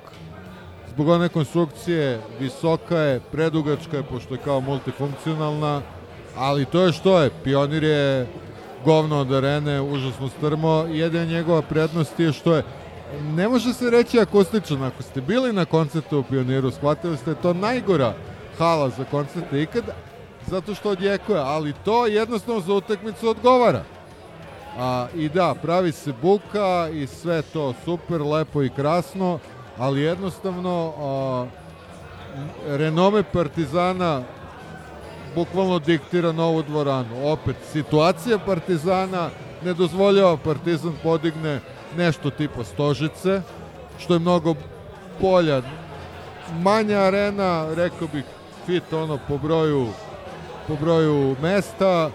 Zbog 0.90 1.08
one 1.08 1.30
konstrukcije 1.30 2.22
visoka 2.40 2.98
je, 2.98 3.20
predugačka 3.32 3.98
je, 3.98 4.04
pošto 4.04 4.34
je 4.34 4.40
kao 4.46 4.60
multifunkcionalna, 4.62 5.82
ali 6.38 6.66
to 6.66 6.82
je 6.82 6.92
što 6.92 7.22
je. 7.22 7.32
Pionir 7.44 7.84
je 7.84 8.28
govno 8.86 9.20
od 9.20 9.34
arene, 9.34 9.82
užasno 9.82 10.30
strmo. 10.30 10.86
Jedina 10.92 11.26
njegova 11.26 11.62
prednost 11.62 12.20
je 12.20 12.34
što 12.34 12.56
je 12.56 12.64
ne 13.22 13.50
može 13.50 13.74
se 13.74 13.90
reći 13.90 14.20
akustičan. 14.20 14.84
Ako 14.84 15.04
ste 15.04 15.22
bili 15.22 15.54
na 15.54 15.66
koncertu 15.66 16.20
u 16.20 16.24
Pioniru, 16.24 16.72
shvatili 16.72 17.18
ste 17.18 17.36
to 17.36 17.54
najgora 17.54 18.14
hala 18.58 18.90
za 18.90 19.04
koncerte 19.12 19.62
ikad, 19.62 19.84
zato 20.48 20.76
što 20.76 20.90
odjekuje, 20.90 21.40
ali 21.40 21.74
to 21.86 22.06
jednostavno 22.06 22.62
za 22.62 22.74
utakmicu 22.74 23.30
odgovara. 23.30 23.84
A, 24.78 25.08
I 25.16 25.30
da, 25.30 25.56
pravi 25.62 25.92
se 25.92 26.14
buka 26.22 26.90
i 26.94 27.08
sve 27.08 27.42
to 27.42 27.74
super, 27.86 28.22
lepo 28.22 28.64
i 28.64 28.70
krasno, 28.70 29.40
ali 29.78 30.02
jednostavno 30.02 30.94
a, 30.98 31.46
renome 32.68 33.24
Partizana 33.24 34.24
bukvalno 35.36 35.80
diktira 35.80 36.32
novu 36.32 36.64
dvoranu. 36.64 37.32
Opet, 37.32 37.56
situacija 37.72 38.40
Partizana 38.40 39.30
ne 39.66 39.74
dozvoljava 39.74 40.38
Partizan 40.38 40.94
podigne 41.04 41.60
nešto 41.98 42.30
tipa 42.30 42.64
Stožice, 42.64 43.42
što 44.00 44.14
je 44.14 44.20
mnogo 44.20 44.56
bolja. 45.22 45.62
Manja 46.62 47.00
arena, 47.00 47.74
rekao 47.76 48.08
bih, 48.14 48.24
fit 48.66 48.94
ono 48.94 49.20
po 49.28 49.38
broju, 49.38 49.88
po 50.68 50.76
broju 50.76 51.36
mesta, 51.42 52.10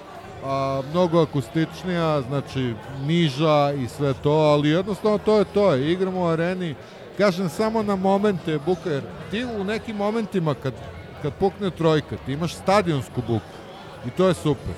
a, 0.45 0.83
mnogo 0.91 1.23
akustičnija, 1.23 2.21
znači 2.21 2.75
niža 3.07 3.73
i 3.73 3.89
sve 3.89 4.15
to, 4.23 4.31
ali 4.31 4.69
jednostavno 4.69 5.19
to 5.19 5.39
je 5.39 5.45
to. 5.45 5.77
Igramo 5.77 6.21
u 6.21 6.27
areni, 6.27 6.75
kažem 7.19 7.49
samo 7.49 7.83
na 7.83 7.97
momente 7.97 8.59
jer 8.85 9.03
ti 9.31 9.45
u 9.45 9.65
nekim 9.65 9.97
momentima 9.97 10.55
kad, 10.55 10.75
kad 11.23 11.33
pukne 11.33 11.71
trojka, 11.71 12.17
ti 12.27 12.33
imaš 12.33 12.55
stadionsku 12.55 13.23
buku 13.27 13.59
i 14.07 14.11
to 14.11 14.29
je 14.29 14.35
super. 14.35 14.75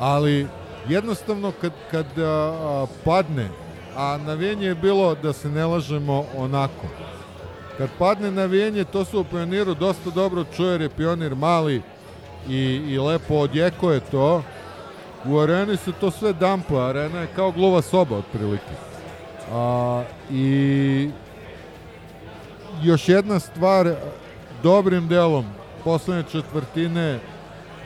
Ali 0.00 0.46
jednostavno 0.88 1.52
kad, 1.60 1.72
kad 1.90 2.18
a, 2.18 2.22
a, 2.22 2.86
padne, 3.04 3.48
a 3.96 4.18
navijenje 4.26 4.66
je 4.66 4.74
bilo 4.74 5.14
da 5.14 5.32
se 5.32 5.48
ne 5.48 5.66
lažemo 5.66 6.24
onako. 6.36 6.86
Kad 7.78 7.88
padne 7.98 8.30
navijenje, 8.30 8.84
to 8.84 9.04
se 9.04 9.16
u 9.16 9.24
pioniru 9.24 9.74
dosta 9.74 10.10
dobro 10.10 10.44
čuje 10.56 10.70
jer 10.70 10.80
je 10.80 10.88
pionir 10.88 11.34
mali 11.34 11.82
i, 12.48 12.60
i 12.88 12.98
lepo 12.98 13.34
odjekuje 13.34 14.00
to. 14.00 14.42
U 15.24 15.38
areni 15.38 15.76
se 15.76 15.92
to 15.92 16.10
sve 16.10 16.32
dampa, 16.32 16.86
arena 16.86 17.20
je 17.20 17.28
kao 17.36 17.50
gluva 17.50 17.82
soba 17.82 18.16
otprilike. 18.16 18.74
A, 19.52 20.02
I 20.30 21.10
još 22.82 23.08
jedna 23.08 23.40
stvar, 23.40 23.94
dobrim 24.62 25.08
delom 25.08 25.44
poslednje 25.86 26.24
četvrtine 26.32 27.18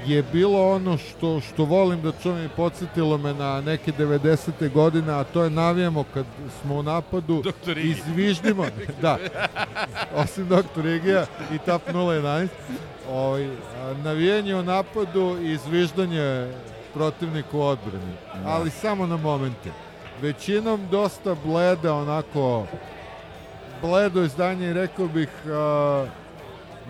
je 0.06 0.22
bilo 0.32 0.74
ono 0.74 0.98
što, 0.98 1.40
što 1.40 1.64
volim 1.64 2.02
da 2.02 2.12
čujem 2.22 2.44
i 2.44 2.48
podsjetilo 2.48 3.18
me 3.18 3.34
na 3.34 3.60
neke 3.60 3.92
90. 3.92 4.72
godine, 4.72 5.12
a 5.12 5.24
to 5.24 5.44
je 5.44 5.50
navijamo 5.50 6.04
kad 6.14 6.26
smo 6.60 6.74
u 6.74 6.82
napadu 6.82 7.42
i 7.76 7.94
zviždimo, 7.94 8.66
da, 9.02 9.18
osim 10.14 10.48
doktor 10.48 10.86
Igija 10.86 11.26
i 11.54 11.58
TAP 11.58 11.82
011, 11.92 12.48
ovaj, 13.10 13.48
navijanje 14.04 14.54
u 14.54 14.62
napadu 14.62 15.36
i 15.42 15.56
zviždanje 15.56 16.52
protivniku 16.94 17.58
u 17.58 17.62
odbrani, 17.62 18.14
ali 18.46 18.70
samo 18.70 19.06
na 19.06 19.16
momente. 19.16 19.70
Većinom 20.22 20.88
dosta 20.90 21.36
bleda, 21.44 21.94
onako, 21.94 22.66
bledo 23.82 24.22
izdanje 24.22 24.70
i 24.70 24.72
rekao 24.72 25.06
bih 25.06 25.28
a, 25.46 26.06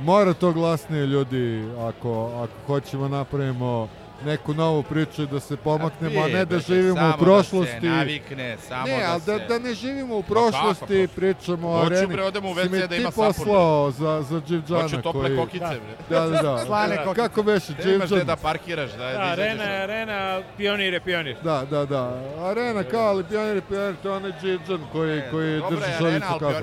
mora 0.00 0.34
to 0.34 0.52
glasnije 0.52 1.06
ljudi 1.06 1.64
ako, 1.78 2.30
ako 2.34 2.52
hoćemo 2.66 3.08
napravimo 3.08 3.88
neku 4.24 4.54
novu 4.54 4.82
priču 4.82 5.26
da 5.26 5.40
se 5.40 5.56
pomaknemo, 5.56 6.20
a 6.20 6.28
ne 6.28 6.44
da 6.44 6.58
živimo 6.58 7.12
u 7.16 7.20
prošlosti. 7.20 7.74
Da 7.74 7.80
se 7.80 7.86
navikne, 7.86 8.56
samo 8.68 8.86
ne, 8.86 8.98
da 8.98 9.12
ali 9.12 9.22
da, 9.26 9.38
se... 9.38 9.44
da 9.48 9.58
ne 9.58 9.74
živimo 9.74 10.16
u 10.18 10.22
kako, 10.22 10.34
prošlosti, 10.34 11.06
pa? 11.08 11.14
pričamo 11.16 11.68
o 11.68 11.78
Hoću, 11.78 11.86
areni. 11.86 12.06
bre, 12.06 12.22
odem 12.22 12.44
u 12.44 12.54
Si 12.54 12.60
WC 12.60 12.70
mi 12.70 12.78
da 12.78 12.88
ti 12.88 12.96
ima 12.96 13.10
sapun, 13.10 13.26
poslao 13.26 13.90
za, 13.90 14.22
za 14.22 14.40
Dživđana 14.48 14.82
Hoću 14.82 15.02
tople 15.02 15.20
koji... 15.22 15.36
kokice, 15.36 15.64
bre. 15.66 16.18
Da, 16.18 16.28
da, 16.28 16.42
da. 16.42 16.58
Slane 16.66 16.96
kokice. 16.96 17.22
Kako 17.22 17.42
beše, 17.42 17.72
Gde 17.72 17.94
imaš 17.94 18.06
gde 18.06 18.08
Dživđan? 18.08 18.26
da 18.26 18.36
parkiraš, 18.36 18.90
da, 18.90 18.96
da, 18.96 19.12
Da, 19.12 19.20
arena 19.20 19.64
od- 19.64 19.80
arena, 19.82 20.40
pionir 20.56 20.92
je 20.94 21.00
pionir. 21.00 21.36
Da, 21.42 21.64
da, 21.70 21.84
da. 21.86 22.22
Arena 22.40 22.84
kao, 22.84 23.08
ali 23.08 23.24
pionir 23.24 23.56
je 23.56 23.62
pionir, 23.62 23.94
to 24.02 24.08
je 24.08 24.14
onaj 24.16 24.32
Dživđan 24.42 24.80
koji, 24.92 25.16
Ne, 25.16 25.30
koji 25.30 25.62
drži 25.70 26.04
je 26.04 26.20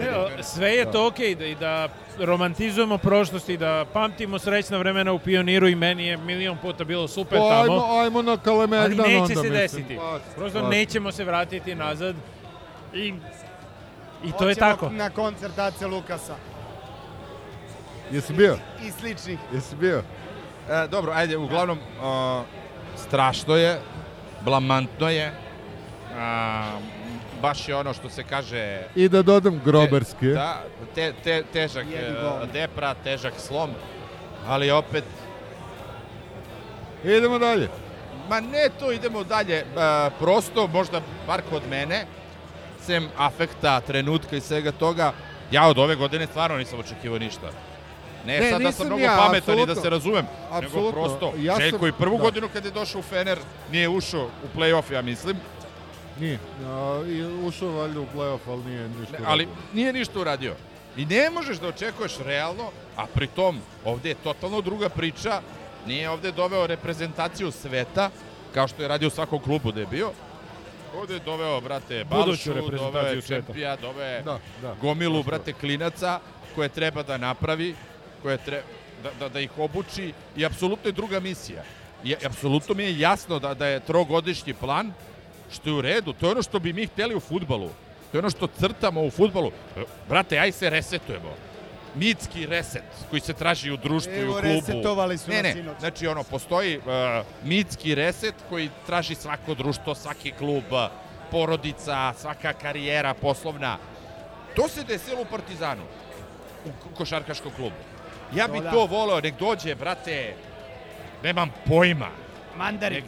Evo, 0.07 0.29
sve 0.41 0.69
je 0.69 0.91
to 0.91 1.07
okej 1.07 1.35
da, 1.35 1.45
i 1.45 1.55
da 1.55 1.88
romantizujemo 2.20 2.97
prošlost 2.97 3.49
i 3.49 3.57
da 3.57 3.86
pamtimo 3.93 4.39
srećna 4.39 4.78
vremena 4.78 5.11
u 5.13 5.20
pioniru 5.20 5.68
i 5.68 5.76
meni 5.76 6.05
je 6.05 6.18
milion 6.18 6.57
puta 6.57 6.84
bilo 6.84 7.07
super 7.07 7.39
Pa, 7.39 7.49
tamo. 7.49 7.74
ajmo, 7.74 7.99
ajmo 7.99 8.22
na 8.22 8.32
Ali 8.32 8.39
Kalemegdan 8.43 8.99
onda, 8.99 9.22
neće 9.22 9.36
se 9.36 9.49
desiti. 9.49 9.95
Pa, 9.97 10.20
Prosto 10.36 10.61
pa. 10.61 10.68
nećemo 10.70 11.11
se 11.11 11.24
vratiti 11.24 11.76
nazad. 11.76 12.15
I, 12.93 13.07
i 14.24 14.32
to 14.39 14.49
je 14.49 14.53
Hoćemo 14.55 14.72
tako. 14.72 14.89
na 14.89 15.09
koncert 15.09 15.59
Ace 15.59 15.88
Lukasa 15.88 16.36
Jesi 18.11 18.34
bio? 18.34 18.57
i 18.88 18.91
sličnih. 18.91 19.39
Jesi 19.53 19.76
bio? 19.76 20.03
E, 20.70 20.88
dobro, 20.88 21.11
ajde, 21.15 21.38
uglavnom, 21.38 21.78
uh, 21.78 22.45
strašno 22.97 23.55
je, 23.55 23.82
blamantno 24.41 25.09
je, 25.09 25.34
a, 26.18 26.80
baš 27.41 27.69
je 27.69 27.75
ono 27.75 27.93
što 27.93 28.09
se 28.09 28.23
kaže... 28.23 28.79
I 28.95 29.09
da 29.09 29.21
dodam 29.21 29.61
groberski. 29.65 30.27
Da, 30.27 30.63
te, 30.95 31.13
te, 31.23 31.43
težak 31.53 31.85
e, 31.88 32.11
depra, 32.53 32.93
težak 32.95 33.33
slom, 33.38 33.69
ali 34.47 34.71
opet, 34.71 35.03
Idemo 37.05 37.39
dalje. 37.39 37.69
ma 38.29 38.39
ne 38.39 38.69
to, 38.79 38.91
idemo 38.91 39.23
dalje, 39.23 39.55
e, 39.55 39.65
prosto, 40.19 40.67
možda 40.67 41.01
bar 41.27 41.41
kod 41.49 41.61
mene, 41.69 42.05
sem 42.81 43.07
afekta, 43.17 43.81
trenutka 43.81 44.35
i 44.35 44.41
svega 44.41 44.71
toga, 44.71 45.13
ja 45.51 45.67
od 45.67 45.77
ove 45.77 45.95
godine 45.95 46.27
stvarno 46.27 46.57
nisam 46.57 46.79
očekivao 46.79 47.19
ništa. 47.19 47.47
Ne, 48.25 48.39
Ne, 48.39 48.51
sad 48.51 48.61
da 48.61 48.71
sam 48.71 48.85
mnogo 48.88 49.03
ja, 49.03 49.15
pametan 49.17 49.59
i 49.59 49.65
da 49.65 49.75
se 49.75 49.89
razumem, 49.89 50.25
nego 50.45 50.65
Apsolutno. 50.65 50.91
prosto, 50.93 51.33
Ja 51.38 51.53
sam- 51.53 51.61
Željko 51.61 51.88
i 51.88 51.91
prvu 51.91 52.17
da. 52.17 52.23
godinu 52.23 52.49
kad 52.53 52.65
je 52.65 52.71
došao 52.71 52.99
u 52.99 53.03
Fener, 53.03 53.39
nije 53.71 53.89
ušao 53.89 54.23
u 54.23 54.57
play-off, 54.57 54.93
ja 54.93 55.01
mislim, 55.01 55.38
Nije. 56.20 56.39
A, 56.65 57.03
i 57.07 57.24
ušao 57.47 57.70
valjda 57.72 57.99
u 57.99 58.05
play-off, 58.15 58.39
ali 58.47 58.63
nije 58.63 58.89
ništa. 58.89 59.18
Ne, 59.20 59.26
ali 59.26 59.47
nije 59.74 59.93
ništa 59.93 60.20
uradio. 60.20 60.55
I 60.97 61.05
ne 61.05 61.30
možeš 61.30 61.57
da 61.57 61.68
očekuješ 61.68 62.18
realno, 62.26 62.72
a 62.95 63.05
pritom 63.05 63.59
ovde 63.86 64.09
je 64.09 64.15
totalno 64.15 64.61
druga 64.61 64.89
priča. 64.89 65.41
Nije 65.88 66.09
ovde 66.09 66.32
doveo 66.32 66.68
reprezentaciju 66.68 67.51
sveta, 67.51 68.09
kao 68.53 68.68
što 68.68 68.82
je 68.82 68.88
radio 68.88 69.07
u 69.07 69.11
svakom 69.11 69.39
klubu 69.39 69.72
da 69.72 69.80
je 69.80 69.86
bio. 69.88 70.11
Ovde 70.95 71.13
je 71.13 71.20
doveo, 71.20 71.61
brate, 71.61 72.03
Balšu, 72.09 72.49
doveo 72.53 72.61
reprezentaciju 72.63 73.18
je. 73.18 73.22
Čempija, 73.22 73.76
doveo 73.76 74.05
je 74.05 74.22
Da, 74.22 74.39
da. 74.61 74.76
gomilu, 74.82 75.24
brate, 75.24 75.53
klinaca 75.53 76.20
koje 76.55 76.70
treba 76.70 77.03
da 77.03 77.18
napravi, 77.18 77.76
koje 78.22 78.38
treba 78.38 78.63
da, 79.03 79.09
da, 79.20 79.30
da 79.30 79.39
ih 79.39 79.51
obuči 79.57 80.13
i 80.36 80.45
apsolutno 80.45 80.88
je 80.89 80.91
druga 80.91 81.20
misija. 81.20 81.63
I 82.03 82.15
apsolutno 82.26 82.76
mi 82.76 82.84
je 82.84 82.99
jasno 82.99 83.39
da, 83.39 83.53
da 83.53 83.68
je 83.68 83.80
trogodišnji 83.80 84.53
plan, 84.53 84.93
što 85.51 85.69
je 85.69 85.73
u 85.73 85.81
redu, 85.81 86.13
to 86.13 86.25
je 86.25 86.31
ono 86.31 86.41
što 86.41 86.59
bi 86.59 86.73
mi 86.73 86.85
hteli 86.85 87.15
u 87.15 87.19
futbalu. 87.19 87.69
To 88.11 88.17
je 88.17 88.19
ono 88.19 88.29
što 88.29 88.47
crtamo 88.49 89.01
u 89.01 89.11
futbalu. 89.11 89.51
Brate, 90.09 90.39
aj 90.39 90.51
se 90.51 90.69
resetujemo. 90.69 91.33
Mitski 91.95 92.45
reset 92.45 92.83
koji 93.09 93.19
se 93.19 93.33
traži 93.33 93.71
u 93.71 93.77
društvu 93.77 94.13
i 94.13 94.17
u 94.17 94.21
Evo, 94.21 94.33
klubu. 94.33 94.47
resetovali 94.47 95.17
su 95.17 95.29
ne, 95.31 95.43
ne, 95.43 95.53
sinoć. 95.53 95.77
znači 95.79 96.07
ono, 96.07 96.23
postoji 96.23 96.77
uh, 96.77 96.83
mitski 97.43 97.95
reset 97.95 98.35
koji 98.49 98.69
traži 98.85 99.15
svako 99.15 99.53
društvo, 99.53 99.95
svaki 99.95 100.31
klub, 100.31 100.63
uh, 100.71 100.79
porodica, 101.31 102.13
svaka 102.13 102.53
karijera 102.53 103.13
poslovna. 103.13 103.77
To 104.55 104.67
se 104.67 104.83
desilo 104.83 105.21
u 105.21 105.25
Partizanu, 105.25 105.83
u 106.65 106.69
ko- 106.69 106.95
košarkaškom 106.95 107.51
klubu. 107.51 107.75
Ja 108.35 108.47
bih 108.47 108.61
To 108.61 108.71
to 108.71 108.85
voleo, 108.85 109.21
nek 109.21 109.39
dođe, 109.39 109.75
brate, 109.75 110.33
nemam 111.23 111.49
pojma. 111.67 112.09
Mandarić. 112.57 113.05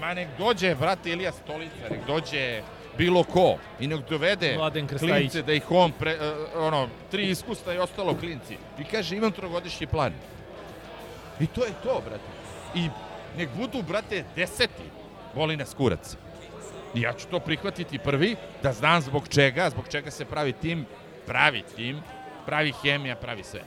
Ma 0.00 0.14
nek 0.14 0.28
dođe, 0.38 0.74
brate, 0.74 1.10
Ilija 1.10 1.32
Stolica, 1.32 1.88
nek 1.90 2.06
dođe 2.06 2.62
bilo 2.98 3.24
ko 3.24 3.56
i 3.80 3.86
nek 3.86 4.00
dovede 4.10 4.58
klince 4.98 5.42
da 5.42 5.52
ih 5.52 5.70
on, 5.70 5.92
pre, 5.92 6.10
eh, 6.10 6.56
ono, 6.56 6.88
tri 7.10 7.30
iskustva 7.30 7.74
i 7.74 7.78
ostalo 7.78 8.14
klinci. 8.14 8.56
I 8.78 8.84
kaže, 8.84 9.16
imam 9.16 9.32
trogodišnji 9.32 9.86
plan. 9.86 10.12
I 11.40 11.46
to 11.46 11.64
je 11.64 11.72
to, 11.82 12.02
brate. 12.04 12.24
I 12.74 12.88
nek 13.38 13.48
budu, 13.56 13.82
brate, 13.82 14.24
deseti. 14.36 14.82
Voli 15.34 15.56
nas 15.56 15.74
kurac. 15.74 16.16
I 16.94 17.00
ja 17.00 17.12
ću 17.12 17.26
to 17.26 17.40
prihvatiti 17.40 17.98
prvi, 17.98 18.36
da 18.62 18.72
znam 18.72 19.02
zbog 19.02 19.28
čega, 19.28 19.70
zbog 19.70 19.88
čega 19.88 20.10
se 20.10 20.24
pravi 20.24 20.52
tim, 20.52 20.86
pravi 21.26 21.62
tim, 21.76 22.02
pravi 22.46 22.72
hemija, 22.82 23.16
pravi 23.16 23.42
sve. 23.42 23.60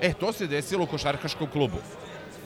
E, 0.00 0.12
to 0.12 0.32
se 0.32 0.46
desilo 0.46 0.84
u 0.84 0.86
košarkaškom 0.86 1.50
klubu. 1.50 1.78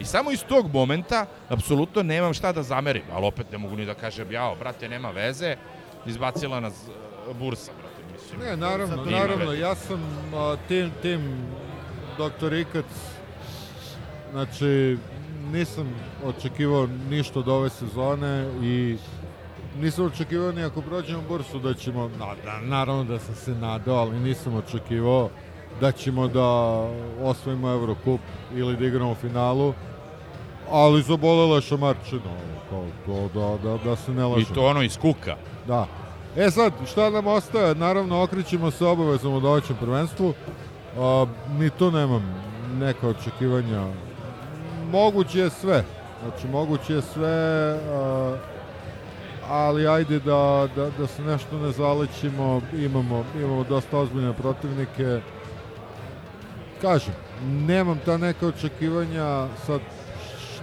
I 0.00 0.04
samo 0.04 0.30
iz 0.30 0.44
tog 0.48 0.74
momenta, 0.74 1.26
apsolutno 1.48 2.02
nemam 2.02 2.34
šta 2.34 2.52
da 2.52 2.62
zamerim, 2.62 3.02
ali 3.12 3.26
opet 3.26 3.52
ne 3.52 3.58
mogu 3.58 3.76
ni 3.76 3.86
da 3.86 3.94
kažem, 3.94 4.32
jao, 4.32 4.56
brate, 4.56 4.88
nema 4.88 5.10
veze, 5.10 5.56
izbacila 6.06 6.60
nas 6.60 6.74
e, 7.30 7.34
bursa, 7.34 7.72
brate, 7.80 8.12
mislim. 8.12 8.40
Ne, 8.40 8.56
naravno, 8.56 8.96
Nema 8.96 9.18
naravno. 9.18 9.52
Ja 9.52 9.74
sam 9.74 10.00
a, 10.34 10.56
tim, 10.68 10.90
tim 11.02 11.46
doktor 12.18 12.52
Ikac, 12.52 12.84
znači, 14.30 14.98
nisam 15.52 15.94
očekivao 16.24 16.88
ništa 17.10 17.38
od 17.38 17.48
ove 17.48 17.70
sezone 17.70 18.50
i 18.62 18.96
nisam 19.80 20.04
očekivao 20.04 20.52
ni 20.52 20.64
ako 20.64 20.82
prođemo 20.82 21.22
bursu 21.28 21.58
da 21.58 21.74
ćemo, 21.74 22.08
na, 22.08 22.34
da, 22.44 22.60
naravno 22.60 23.04
da 23.04 23.18
sam 23.18 23.34
se 23.34 23.54
nadao, 23.54 23.96
ali 23.96 24.20
nisam 24.20 24.54
očekivao 24.54 25.30
da 25.80 25.92
ćemo 25.92 26.28
da 26.28 26.46
osvojimo 27.22 27.70
Eurocup 27.70 28.20
ili 28.54 28.76
da 28.76 28.86
igramo 28.86 29.12
u 29.12 29.14
finalu, 29.14 29.74
ali 30.70 31.02
zabolela 31.02 31.54
je 31.56 31.62
šamarčina, 31.62 32.30
kao 32.70 32.84
to 33.06 33.28
da, 33.34 33.70
da, 33.70 33.76
da 33.84 33.96
se 33.96 34.12
ne 34.12 34.22
I 34.22 34.24
lažemo. 34.24 34.54
to 34.54 34.66
ono 34.66 34.82
iz 34.82 34.98
kuka. 34.98 35.36
Da. 35.66 35.86
E 36.36 36.50
sad, 36.50 36.72
šta 36.90 37.10
nam 37.10 37.26
ostaje? 37.26 37.74
Naravno, 37.74 38.22
okrećemo 38.22 38.70
se 38.70 38.86
obavezom 38.86 39.34
u 39.34 39.40
domaćem 39.40 39.76
prvenstvu. 39.80 40.34
A, 40.98 41.26
ni 41.58 41.70
tu 41.70 41.90
nemam 41.90 42.34
neka 42.78 43.08
očekivanja. 43.08 43.86
Moguće 44.90 45.38
je 45.38 45.50
sve. 45.50 45.84
Znači, 46.22 46.48
moguće 46.48 46.94
je 46.94 47.02
sve, 47.02 47.78
a, 47.92 48.36
ali 49.48 49.88
ajde 49.88 50.18
da, 50.18 50.68
da, 50.76 50.90
da 50.98 51.06
se 51.06 51.22
nešto 51.22 51.58
ne 51.58 51.72
zalećimo. 51.72 52.60
Imamo, 52.72 53.24
imamo 53.36 53.64
dosta 53.64 53.98
ozbiljne 53.98 54.32
protivnike. 54.32 55.20
Kažem, 56.82 57.14
nemam 57.44 58.00
ta 58.04 58.16
neka 58.16 58.46
očekivanja 58.46 59.46
sad 59.66 59.80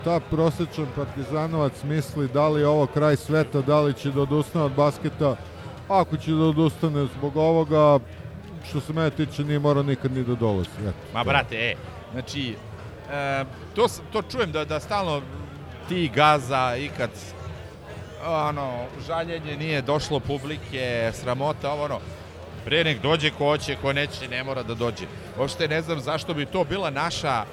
šta 0.08 0.20
prosječan 0.20 0.88
partizanovac 0.96 1.84
misli, 1.84 2.28
da 2.28 2.48
li 2.48 2.62
je 2.62 2.68
ovo 2.68 2.86
kraj 2.86 3.16
sveta, 3.16 3.62
da 3.62 3.82
li 3.82 3.94
će 3.94 4.12
da 4.12 4.22
odustane 4.22 4.66
od 4.66 4.72
basketa. 4.72 5.36
Ako 5.88 6.18
će 6.18 6.32
da 6.32 6.44
odustane 6.44 7.08
zbog 7.18 7.38
ovoga, 7.38 8.00
što 8.70 8.82
se 8.82 8.94
mene 8.94 9.10
tiče, 9.10 9.44
nije 9.44 9.60
morao 9.60 9.84
nikad 9.84 10.12
ni 10.12 10.24
da 10.24 10.36
dolazi. 10.36 10.70
Eto, 10.88 10.98
Ma, 11.14 11.24
brate, 11.24 11.56
e, 11.56 11.76
znači, 12.12 12.56
e, 13.12 13.44
to, 13.76 13.88
to 14.14 14.22
čujem 14.22 14.52
da, 14.52 14.66
da 14.66 14.80
stalno 14.80 15.22
ti 15.90 16.12
gaza 16.16 16.78
i 16.78 16.90
kad 16.98 17.10
ono, 18.26 18.86
žaljenje 19.08 19.58
nije 19.58 19.82
došlo 19.82 20.20
publike, 20.20 21.12
sramota, 21.14 21.72
ovo 21.72 21.84
ono, 21.84 22.00
pre 22.66 22.84
nek 22.84 23.02
dođe 23.02 23.32
ko 23.32 23.46
hoće, 23.46 23.76
ko 23.82 23.94
neće, 23.94 24.28
ne 24.30 24.44
mora 24.44 24.64
da 24.64 24.74
dođe. 24.74 25.06
Uopšte 25.40 25.68
ne 25.68 25.82
znam 25.82 26.00
zašto 26.00 26.34
bi 26.34 26.46
to 26.46 26.64
bila 26.64 26.90
naša 26.90 27.44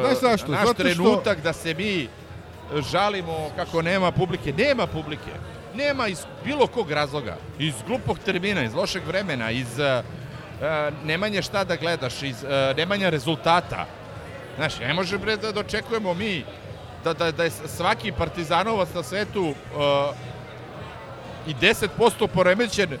Znaš 0.00 0.20
zašto? 0.20 0.52
naš 0.52 0.66
Zato 0.66 0.74
što- 0.74 0.82
trenutak 0.82 1.40
da 1.40 1.52
se 1.52 1.74
mi 1.74 2.08
žalimo 2.90 3.50
kako 3.56 3.82
nema 3.82 4.10
publike. 4.12 4.52
Nema 4.52 4.86
publike. 4.86 5.30
Nema 5.74 6.08
iz 6.08 6.18
bilo 6.44 6.66
kog 6.66 6.90
razloga. 6.90 7.36
Iz 7.58 7.74
glupog 7.86 8.18
termina, 8.18 8.62
iz 8.62 8.74
lošeg 8.74 9.02
vremena, 9.06 9.50
iz 9.50 9.78
e, 9.78 9.82
e, 9.84 10.02
nemanje 11.04 11.42
šta 11.42 11.64
da 11.64 11.76
gledaš, 11.76 12.22
iz 12.22 12.44
e, 12.44 12.74
nemanja 12.76 13.08
rezultata. 13.10 13.86
Znaš, 14.56 14.78
ne 14.78 14.94
može 14.94 15.18
bre 15.18 15.36
da 15.36 15.52
dočekujemo 15.52 16.14
mi 16.14 16.44
da, 17.04 17.12
da, 17.12 17.30
da 17.32 17.44
je 17.44 17.50
svaki 17.50 18.12
partizanovac 18.12 18.88
na 18.94 19.02
svetu 19.02 19.42
uh, 19.42 19.54
i 21.46 21.54
10% 21.54 22.26
poremećen 22.26 22.98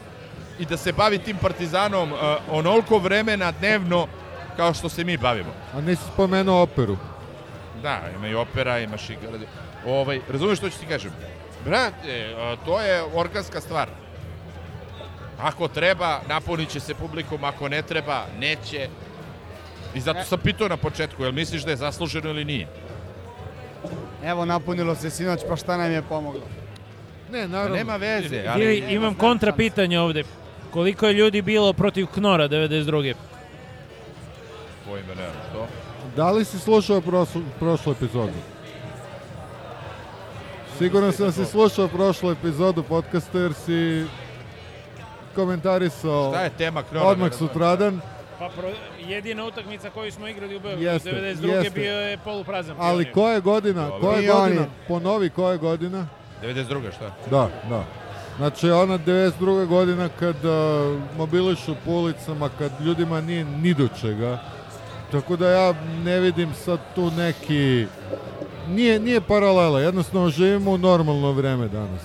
i 0.58 0.64
da 0.64 0.76
se 0.76 0.92
bavi 0.92 1.18
tim 1.18 1.36
partizanom 1.36 2.12
uh, 2.12 2.18
onoliko 2.50 2.98
vremena 2.98 3.52
dnevno 3.52 4.06
kao 4.56 4.74
što 4.74 4.88
se 4.88 5.04
mi 5.04 5.16
bavimo. 5.16 5.50
A 5.74 5.80
nisi 5.80 6.02
spomenuo 6.12 6.62
operu. 6.62 6.96
Da, 7.82 8.00
ima 8.16 8.28
i 8.28 8.34
opera, 8.34 8.78
imaš 8.78 9.10
i... 9.10 9.16
Ovaj, 9.86 10.20
razumeš 10.28 10.58
što 10.58 10.70
ću 10.70 10.78
ti 10.78 10.86
kažem? 10.86 11.12
Brate, 11.64 12.34
to 12.64 12.80
je 12.80 13.02
organska 13.14 13.60
stvar. 13.60 13.88
Ako 15.40 15.68
treba, 15.68 16.20
napunit 16.28 16.68
će 16.68 16.80
se 16.80 16.94
publikom, 16.94 17.44
ako 17.44 17.68
ne 17.68 17.82
treba, 17.82 18.24
neće. 18.38 18.88
I 19.94 20.00
zato 20.00 20.24
sam 20.24 20.38
pitao 20.38 20.68
na 20.68 20.76
početku, 20.76 21.22
jel 21.22 21.32
misliš 21.32 21.62
da 21.62 21.70
je 21.70 21.76
zasluženo 21.76 22.30
ili 22.30 22.44
nije? 22.44 22.66
Evo, 24.24 24.44
napunilo 24.44 24.94
se 24.94 25.10
sinoć, 25.10 25.40
pa 25.48 25.56
šta 25.56 25.76
nam 25.76 25.92
je 25.92 26.02
pomoglo? 26.02 26.42
Ne, 27.32 27.48
naravno. 27.48 27.76
nema 27.76 27.96
veze, 27.96 28.36
Ili 28.36 28.48
ali... 28.48 28.84
imam 28.88 29.14
kontra 29.14 29.52
pitanje 29.52 30.00
ovde. 30.00 30.24
Koliko 30.70 31.06
je 31.06 31.12
ljudi 31.12 31.42
bilo 31.42 31.72
protiv 31.72 32.06
Knora 32.06 32.48
92. 32.48 33.14
Pojme, 34.86 35.14
nemam, 35.14 35.32
što? 35.50 35.66
Da 36.16 36.30
li 36.30 36.44
si 36.44 36.58
slušao 36.58 37.00
prošlu, 37.00 37.42
prošlu 37.58 37.92
epizodu? 37.92 38.32
Siguran 40.78 41.12
sam 41.12 41.26
da 41.26 41.32
si 41.32 41.44
slušao 41.44 41.88
prošlu 41.88 42.30
epizodu 42.30 42.82
podcasta 42.82 43.38
jer 43.38 43.54
si 43.54 44.04
komentarisao 45.34 46.32
Šta 46.32 46.42
je 46.42 46.50
tema 46.50 46.82
Knora? 46.82 47.06
odmah 47.06 47.32
sutradan, 47.32 48.00
Pa 48.38 48.48
pro, 48.48 48.70
jedina 49.00 49.44
utakmica 49.44 49.90
koju 49.90 50.12
smo 50.12 50.28
igrali 50.28 50.56
u 50.56 50.60
Beogradu 50.60 50.82
Jeste, 50.82 51.10
92. 51.10 51.46
jeste. 51.48 51.80
bio 51.80 51.92
je 51.92 52.18
poluprazan. 52.18 52.76
ali 52.78 53.12
koja 53.12 53.34
je 53.34 53.40
godina? 53.40 53.88
Dobro. 53.88 54.00
Koja 54.00 54.18
je 54.18 54.28
godina? 54.32 54.66
Ponovi 54.88 55.30
koja 55.30 55.52
je 55.52 55.58
godina? 55.58 56.06
92. 56.42 56.92
šta? 56.94 57.10
Da, 57.30 57.48
da. 57.68 57.84
Znači 58.36 58.70
ona 58.70 58.98
92. 58.98 59.66
godina 59.66 60.08
kad 60.18 60.36
uh, 60.44 60.52
mobilišu 61.16 61.74
po 61.84 61.90
ulicama, 61.90 62.50
kad 62.58 62.72
ljudima 62.80 63.20
nije 63.20 63.44
ni 63.44 63.74
do 63.74 63.88
čega. 64.00 64.38
Tako 65.12 65.36
da 65.36 65.48
ja 65.48 65.74
ne 66.04 66.20
vidim 66.20 66.54
sad 66.54 66.80
tu 66.94 67.10
neki... 67.10 67.86
Nije, 68.68 69.00
nije 69.00 69.20
paralela, 69.20 69.80
jednostavno 69.80 70.30
živimo 70.30 70.70
u 70.70 70.78
normalno 70.78 71.32
vreme 71.32 71.68
danas. 71.68 72.00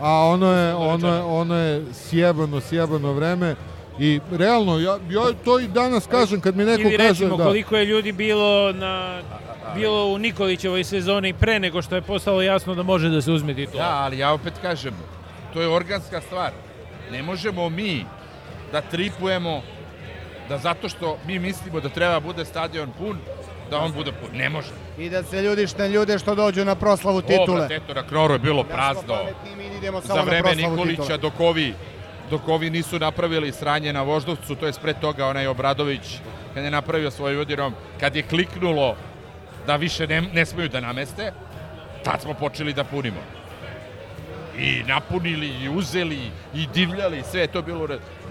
A 0.00 0.10
ono 0.10 0.52
je, 0.52 0.74
ono 0.74 1.14
je, 1.14 1.22
ono 1.22 1.56
je 1.56 1.84
sjebano, 1.92 2.60
sjebano 2.60 3.12
vreme. 3.12 3.54
I 3.98 4.20
realno, 4.30 4.78
ja, 4.78 4.98
ja 5.10 5.22
to 5.44 5.60
i 5.60 5.68
danas 5.68 6.06
kažem 6.06 6.40
kad 6.40 6.56
mi 6.56 6.64
neko 6.64 6.82
Ili 6.82 6.96
kaže 6.96 7.08
recimo 7.08 7.36
da... 7.36 7.44
koliko 7.44 7.76
je 7.76 7.84
ljudi 7.84 8.12
bilo 8.12 8.72
na 8.72 9.20
bilo 9.74 10.06
u 10.06 10.18
Nikolićevoj 10.18 10.84
sezoni 10.84 11.32
pre 11.32 11.60
nego 11.60 11.82
što 11.82 11.94
je 11.94 12.02
postalo 12.02 12.42
jasno 12.42 12.74
da 12.74 12.82
može 12.82 13.08
da 13.08 13.22
se 13.22 13.32
uzme 13.32 13.54
titula. 13.54 13.82
Da, 13.82 13.94
ali 13.94 14.18
ja 14.18 14.32
opet 14.32 14.52
kažem, 14.62 14.94
to 15.52 15.60
je 15.60 15.68
organska 15.68 16.20
stvar. 16.20 16.50
Ne 17.12 17.22
možemo 17.22 17.68
mi 17.68 18.04
da 18.72 18.80
tripujemo 18.80 19.62
da 20.50 20.58
zato 20.58 20.88
što 20.88 21.18
mi 21.26 21.38
mislimo 21.38 21.80
da 21.80 21.88
treba 21.88 22.20
bude 22.20 22.44
stadion 22.44 22.90
pun, 22.98 23.18
da 23.70 23.78
on 23.78 23.92
bude 23.92 24.12
pun. 24.12 24.30
Ne 24.38 24.48
može. 24.50 24.68
I 24.98 25.10
da 25.10 25.22
se 25.22 25.42
ljudi 25.42 25.66
što 25.66 25.86
ljude 25.86 26.18
što 26.18 26.34
dođu 26.34 26.64
na 26.64 26.74
proslavu 26.74 27.22
titule. 27.22 27.60
Ovo, 27.60 27.68
teto, 27.68 27.94
na 27.94 28.02
Knoru 28.02 28.34
je 28.34 28.38
bilo 28.38 28.62
Da 28.62 28.68
prazno. 28.68 29.18
Za 30.04 30.22
vreme 30.22 30.54
Nikolića, 30.54 31.02
titule. 31.02 31.18
dok 31.18 31.40
ovi, 31.40 31.74
dok 32.30 32.48
ovi 32.48 32.70
nisu 32.70 32.98
napravili 32.98 33.52
sranje 33.52 33.92
na 33.92 34.02
Voždovcu, 34.02 34.54
to 34.54 34.66
je 34.66 34.72
pre 34.82 34.94
toga 34.94 35.26
onaj 35.26 35.46
Obradović, 35.46 36.18
kad 36.54 36.64
je 36.64 36.70
napravio 36.70 37.10
svoj 37.10 37.32
Vojvodinom, 37.32 37.74
kad 38.00 38.16
je 38.16 38.22
kliknulo 38.22 38.96
da 39.66 39.76
više 39.76 40.06
ne, 40.06 40.20
ne 40.20 40.46
smeju 40.46 40.68
da 40.68 40.80
nameste, 40.80 41.32
tad 42.04 42.22
smo 42.22 42.34
počeli 42.34 42.72
da 42.72 42.84
punimo. 42.84 43.20
I 44.58 44.82
napunili, 44.86 45.48
i 45.62 45.68
uzeli, 45.68 46.30
i 46.54 46.66
divljali, 46.74 47.22
sve 47.30 47.40
je 47.40 47.46
to 47.46 47.62
bilo. 47.62 47.88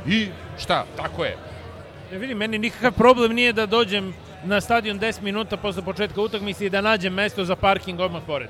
I 0.07 0.27
šta, 0.57 0.85
tako 0.97 1.25
je. 1.25 1.48
Ja 2.11 2.17
vidim, 2.17 2.37
meni 2.37 2.57
nikakav 2.57 2.91
problem 2.91 3.33
nije 3.33 3.53
da 3.53 3.65
dođem 3.65 4.13
na 4.43 4.61
stadion 4.61 4.99
10 4.99 5.21
minuta 5.21 5.57
posle 5.57 5.81
početka 5.81 6.21
utakmice 6.21 6.65
i 6.65 6.69
da 6.69 6.81
nađem 6.81 7.13
mesto 7.13 7.45
za 7.45 7.55
parking 7.55 7.99
odmah 7.99 8.21
pored. 8.27 8.49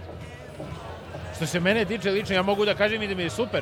Što 1.35 1.45
se 1.45 1.59
mene 1.59 1.85
tiče 1.85 2.11
lično, 2.11 2.35
ja 2.35 2.41
mogu 2.41 2.65
da 2.65 2.73
kažem 2.75 3.01
i 3.03 3.07
da 3.07 3.15
mi 3.15 3.23
je 3.23 3.29
super. 3.29 3.61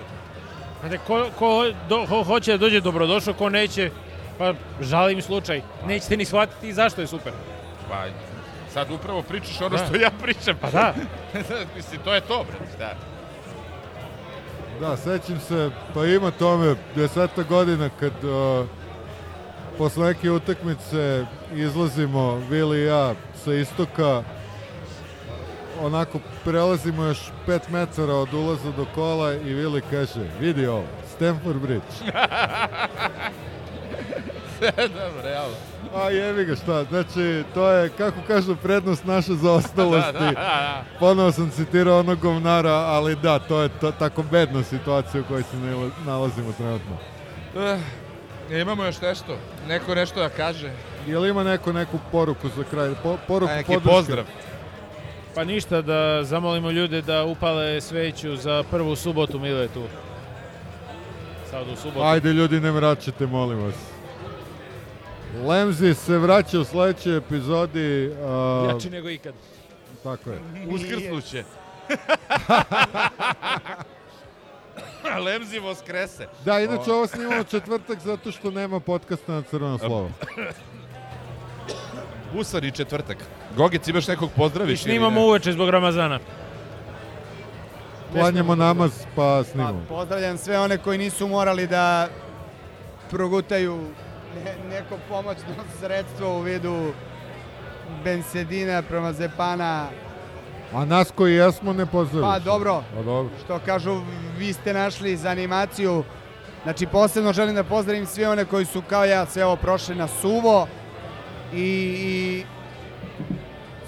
Znate, 0.80 0.98
ko, 0.98 1.26
ko 1.40 1.66
do, 1.90 2.06
ho, 2.06 2.24
hoće 2.24 2.52
da 2.52 2.58
dođe 2.58 2.82
dobrodošao, 2.82 3.34
ko 3.34 3.50
neće, 3.50 3.90
pa 4.38 4.54
žalim 4.82 5.22
slučaj. 5.22 5.62
Nećete 5.88 6.18
ni 6.18 6.26
shvatiti 6.26 6.74
zašto 6.74 7.02
je 7.02 7.08
super. 7.08 7.34
Pa, 7.90 8.06
sad 8.74 8.92
upravo 8.92 9.22
pričaš 9.22 9.62
ono 9.62 9.78
Da. 9.78 9.86
što 9.86 9.96
ja 9.96 10.12
pričam. 10.22 10.58
Pa 10.62 10.70
da. 10.72 10.94
Mislim, 11.76 12.02
to 12.04 12.14
je 12.14 12.22
to, 12.22 12.46
bre, 12.50 12.68
šta? 12.76 12.94
Da, 14.80 14.98
sećam 14.98 15.40
se, 15.40 15.70
pa 15.94 16.06
ima 16.06 16.32
tome 16.32 16.76
deseta 16.96 17.44
godina 17.44 17.90
kad 18.00 18.24
uh, 18.24 18.68
posle 19.78 20.08
neke 20.08 20.32
utakmice 20.32 21.26
izlazimo, 21.56 22.36
Vili 22.50 22.78
i 22.80 22.86
ja, 22.86 23.14
sa 23.46 23.54
istoka, 23.54 24.24
onako 25.82 26.20
prelazimo 26.44 27.04
još 27.04 27.20
5 27.48 27.60
metara 27.70 28.14
od 28.14 28.34
ulaza 28.34 28.72
do 28.78 28.86
kola 28.96 29.34
i 29.34 29.54
Vili 29.54 29.82
kaže, 29.92 30.30
vidi 30.40 30.68
ovo, 30.68 30.84
Stamford 31.16 31.58
Bridge. 31.62 31.86
Dobro, 34.78 35.30
evo. 35.30 35.54
A 35.96 36.10
jevi 36.10 36.46
ga 36.46 36.56
šta, 36.56 36.84
znači 36.84 37.44
to 37.54 37.70
je, 37.72 37.90
kako 37.90 38.18
kažu, 38.28 38.56
prednost 38.56 39.06
naše 39.06 39.34
zaostalosti. 39.34 40.14
Da, 40.20 40.26
da, 40.26 40.32
da. 40.32 40.84
Ponovo 41.00 41.32
sam 41.32 41.50
citirao 41.50 42.00
onog 42.00 42.20
govnara, 42.20 42.74
ali 42.74 43.16
da, 43.16 43.40
to 43.40 43.62
je 43.62 43.70
to, 43.70 43.92
tako 43.92 44.24
bedna 44.24 44.64
situacija 44.64 45.22
u 45.22 45.28
kojoj 45.28 45.44
se 45.44 45.58
nala- 45.58 45.90
nalazimo 46.06 46.52
trenutno. 46.58 46.98
Imamo 48.52 48.86
još 48.86 49.02
nešto? 49.02 49.38
Neko 49.68 49.96
nešto 49.96 50.20
da 50.20 50.30
kaže? 50.30 50.72
Jel 51.08 51.26
ima 51.26 51.44
neko 51.44 51.74
neku 51.74 52.00
poruku 52.12 52.50
za 52.50 52.64
kraj? 52.64 52.94
Po, 53.04 53.18
poruku 53.28 53.54
Neki 53.54 53.68
podrške? 53.68 53.90
pozdrav. 53.90 54.26
Pa 55.36 55.44
ništa, 55.44 55.82
da 55.82 56.24
zamolimo 56.24 56.72
ljude 56.72 57.02
da 57.02 57.26
upale 57.26 57.82
sveću 57.82 58.36
za 58.36 58.64
prvu 58.72 58.96
subotu 58.96 59.40
Miletu. 59.40 59.84
Sad 61.52 61.68
u 61.68 61.76
subotu. 61.76 62.02
Ajde 62.04 62.34
ljudi, 62.34 62.60
ne 62.60 62.72
mračite, 62.72 63.26
molim 63.26 63.60
vas. 63.60 63.76
Lemzi 65.46 65.94
se 65.94 66.18
vraća 66.18 66.60
u 66.60 66.64
sledećoj 66.64 67.18
epizodi. 67.18 68.12
a, 68.24 68.68
Jači 68.74 68.90
nego 68.90 69.10
ikad. 69.10 69.34
Tako 70.04 70.30
je. 70.30 70.40
Uskrsnuće. 70.70 71.44
Lemzi 75.26 75.60
voskrese. 75.60 76.28
Da, 76.46 76.60
inače 76.60 76.92
ovo 76.92 77.08
snimamo 77.08 77.44
četvrtak 77.44 78.00
zato 78.00 78.32
što 78.32 78.52
nema 78.52 78.80
podcasta 78.80 79.32
na 79.32 79.42
crveno 79.42 79.78
slovo. 79.78 80.12
Busar 82.34 82.64
i 82.64 82.72
četvrtak. 82.72 83.18
Gogec, 83.56 83.88
imaš 83.88 84.08
nekog 84.08 84.30
pozdraviš? 84.36 84.80
I 84.80 84.84
snimamo 84.84 85.22
uveče 85.22 85.52
zbog 85.52 85.70
Ramazana. 85.70 86.20
Klanjamo 88.14 88.56
namaz 88.56 88.92
pa 89.16 89.44
snimamo. 89.44 89.86
Pozdravljam 89.90 90.38
sve 90.38 90.60
one 90.60 90.78
koji 90.78 90.98
nisu 90.98 91.28
morali 91.28 91.68
da 91.68 92.08
progutaju 93.10 93.88
ne, 94.46 94.56
neko 94.70 94.98
pomoćno 95.10 95.64
sredstvo 95.80 96.38
u 96.38 96.42
vidu 96.42 96.94
bensedina, 98.04 98.82
promazepana. 98.82 99.88
A 100.74 100.86
nas 100.86 101.12
koji 101.16 101.36
jesmo 101.36 101.74
ne 101.74 101.86
pozdravimo. 101.86 102.32
Pa 102.32 102.40
dobro, 102.40 102.84
Pa 102.96 103.04
dobro. 103.04 103.34
što 103.44 103.60
kažu, 103.66 104.02
vi 104.38 104.54
ste 104.54 104.74
našli 104.74 105.18
za 105.18 105.30
animaciju. 105.30 106.04
Znači, 106.64 106.86
posebno 106.86 107.34
želim 107.34 107.56
da 107.56 107.64
pozdravim 107.64 108.06
sve 108.06 108.30
one 108.30 108.46
koji 108.46 108.66
su 108.66 108.82
kao 108.90 109.06
ja 109.06 109.26
sve 109.26 109.46
ovo 109.46 109.56
prošli 109.56 109.96
na 109.96 110.08
suvo 110.08 110.68
i, 111.54 111.64
i 112.00 112.44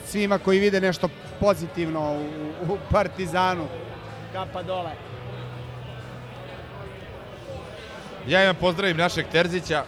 svima 0.05 0.37
koji 0.37 0.59
vide 0.59 0.81
nešto 0.81 1.09
pozitivno 1.39 2.11
u, 2.11 2.73
u 2.73 2.77
Partizanu. 2.91 3.67
Kapa 4.33 4.63
dole. 4.63 4.91
Ja 8.27 8.43
imam 8.43 8.55
pozdravim 8.55 8.97
našeg 8.97 9.25
Terzića. 9.31 9.83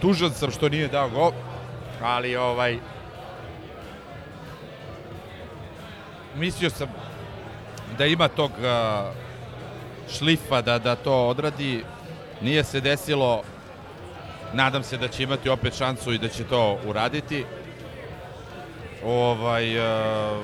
Tužan 0.00 0.30
sam 0.30 0.50
što 0.50 0.68
nije 0.68 0.88
dao 0.88 1.08
gol, 1.08 1.32
ali 2.02 2.36
ovaj... 2.36 2.91
Mislio 6.36 6.70
sam 6.70 6.88
da 7.98 8.06
ima 8.06 8.28
tog 8.28 8.50
šlifa 10.10 10.62
da, 10.62 10.78
da 10.78 10.94
to 10.96 11.28
odradi. 11.28 11.84
Nije 12.40 12.64
se 12.64 12.80
desilo. 12.80 13.42
Nadam 14.52 14.82
se 14.82 14.96
da 14.96 15.08
će 15.08 15.22
imati 15.22 15.48
opet 15.48 15.74
šansu 15.74 16.12
i 16.12 16.18
da 16.18 16.28
će 16.28 16.44
to 16.44 16.78
uraditi. 16.86 17.44
Ovaj... 19.04 19.80
a, 19.80 20.42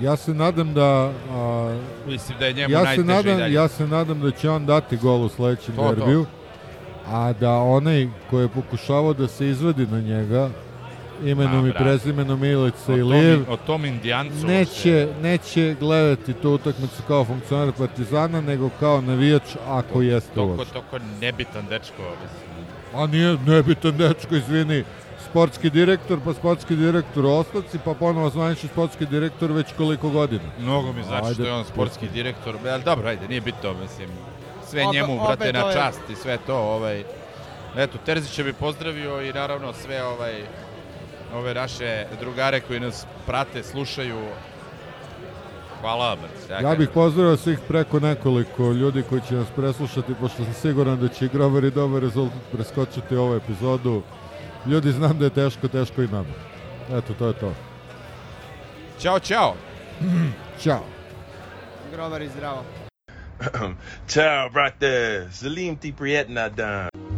Ja 0.00 0.16
se 0.16 0.34
nadam 0.34 0.74
da... 0.74 1.10
a, 1.32 1.78
Mislim 2.06 2.38
da 2.38 2.46
je 2.46 2.52
njemu 2.52 2.72
ja 2.74 2.78
se 2.78 2.84
najteže 2.84 3.02
i 3.02 3.04
nadam, 3.06 3.38
dalje. 3.38 3.52
Ja 3.54 3.68
se 3.68 3.86
nadam 3.86 4.20
da 4.20 4.30
će 4.30 4.50
on 4.50 4.66
dati 4.66 4.96
gol 4.96 5.24
u 5.24 5.28
sledećem 5.28 5.76
To, 5.76 5.82
to. 5.82 5.94
derbiju. 5.94 6.26
A 7.06 7.32
da 7.32 7.52
onaj 7.52 8.08
koji 8.30 8.42
je 8.44 8.48
pokušavao 8.48 9.12
da 9.12 9.28
se 9.28 9.48
izvadi 9.48 9.86
na 9.86 10.00
njega, 10.00 10.50
imenom 11.24 11.62
Ma, 11.62 11.68
i 11.68 11.72
prezimenom 11.72 12.44
Ilica 12.44 12.92
i 12.92 13.02
Lijev, 13.02 13.44
O 13.48 13.56
tom 13.56 13.84
indijancu. 13.84 14.46
neće, 14.46 15.08
neće 15.22 15.76
gledati 15.80 16.32
tu 16.32 16.50
utakmicu 16.50 17.02
kao 17.08 17.24
funkcioner 17.24 17.72
Partizana, 17.72 18.40
nego 18.40 18.68
kao 18.80 19.00
navijač 19.00 19.42
ako 19.66 20.02
jeste 20.02 20.34
Toko, 20.34 20.48
uopšte. 20.48 20.72
toko 20.72 20.98
nebitan 21.20 21.66
dečko, 21.66 22.02
mislim. 22.22 22.66
A 22.94 23.06
nije 23.06 23.36
nebitan 23.46 23.96
dečko, 23.96 24.34
izvini, 24.34 24.84
sportski 25.30 25.70
direktor, 25.70 26.18
pa 26.24 26.32
sportski 26.34 26.76
direktor 26.76 27.24
u 27.24 27.30
Ostavci, 27.30 27.78
pa 27.84 27.94
ponovo 27.94 28.30
zvanični 28.30 28.68
sportski 28.68 29.06
direktor 29.06 29.52
već 29.52 29.66
koliko 29.76 30.10
godina. 30.10 30.44
Mnogo 30.58 30.92
mi 30.92 31.02
znači 31.02 31.24
Ajde. 31.24 31.34
što 31.34 31.42
je 31.44 31.52
on 31.52 31.64
sportski 31.64 32.08
direktor, 32.08 32.56
ali 32.66 32.82
dobro, 32.82 33.08
ajde, 33.08 33.28
nije 33.28 33.40
bitno, 33.40 33.74
mislim. 33.74 34.08
Sve 34.66 34.82
Opet- 34.82 34.92
njemu, 34.92 35.20
brate, 35.26 35.52
na 35.52 35.72
čast 35.72 36.00
i 36.10 36.16
sve 36.16 36.38
to, 36.46 36.56
ovaj. 36.56 37.04
Eto, 37.76 37.98
Terzića 38.06 38.42
bi 38.42 38.52
pozdravio 38.52 39.22
i 39.22 39.32
naravno 39.32 39.72
sve 39.72 40.04
ovaj 40.04 40.42
ove 41.34 41.54
naše 41.54 42.06
drugare 42.20 42.60
koji 42.60 42.80
nas 42.80 43.06
prate, 43.26 43.62
slušaju. 43.62 44.18
Hvala 45.80 46.08
vam, 46.08 46.18
brate. 46.48 46.64
Ja 46.64 46.74
bih 46.74 46.88
pozdravio 46.94 47.36
svih 47.36 47.58
preko 47.68 48.00
nekoliko 48.00 48.72
ljudi 48.72 49.02
koji 49.08 49.20
će 49.28 49.34
nas 49.34 49.48
preslušati, 49.56 50.14
pošto 50.20 50.44
sam 50.44 50.54
siguran 50.54 51.00
da 51.00 51.08
će 51.08 51.24
i 51.24 51.28
Grover 51.28 51.64
i 51.64 51.70
dobar 51.70 52.02
rezultat 52.02 52.42
preskočiti 52.52 53.16
ovu 53.16 53.34
epizodu. 53.34 54.02
Ljudi, 54.66 54.92
znam 54.92 55.18
da 55.18 55.24
je 55.24 55.30
teško, 55.30 55.68
teško 55.68 56.02
i 56.02 56.06
nama. 56.08 56.34
Eto, 56.92 57.14
to 57.18 57.26
je 57.26 57.32
to. 57.32 57.54
Ćao, 59.00 59.20
čao. 59.20 59.54
Ćao. 60.60 60.84
Grobar 61.92 62.22
i 62.22 62.28
zdravo. 62.28 62.64
Ciao, 64.08 64.50
brate. 64.50 65.26
Salim 65.32 65.76
ti 65.76 65.92
prijetna 65.92 66.48
dan. 66.48 67.17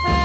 Bye. 0.00 0.12